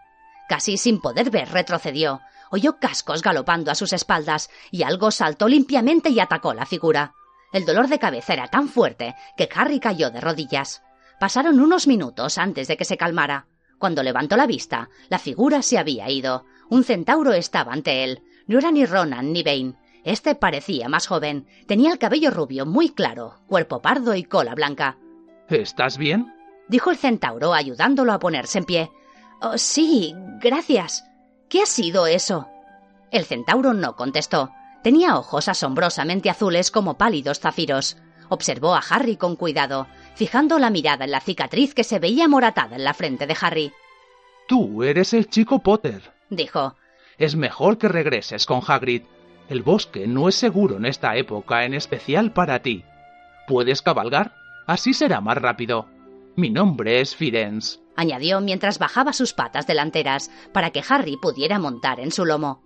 Casi 0.48 0.78
sin 0.78 1.00
poder 1.00 1.30
ver, 1.30 1.50
retrocedió, 1.50 2.22
oyó 2.50 2.80
cascos 2.80 3.22
galopando 3.22 3.72
a 3.72 3.76
sus 3.76 3.94
espaldas 3.94 4.50
y 4.72 4.84
algo 4.84 5.12
saltó 5.12 5.48
limpiamente 5.48 6.10
y 6.10 6.20
atacó 6.20 6.54
la 6.54 6.66
figura. 6.66 7.14
El 7.54 7.66
dolor 7.66 7.88
de 7.88 8.00
cabeza 8.00 8.34
era 8.34 8.48
tan 8.48 8.68
fuerte 8.68 9.16
que 9.38 9.50
Harry 9.56 9.80
cayó 9.80 10.10
de 10.12 10.22
rodillas. 10.22 10.82
Pasaron 11.20 11.60
unos 11.60 11.88
minutos 11.88 12.38
antes 12.38 12.68
de 12.68 12.78
que 12.78 12.86
se 12.86 12.98
calmara. 12.98 13.48
Cuando 13.78 14.04
levantó 14.04 14.36
la 14.36 14.48
vista, 14.48 14.90
la 15.10 15.20
figura 15.20 15.62
se 15.62 15.78
había 15.78 16.10
ido. 16.10 16.46
Un 16.70 16.84
centauro 16.84 17.34
estaba 17.34 17.74
ante 17.74 18.04
él. 18.04 18.24
No 18.48 18.60
era 18.60 18.72
ni 18.72 18.86
Ronan 18.86 19.32
ni 19.32 19.44
Bane. 19.44 19.76
Este 20.04 20.36
parecía 20.36 20.90
más 20.90 21.08
joven. 21.08 21.48
Tenía 21.68 21.92
el 21.92 22.00
cabello 22.00 22.32
rubio 22.32 22.66
muy 22.66 22.90
claro, 22.90 23.36
cuerpo 23.48 23.82
pardo 23.82 24.16
y 24.16 24.24
cola 24.24 24.56
blanca. 24.56 24.98
¿Estás 25.50 25.98
bien? 25.98 26.34
dijo 26.68 26.92
el 26.92 26.98
centauro 26.98 27.54
ayudándolo 27.54 28.14
a 28.14 28.20
ponerse 28.20 28.60
en 28.60 28.66
pie. 28.66 28.92
Oh, 29.42 29.58
sí, 29.58 30.14
gracias. 30.40 31.04
¿Qué 31.50 31.64
ha 31.64 31.66
sido 31.66 32.08
eso? 32.08 32.48
El 33.12 33.26
centauro 33.26 33.74
no 33.74 33.96
contestó. 33.96 34.52
Tenía 34.84 35.18
ojos 35.18 35.48
asombrosamente 35.48 36.30
azules 36.30 36.72
como 36.72 36.98
pálidos 36.98 37.40
zafiros. 37.40 37.98
Observó 38.30 38.76
a 38.76 38.84
Harry 38.88 39.18
con 39.18 39.36
cuidado, 39.36 39.88
fijando 40.14 40.60
la 40.60 40.70
mirada 40.70 41.06
en 41.06 41.12
la 41.12 41.20
cicatriz 41.20 41.74
que 41.74 41.84
se 41.84 41.98
veía 41.98 42.28
moratada 42.28 42.76
en 42.76 42.84
la 42.84 42.94
frente 42.94 43.26
de 43.26 43.36
Harry. 43.42 43.74
Tú 44.48 44.84
eres 44.84 45.14
el 45.14 45.28
chico 45.28 45.60
Potter, 45.60 46.14
dijo. 46.30 46.76
Es 47.18 47.36
mejor 47.36 47.78
que 47.80 47.88
regreses 47.88 48.46
con 48.46 48.62
Hagrid. 48.66 49.04
El 49.50 49.64
bosque 49.64 50.06
no 50.06 50.30
es 50.30 50.36
seguro 50.36 50.78
en 50.78 50.86
esta 50.86 51.18
época, 51.18 51.66
en 51.66 51.74
especial 51.74 52.32
para 52.32 52.62
ti. 52.62 52.86
¿Puedes 53.48 53.82
cabalgar? 53.82 54.39
Así 54.70 54.94
será 54.94 55.20
más 55.20 55.36
rápido. 55.36 55.88
Mi 56.36 56.52
nombre 56.52 57.02
es 57.02 57.16
Firenze, 57.16 57.80
añadió 57.96 58.40
mientras 58.40 58.78
bajaba 58.78 59.14
sus 59.14 59.34
patas 59.34 59.66
delanteras 59.66 60.30
para 60.54 60.70
que 60.70 60.84
Harry 60.88 61.18
pudiera 61.18 61.58
montar 61.58 62.00
en 62.00 62.12
su 62.12 62.24
lomo. 62.24 62.62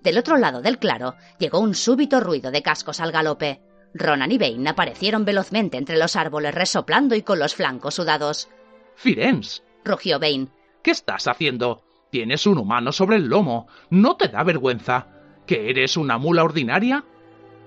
Del 0.00 0.16
otro 0.16 0.36
lado 0.36 0.62
del 0.62 0.78
claro 0.78 1.16
llegó 1.40 1.58
un 1.58 1.74
súbito 1.74 2.20
ruido 2.20 2.52
de 2.52 2.62
cascos 2.62 3.00
al 3.00 3.10
galope. 3.10 3.62
Ronan 3.94 4.30
y 4.30 4.38
Bane 4.38 4.70
aparecieron 4.70 5.24
velozmente 5.24 5.76
entre 5.76 5.98
los 5.98 6.14
árboles 6.14 6.54
resoplando 6.54 7.16
y 7.16 7.22
con 7.22 7.40
los 7.40 7.56
flancos 7.56 7.96
sudados. 7.96 8.48
Firenze, 8.94 9.64
rugió 9.84 10.20
Bane. 10.20 10.46
¿Qué 10.84 10.92
estás 10.92 11.26
haciendo? 11.26 11.82
Tienes 12.10 12.46
un 12.46 12.58
humano 12.58 12.92
sobre 12.92 13.16
el 13.16 13.26
lomo. 13.26 13.66
¿No 13.90 14.16
te 14.16 14.28
da 14.28 14.44
vergüenza? 14.44 15.08
¿Que 15.48 15.68
eres 15.68 15.96
una 15.96 16.16
mula 16.16 16.44
ordinaria? 16.44 17.04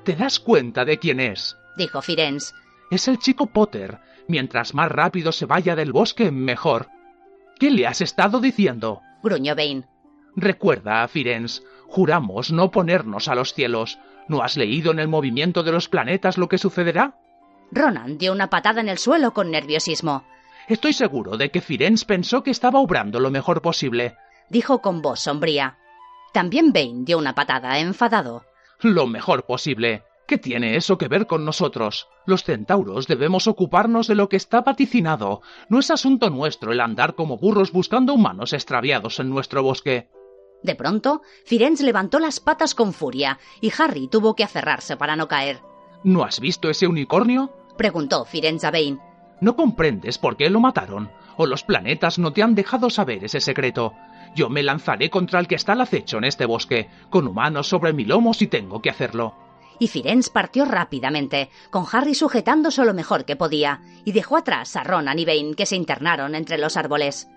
¿Te 0.05 0.15
das 0.15 0.39
cuenta 0.39 0.86
de 0.86 0.99
quién 0.99 1.19
es? 1.19 1.57
dijo 1.75 2.01
Firenze. 2.01 2.53
Es 2.94 3.08
el 3.08 3.18
chico 3.18 3.48
Potter. 3.48 3.98
Mientras 4.28 4.76
más 4.76 4.91
rápido 4.91 5.32
se 5.32 5.48
vaya 5.48 5.76
del 5.76 5.91
bosque, 5.91 6.30
mejor. 6.30 6.89
¿Qué 7.60 7.72
le 7.72 7.88
has 7.88 8.02
estado 8.02 8.39
diciendo? 8.39 9.02
gruñó 9.24 9.56
Bane. 9.56 9.88
Recuerda, 10.36 11.08
Firenze, 11.08 11.64
juramos 11.88 12.52
no 12.52 12.70
ponernos 12.70 13.30
a 13.30 13.34
los 13.34 13.56
cielos. 13.56 13.98
¿No 14.28 14.44
has 14.44 14.58
leído 14.58 14.91
en 14.91 15.00
el 15.00 15.08
movimiento 15.08 15.64
de 15.64 15.72
los 15.72 15.89
planetas 15.89 16.38
lo 16.38 16.48
que 16.48 16.60
sucederá? 16.60 17.18
Ronan 17.72 18.20
dio 18.20 18.32
una 18.32 18.52
patada 18.52 18.82
en 18.82 18.89
el 18.89 19.00
suelo 19.00 19.34
con 19.34 19.50
nerviosismo. 19.50 20.24
Estoy 20.68 20.94
seguro 20.94 21.36
de 21.36 21.50
que 21.50 21.62
Firenze 21.62 22.06
pensó 22.06 22.44
que 22.44 22.52
estaba 22.52 22.80
obrando 22.80 23.20
lo 23.20 23.32
mejor 23.32 23.64
posible, 23.64 24.16
dijo 24.50 24.84
con 24.84 25.02
voz 25.02 25.20
sombría. 25.20 25.80
También 26.32 26.72
Bane 26.72 27.06
dio 27.06 27.18
una 27.18 27.34
patada, 27.34 27.80
enfadado. 27.80 28.46
Lo 28.82 29.08
mejor 29.08 29.48
posible. 29.48 30.04
¿Qué 30.34 30.39
tiene 30.39 30.75
eso 30.77 30.97
que 30.97 31.07
ver 31.07 31.27
con 31.27 31.45
nosotros? 31.45 32.07
Los 32.25 32.43
centauros 32.43 33.05
debemos 33.05 33.45
ocuparnos 33.45 34.07
de 34.07 34.15
lo 34.15 34.29
que 34.29 34.36
está 34.36 34.61
vaticinado. 34.61 35.43
No 35.69 35.77
es 35.77 35.91
asunto 35.91 36.31
nuestro 36.31 36.71
el 36.71 36.79
andar 36.79 37.13
como 37.13 37.38
burros 37.38 37.71
buscando 37.71 38.15
humanos 38.15 38.51
extraviados 38.51 39.19
en 39.19 39.29
nuestro 39.29 39.61
bosque. 39.61 40.09
De 40.63 40.73
pronto, 40.73 41.21
Firenze 41.45 41.84
levantó 41.84 42.17
las 42.17 42.39
patas 42.39 42.73
con 42.73 42.93
furia 42.93 43.38
y 43.61 43.71
Harry 43.77 44.07
tuvo 44.07 44.36
que 44.36 44.43
aferrarse 44.43 44.97
para 44.97 45.15
no 45.15 45.27
caer. 45.27 45.61
¿No 46.03 46.23
has 46.23 46.39
visto 46.39 46.67
ese 46.67 46.88
unicornio? 46.88 47.53
preguntó 47.77 48.25
Firenze 48.25 48.65
a 48.65 48.71
Bane. 48.71 48.97
¿No 49.39 49.55
comprendes 49.55 50.17
por 50.17 50.36
qué 50.36 50.49
lo 50.49 50.59
mataron? 50.59 51.11
¿O 51.38 51.45
los 51.45 51.63
planetas 51.63 52.17
no 52.17 52.34
te 52.34 52.41
han 52.41 52.55
dejado 52.55 52.89
saber 52.89 53.23
ese 53.23 53.39
secreto? 53.39 53.93
Yo 54.36 54.49
me 54.49 54.63
lanzaré 54.63 55.11
contra 55.11 55.39
el 55.39 55.47
que 55.47 55.53
está 55.53 55.73
al 55.73 55.81
acecho 55.81 56.17
en 56.17 56.23
este 56.23 56.47
bosque, 56.47 56.89
con 57.11 57.27
humanos 57.27 57.67
sobre 57.69 57.93
mi 57.93 58.03
lomo 58.03 58.34
si 58.34 58.47
tengo 58.47 58.81
que 58.81 58.89
hacerlo. 58.89 59.43
Y 59.80 59.88
Firenze 59.88 60.32
partió 60.32 60.65
rápidamente, 60.65 61.49
con 61.69 61.86
Harry 61.91 62.15
sujetándose 62.15 62.86
lo 62.86 62.93
mejor 62.93 63.26
que 63.26 63.36
podía, 63.36 63.82
y 64.05 64.11
dejó 64.11 64.38
atrás 64.38 64.76
a 64.76 64.84
Ronan 64.84 65.19
y 65.19 65.26
Bane 65.26 65.55
que 65.55 65.65
se 65.65 65.76
internaron 65.76 66.36
entre 66.36 66.57
los 66.57 66.78
árboles. 66.78 67.28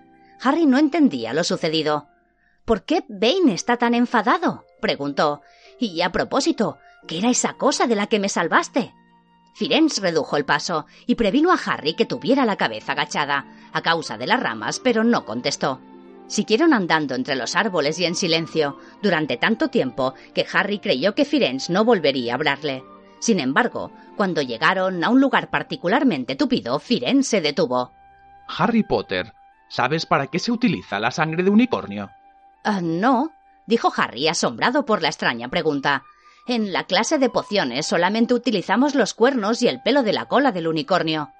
Harry 0.41 0.65
no 0.65 0.77
entendía 0.77 1.33
lo 1.33 1.43
sucedido. 1.43 2.07
¿Por 2.65 2.83
qué 2.83 3.03
Bane 3.07 3.53
está 3.53 3.77
tan 3.77 3.93
enfadado? 3.93 4.65
preguntó. 4.81 5.41
Y 5.79 6.01
a 6.01 6.11
propósito, 6.11 6.77
¿qué 7.07 7.19
era 7.19 7.29
esa 7.29 7.53
cosa 7.53 7.87
de 7.87 7.95
la 7.95 8.07
que 8.07 8.19
me 8.19 8.29
salvaste? 8.29 8.93
Firenze 9.55 10.01
redujo 10.01 10.37
el 10.37 10.45
paso 10.45 10.85
y 11.07 11.15
previno 11.15 11.51
a 11.51 11.59
Harry 11.65 11.95
que 11.95 12.05
tuviera 12.05 12.45
la 12.45 12.57
cabeza 12.57 12.91
agachada, 12.91 13.47
a 13.73 13.81
causa 13.81 14.17
de 14.17 14.27
las 14.27 14.39
ramas, 14.39 14.79
pero 14.79 15.03
no 15.03 15.25
contestó. 15.25 15.81
Siguieron 16.27 16.73
andando 16.73 17.15
entre 17.15 17.35
los 17.35 17.55
árboles 17.55 17.99
y 17.99 18.05
en 18.05 18.15
silencio, 18.15 18.77
durante 19.01 19.37
tanto 19.37 19.69
tiempo 19.69 20.13
que 20.33 20.45
Harry 20.51 20.79
creyó 20.79 21.15
que 21.15 21.25
Firenze 21.25 21.71
no 21.71 21.85
volvería 21.85 22.33
a 22.33 22.35
hablarle. 22.35 22.83
Sin 23.19 23.39
embargo, 23.39 23.91
cuando 24.15 24.41
llegaron 24.41 25.03
a 25.03 25.09
un 25.09 25.21
lugar 25.21 25.49
particularmente 25.49 26.35
tupido, 26.35 26.79
Firenze 26.79 27.29
se 27.29 27.41
detuvo. 27.41 27.91
Harry 28.47 28.83
Potter, 28.83 29.33
¿sabes 29.69 30.05
para 30.05 30.27
qué 30.27 30.39
se 30.39 30.51
utiliza 30.51 30.99
la 30.99 31.11
sangre 31.11 31.43
de 31.43 31.49
unicornio? 31.49 32.09
Ah, 32.63 32.81
no, 32.81 33.31
dijo 33.65 33.91
Harry, 33.95 34.27
asombrado 34.27 34.85
por 34.85 35.01
la 35.01 35.07
extraña 35.07 35.47
pregunta. 35.47 36.03
En 36.47 36.71
la 36.71 36.85
clase 36.85 37.17
de 37.17 37.29
pociones 37.29 37.85
solamente 37.85 38.33
utilizamos 38.33 38.95
los 38.95 39.13
cuernos 39.13 39.61
y 39.61 39.67
el 39.67 39.81
pelo 39.81 40.03
de 40.03 40.13
la 40.13 40.25
cola 40.25 40.51
del 40.51 40.67
unicornio. 40.67 41.31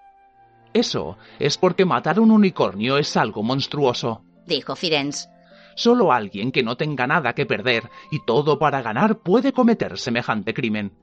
Eso 0.73 1.17
es 1.39 1.57
porque 1.57 1.85
matar 1.85 2.19
un 2.19 2.31
unicornio 2.31 2.97
es 2.97 3.15
algo 3.15 3.41
monstruoso, 3.41 4.23
dijo 4.47 4.75
Firenze. 4.75 5.29
Solo 5.75 6.11
alguien 6.11 6.51
que 6.51 6.63
no 6.63 6.75
tenga 6.75 7.05
nada 7.05 7.33
que 7.33 7.45
perder 7.45 7.83
y 8.09 8.25
todo 8.25 8.57
para 8.57 8.81
ganar 8.81 9.19
puede 9.19 9.53
cometer 9.53 9.99
semejante 9.99 10.53
crimen. 10.53 10.93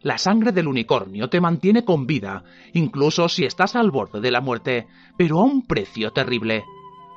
La 0.00 0.18
sangre 0.18 0.52
del 0.52 0.66
unicornio 0.66 1.30
te 1.30 1.40
mantiene 1.40 1.84
con 1.84 2.06
vida, 2.06 2.44
incluso 2.72 3.28
si 3.28 3.44
estás 3.44 3.76
al 3.76 3.90
borde 3.90 4.20
de 4.20 4.30
la 4.30 4.40
muerte, 4.40 4.86
pero 5.16 5.38
a 5.38 5.44
un 5.44 5.66
precio 5.66 6.12
terrible. 6.12 6.64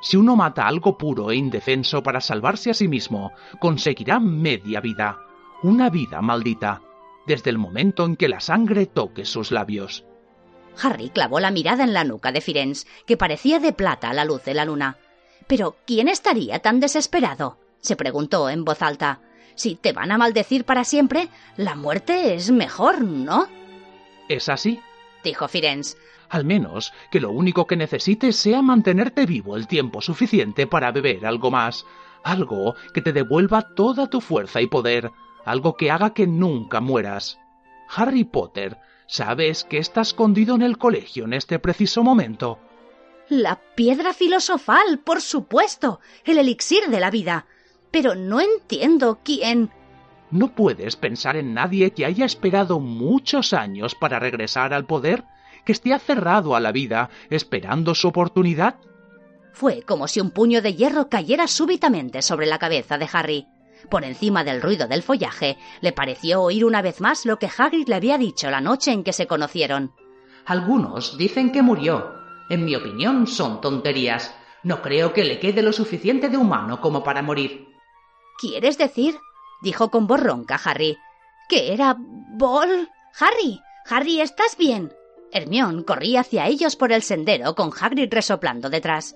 Si 0.02 0.16
uno 0.16 0.36
mata 0.36 0.68
algo 0.68 0.98
puro 0.98 1.32
e 1.32 1.36
indefenso 1.36 2.04
para 2.04 2.22
salvarse 2.22 2.70
a 2.70 2.74
sí 2.74 2.88
mismo, 2.88 3.32
conseguirá 3.60 4.20
media 4.20 4.80
vida, 4.80 5.18
una 5.64 5.90
vida 5.90 6.22
maldita, 6.22 6.82
desde 7.26 7.50
el 7.50 7.58
momento 7.58 8.06
en 8.06 8.16
que 8.16 8.30
la 8.30 8.40
sangre 8.40 8.86
toque 8.86 9.26
sus 9.26 9.52
labios. 9.52 10.06
Harry 10.82 11.10
clavó 11.10 11.40
la 11.40 11.52
mirada 11.52 11.84
en 11.84 11.94
la 11.94 12.04
nuca 12.04 12.32
de 12.32 12.42
Firenze, 12.42 12.88
que 13.06 13.18
parecía 13.18 13.60
de 13.60 13.74
plata 13.74 14.12
a 14.12 14.14
la 14.14 14.24
luz 14.24 14.44
de 14.46 14.54
la 14.54 14.66
luna. 14.66 14.98
Pero 15.48 15.78
¿quién 15.86 16.08
estaría 16.08 16.60
tan 16.60 16.80
desesperado? 16.80 17.58
se 17.80 17.96
preguntó 17.96 18.50
en 18.50 18.66
voz 18.66 18.82
alta. 18.82 19.22
Si 19.56 19.76
te 19.76 19.94
van 19.94 20.12
a 20.12 20.18
maldecir 20.18 20.66
para 20.66 20.84
siempre, 20.84 21.30
la 21.56 21.76
muerte 21.76 22.36
es 22.36 22.52
mejor, 22.52 23.02
¿no? 23.02 23.48
¿Es 24.28 24.50
así? 24.50 24.80
dijo 25.24 25.48
Firenze. 25.48 25.98
Al 26.30 26.44
menos 26.44 26.94
que 27.12 27.22
lo 27.22 27.32
único 27.32 27.66
que 27.66 27.78
necesites 27.78 28.36
sea 28.36 28.62
mantenerte 28.62 29.26
vivo 29.26 29.56
el 29.56 29.68
tiempo 29.68 30.02
suficiente 30.02 30.68
para 30.68 30.92
beber 30.92 31.26
algo 31.26 31.50
más, 31.50 31.86
algo 32.24 32.76
que 32.94 33.02
te 33.02 33.14
devuelva 33.14 33.74
toda 33.74 34.10
tu 34.10 34.20
fuerza 34.20 34.62
y 34.62 34.68
poder, 34.68 35.12
algo 35.46 35.78
que 35.78 35.90
haga 35.90 36.14
que 36.14 36.28
nunca 36.28 36.82
mueras. 36.82 37.40
Harry 37.96 38.26
Potter, 38.26 38.78
¿sabes 39.08 39.64
que 39.64 39.78
está 39.78 40.02
escondido 40.02 40.56
en 40.56 40.62
el 40.62 40.78
colegio 40.78 41.24
en 41.24 41.34
este 41.34 41.60
preciso 41.60 42.04
momento? 42.04 42.60
La 43.30 43.60
piedra 43.76 44.14
filosofal, 44.14 45.00
por 45.04 45.22
supuesto, 45.22 46.00
el 46.24 46.38
elixir 46.38 46.88
de 46.88 47.00
la 47.00 47.12
vida. 47.12 47.46
Pero 47.92 48.16
no 48.16 48.40
entiendo 48.40 49.20
quién. 49.24 49.70
¿No 50.32 50.54
puedes 50.56 50.96
pensar 50.96 51.36
en 51.36 51.54
nadie 51.54 51.92
que 51.92 52.06
haya 52.06 52.26
esperado 52.26 52.80
muchos 52.80 53.54
años 53.54 53.96
para 53.96 54.20
regresar 54.20 54.74
al 54.74 54.86
poder? 54.86 55.24
¿Que 55.66 55.74
esté 55.74 55.94
aferrado 55.94 56.56
a 56.56 56.60
la 56.60 56.72
vida, 56.72 57.10
esperando 57.30 57.96
su 57.96 58.08
oportunidad? 58.08 58.76
Fue 59.54 59.82
como 59.82 60.08
si 60.08 60.22
un 60.22 60.32
puño 60.32 60.62
de 60.62 60.76
hierro 60.76 61.10
cayera 61.10 61.48
súbitamente 61.48 62.22
sobre 62.22 62.46
la 62.46 62.60
cabeza 62.60 62.98
de 62.98 63.10
Harry. 63.12 63.48
Por 63.90 64.06
encima 64.06 64.44
del 64.44 64.62
ruido 64.62 64.88
del 64.88 65.04
follaje, 65.04 65.58
le 65.82 65.92
pareció 65.92 66.42
oír 66.42 66.64
una 66.66 66.82
vez 66.82 67.02
más 67.02 67.26
lo 67.26 67.40
que 67.40 67.50
Hagrid 67.56 67.88
le 67.88 67.96
había 67.96 68.18
dicho 68.18 68.50
la 68.50 68.62
noche 68.62 68.92
en 68.92 69.04
que 69.04 69.14
se 69.14 69.28
conocieron. 69.28 69.94
Algunos 70.46 71.18
dicen 71.18 71.52
que 71.52 71.62
murió. 71.62 72.17
En 72.50 72.66
mi 72.66 72.76
opinión, 72.76 73.28
son 73.28 73.62
tonterías. 73.62 74.34
No 74.64 74.82
creo 74.82 75.14
que 75.14 75.24
le 75.24 75.40
quede 75.40 75.62
lo 75.62 75.74
suficiente 75.74 76.30
de 76.30 76.38
humano 76.38 76.82
como 76.82 77.04
para 77.04 77.22
morir. 77.22 77.68
¿Quieres 78.40 78.78
decir? 78.78 79.16
dijo 79.62 79.90
con 79.90 80.08
voz 80.08 80.22
ronca 80.22 80.60
Harry. 80.64 80.98
¿Que 81.50 81.74
era 81.74 81.96
Bol? 81.98 82.90
Harry, 83.20 83.60
Harry, 83.90 84.22
¿estás 84.22 84.58
bien? 84.58 84.94
Hermión 85.32 85.84
corría 85.84 86.22
hacia 86.22 86.48
ellos 86.48 86.76
por 86.76 86.92
el 86.92 87.02
sendero 87.02 87.56
con 87.56 87.72
Hagrid 87.80 88.14
resoplando 88.14 88.70
detrás. 88.70 89.16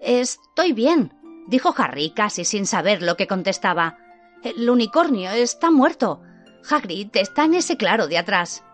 Estoy 0.00 0.72
bien, 0.72 1.12
dijo 1.48 1.74
Harry 1.76 2.10
casi 2.10 2.44
sin 2.44 2.66
saber 2.66 3.02
lo 3.02 3.16
que 3.16 3.26
contestaba. 3.26 3.98
El 4.42 4.70
unicornio 4.70 5.30
está 5.30 5.70
muerto. 5.70 6.22
Hagrid 6.68 7.08
está 7.14 7.44
en 7.44 7.54
ese 7.54 7.76
claro 7.76 8.06
de 8.06 8.18
atrás. 8.18 8.64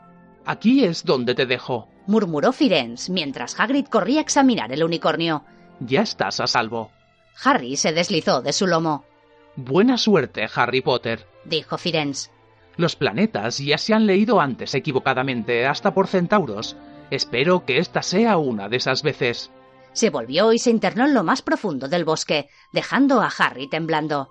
Aquí 0.45 0.85
es 0.85 1.05
donde 1.05 1.35
te 1.35 1.47
dejo, 1.47 1.89
murmuró 2.07 2.53
Firenze 2.53 3.13
mientras 3.13 3.59
Hagrid 3.59 3.87
corría 3.87 4.21
a 4.21 4.23
examinar 4.23 4.73
el 4.73 4.85
unicornio. 4.85 5.45
Ya 5.81 6.03
estás 6.03 6.41
a 6.41 6.47
salvo. 6.47 6.91
Harry 7.45 7.77
se 7.77 7.93
deslizó 7.93 8.43
de 8.43 8.53
su 8.53 8.67
lomo. 8.67 9.05
Buena 9.57 9.99
suerte, 9.99 10.47
Harry 10.55 10.81
Potter, 10.81 11.27
dijo 11.45 11.79
Firenze. 11.79 12.31
Los 12.77 12.97
planetas 12.97 13.59
ya 13.59 13.79
se 13.79 13.95
han 13.95 14.07
leído 14.07 14.41
antes 14.41 14.75
equivocadamente, 14.75 15.67
hasta 15.67 15.95
por 15.95 16.09
centauros. 16.09 16.77
Espero 17.11 17.65
que 17.65 17.79
esta 17.79 18.03
sea 18.03 18.37
una 18.37 18.69
de 18.69 18.77
esas 18.77 19.03
veces. 19.03 19.51
Se 19.93 20.11
volvió 20.11 20.53
y 20.53 20.59
se 20.59 20.71
internó 20.71 21.07
en 21.07 21.15
lo 21.15 21.25
más 21.25 21.41
profundo 21.41 21.89
del 21.89 22.05
bosque, 22.05 22.49
dejando 22.73 23.23
a 23.23 23.31
Harry 23.39 23.69
temblando. 23.69 24.29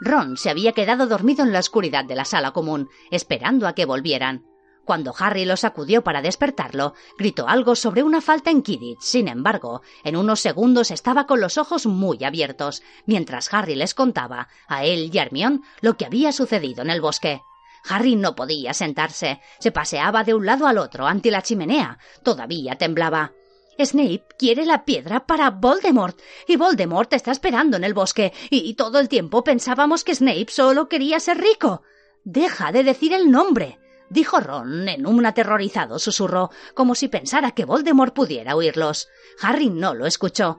Ron 0.00 0.36
se 0.36 0.50
había 0.50 0.72
quedado 0.72 1.06
dormido 1.06 1.44
en 1.44 1.52
la 1.52 1.60
oscuridad 1.60 2.04
de 2.04 2.16
la 2.16 2.24
sala 2.24 2.50
común, 2.50 2.88
esperando 3.12 3.68
a 3.68 3.74
que 3.74 3.86
volvieran. 3.86 4.44
Cuando 4.84 5.14
Harry 5.18 5.44
lo 5.44 5.56
sacudió 5.56 6.04
para 6.04 6.20
despertarlo, 6.20 6.94
gritó 7.18 7.48
algo 7.48 7.74
sobre 7.74 8.02
una 8.02 8.20
falta 8.20 8.50
en 8.50 8.62
Kidditch. 8.62 9.00
Sin 9.00 9.28
embargo, 9.28 9.80
en 10.04 10.16
unos 10.16 10.40
segundos 10.40 10.90
estaba 10.90 11.26
con 11.26 11.40
los 11.40 11.56
ojos 11.56 11.86
muy 11.86 12.22
abiertos, 12.22 12.82
mientras 13.06 13.52
Harry 13.52 13.74
les 13.74 13.94
contaba, 13.94 14.48
a 14.68 14.84
él 14.84 15.10
y 15.12 15.18
a 15.18 15.22
Hermione, 15.22 15.60
lo 15.80 15.96
que 15.96 16.04
había 16.04 16.32
sucedido 16.32 16.82
en 16.82 16.90
el 16.90 17.00
bosque. 17.00 17.40
Harry 17.88 18.16
no 18.16 18.34
podía 18.34 18.74
sentarse. 18.74 19.40
Se 19.58 19.72
paseaba 19.72 20.24
de 20.24 20.34
un 20.34 20.46
lado 20.46 20.66
al 20.66 20.78
otro 20.78 21.06
ante 21.06 21.30
la 21.30 21.42
chimenea. 21.42 21.98
Todavía 22.22 22.76
temblaba. 22.76 23.32
Snape 23.78 24.24
quiere 24.38 24.64
la 24.64 24.84
piedra 24.84 25.26
para 25.26 25.50
Voldemort, 25.50 26.18
y 26.46 26.56
Voldemort 26.56 27.12
está 27.12 27.32
esperando 27.32 27.76
en 27.76 27.84
el 27.84 27.92
bosque, 27.92 28.32
y 28.50 28.74
todo 28.74 29.00
el 29.00 29.08
tiempo 29.08 29.42
pensábamos 29.42 30.04
que 30.04 30.14
Snape 30.14 30.46
solo 30.48 30.88
quería 30.88 31.18
ser 31.18 31.38
rico. 31.38 31.82
Deja 32.22 32.70
de 32.70 32.84
decir 32.84 33.12
el 33.12 33.30
nombre, 33.30 33.78
dijo 34.14 34.40
Ron 34.40 34.88
en 34.88 35.06
un 35.06 35.26
aterrorizado 35.26 35.98
susurro, 35.98 36.50
como 36.72 36.94
si 36.94 37.08
pensara 37.08 37.50
que 37.50 37.64
Voldemort 37.64 38.14
pudiera 38.14 38.54
oírlos. 38.54 39.08
Harry 39.42 39.68
no 39.68 39.92
lo 39.92 40.06
escuchó. 40.06 40.58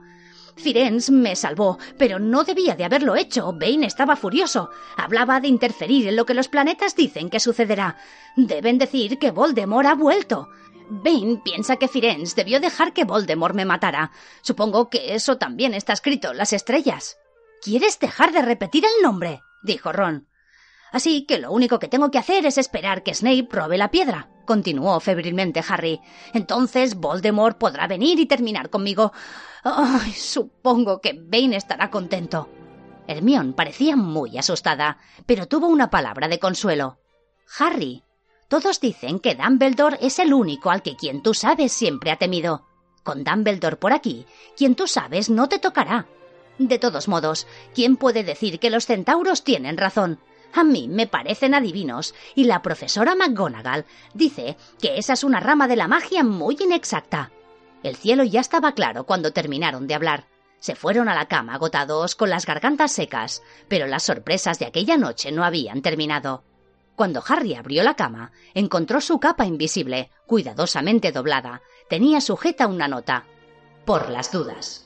Firenze 0.56 1.10
me 1.10 1.34
salvó, 1.34 1.78
pero 1.98 2.18
no 2.18 2.44
debía 2.44 2.76
de 2.76 2.84
haberlo 2.84 3.16
hecho. 3.16 3.52
Bane 3.52 3.86
estaba 3.86 4.14
furioso. 4.14 4.70
Hablaba 4.96 5.40
de 5.40 5.48
interferir 5.48 6.06
en 6.06 6.16
lo 6.16 6.26
que 6.26 6.34
los 6.34 6.48
planetas 6.48 6.94
dicen 6.94 7.30
que 7.30 7.40
sucederá. 7.40 7.96
Deben 8.36 8.78
decir 8.78 9.18
que 9.18 9.30
Voldemort 9.30 9.86
ha 9.86 9.94
vuelto. 9.94 10.48
Bane 10.88 11.40
piensa 11.42 11.76
que 11.76 11.88
Firenze 11.88 12.36
debió 12.36 12.60
dejar 12.60 12.92
que 12.92 13.04
Voldemort 13.04 13.54
me 13.54 13.64
matara. 13.64 14.12
Supongo 14.42 14.88
que 14.88 15.14
eso 15.14 15.36
también 15.36 15.74
está 15.74 15.94
escrito 15.94 16.30
en 16.30 16.38
las 16.38 16.52
estrellas. 16.52 17.16
¿Quieres 17.62 17.98
dejar 17.98 18.32
de 18.32 18.42
repetir 18.42 18.84
el 18.84 19.02
nombre? 19.02 19.40
dijo 19.62 19.92
Ron. 19.92 20.28
Así 20.92 21.26
que 21.26 21.38
lo 21.38 21.52
único 21.52 21.78
que 21.78 21.88
tengo 21.88 22.10
que 22.10 22.18
hacer 22.18 22.46
es 22.46 22.58
esperar 22.58 23.02
que 23.02 23.14
Snape 23.14 23.48
robe 23.50 23.76
la 23.76 23.90
piedra, 23.90 24.28
continuó 24.44 24.98
febrilmente 25.00 25.62
Harry. 25.68 26.00
Entonces 26.32 26.94
Voldemort 26.94 27.58
podrá 27.58 27.86
venir 27.86 28.18
y 28.20 28.26
terminar 28.26 28.70
conmigo. 28.70 29.12
Supongo 30.14 31.00
que 31.00 31.12
Bane 31.12 31.56
estará 31.56 31.90
contento. 31.90 32.48
Hermione 33.06 33.52
parecía 33.52 33.96
muy 33.96 34.38
asustada, 34.38 34.98
pero 35.26 35.46
tuvo 35.46 35.68
una 35.68 35.90
palabra 35.90 36.28
de 36.28 36.38
consuelo. 36.38 36.98
Harry, 37.58 38.02
todos 38.48 38.80
dicen 38.80 39.18
que 39.20 39.34
Dumbledore 39.34 39.98
es 40.00 40.18
el 40.18 40.32
único 40.32 40.70
al 40.70 40.82
que 40.82 40.96
quien 40.96 41.22
tú 41.22 41.34
sabes 41.34 41.72
siempre 41.72 42.10
ha 42.10 42.16
temido. 42.16 42.66
Con 43.02 43.22
Dumbledore 43.22 43.76
por 43.76 43.92
aquí, 43.92 44.26
quien 44.56 44.74
tú 44.74 44.86
sabes 44.86 45.30
no 45.30 45.48
te 45.48 45.58
tocará. 45.58 46.06
De 46.58 46.78
todos 46.78 47.06
modos, 47.06 47.46
¿quién 47.74 47.96
puede 47.96 48.24
decir 48.24 48.58
que 48.58 48.70
los 48.70 48.86
centauros 48.86 49.44
tienen 49.44 49.76
razón? 49.76 50.20
A 50.52 50.64
mí 50.64 50.88
me 50.88 51.06
parecen 51.06 51.54
adivinos, 51.54 52.14
y 52.34 52.44
la 52.44 52.62
profesora 52.62 53.14
McGonagall 53.14 53.84
dice 54.14 54.56
que 54.80 54.98
esa 54.98 55.12
es 55.12 55.24
una 55.24 55.40
rama 55.40 55.68
de 55.68 55.76
la 55.76 55.88
magia 55.88 56.24
muy 56.24 56.56
inexacta. 56.60 57.30
El 57.82 57.96
cielo 57.96 58.24
ya 58.24 58.40
estaba 58.40 58.72
claro 58.72 59.04
cuando 59.04 59.32
terminaron 59.32 59.86
de 59.86 59.94
hablar. 59.94 60.26
Se 60.58 60.74
fueron 60.74 61.08
a 61.08 61.14
la 61.14 61.28
cama 61.28 61.54
agotados, 61.54 62.14
con 62.14 62.30
las 62.30 62.46
gargantas 62.46 62.92
secas, 62.92 63.42
pero 63.68 63.86
las 63.86 64.02
sorpresas 64.02 64.58
de 64.58 64.66
aquella 64.66 64.96
noche 64.96 65.30
no 65.30 65.44
habían 65.44 65.82
terminado. 65.82 66.42
Cuando 66.96 67.22
Harry 67.28 67.54
abrió 67.54 67.82
la 67.82 67.94
cama, 67.94 68.32
encontró 68.54 69.02
su 69.02 69.20
capa 69.20 69.44
invisible, 69.44 70.10
cuidadosamente 70.26 71.12
doblada. 71.12 71.60
Tenía 71.90 72.22
sujeta 72.22 72.66
una 72.66 72.88
nota. 72.88 73.24
Por 73.84 74.08
las 74.08 74.32
dudas. 74.32 74.85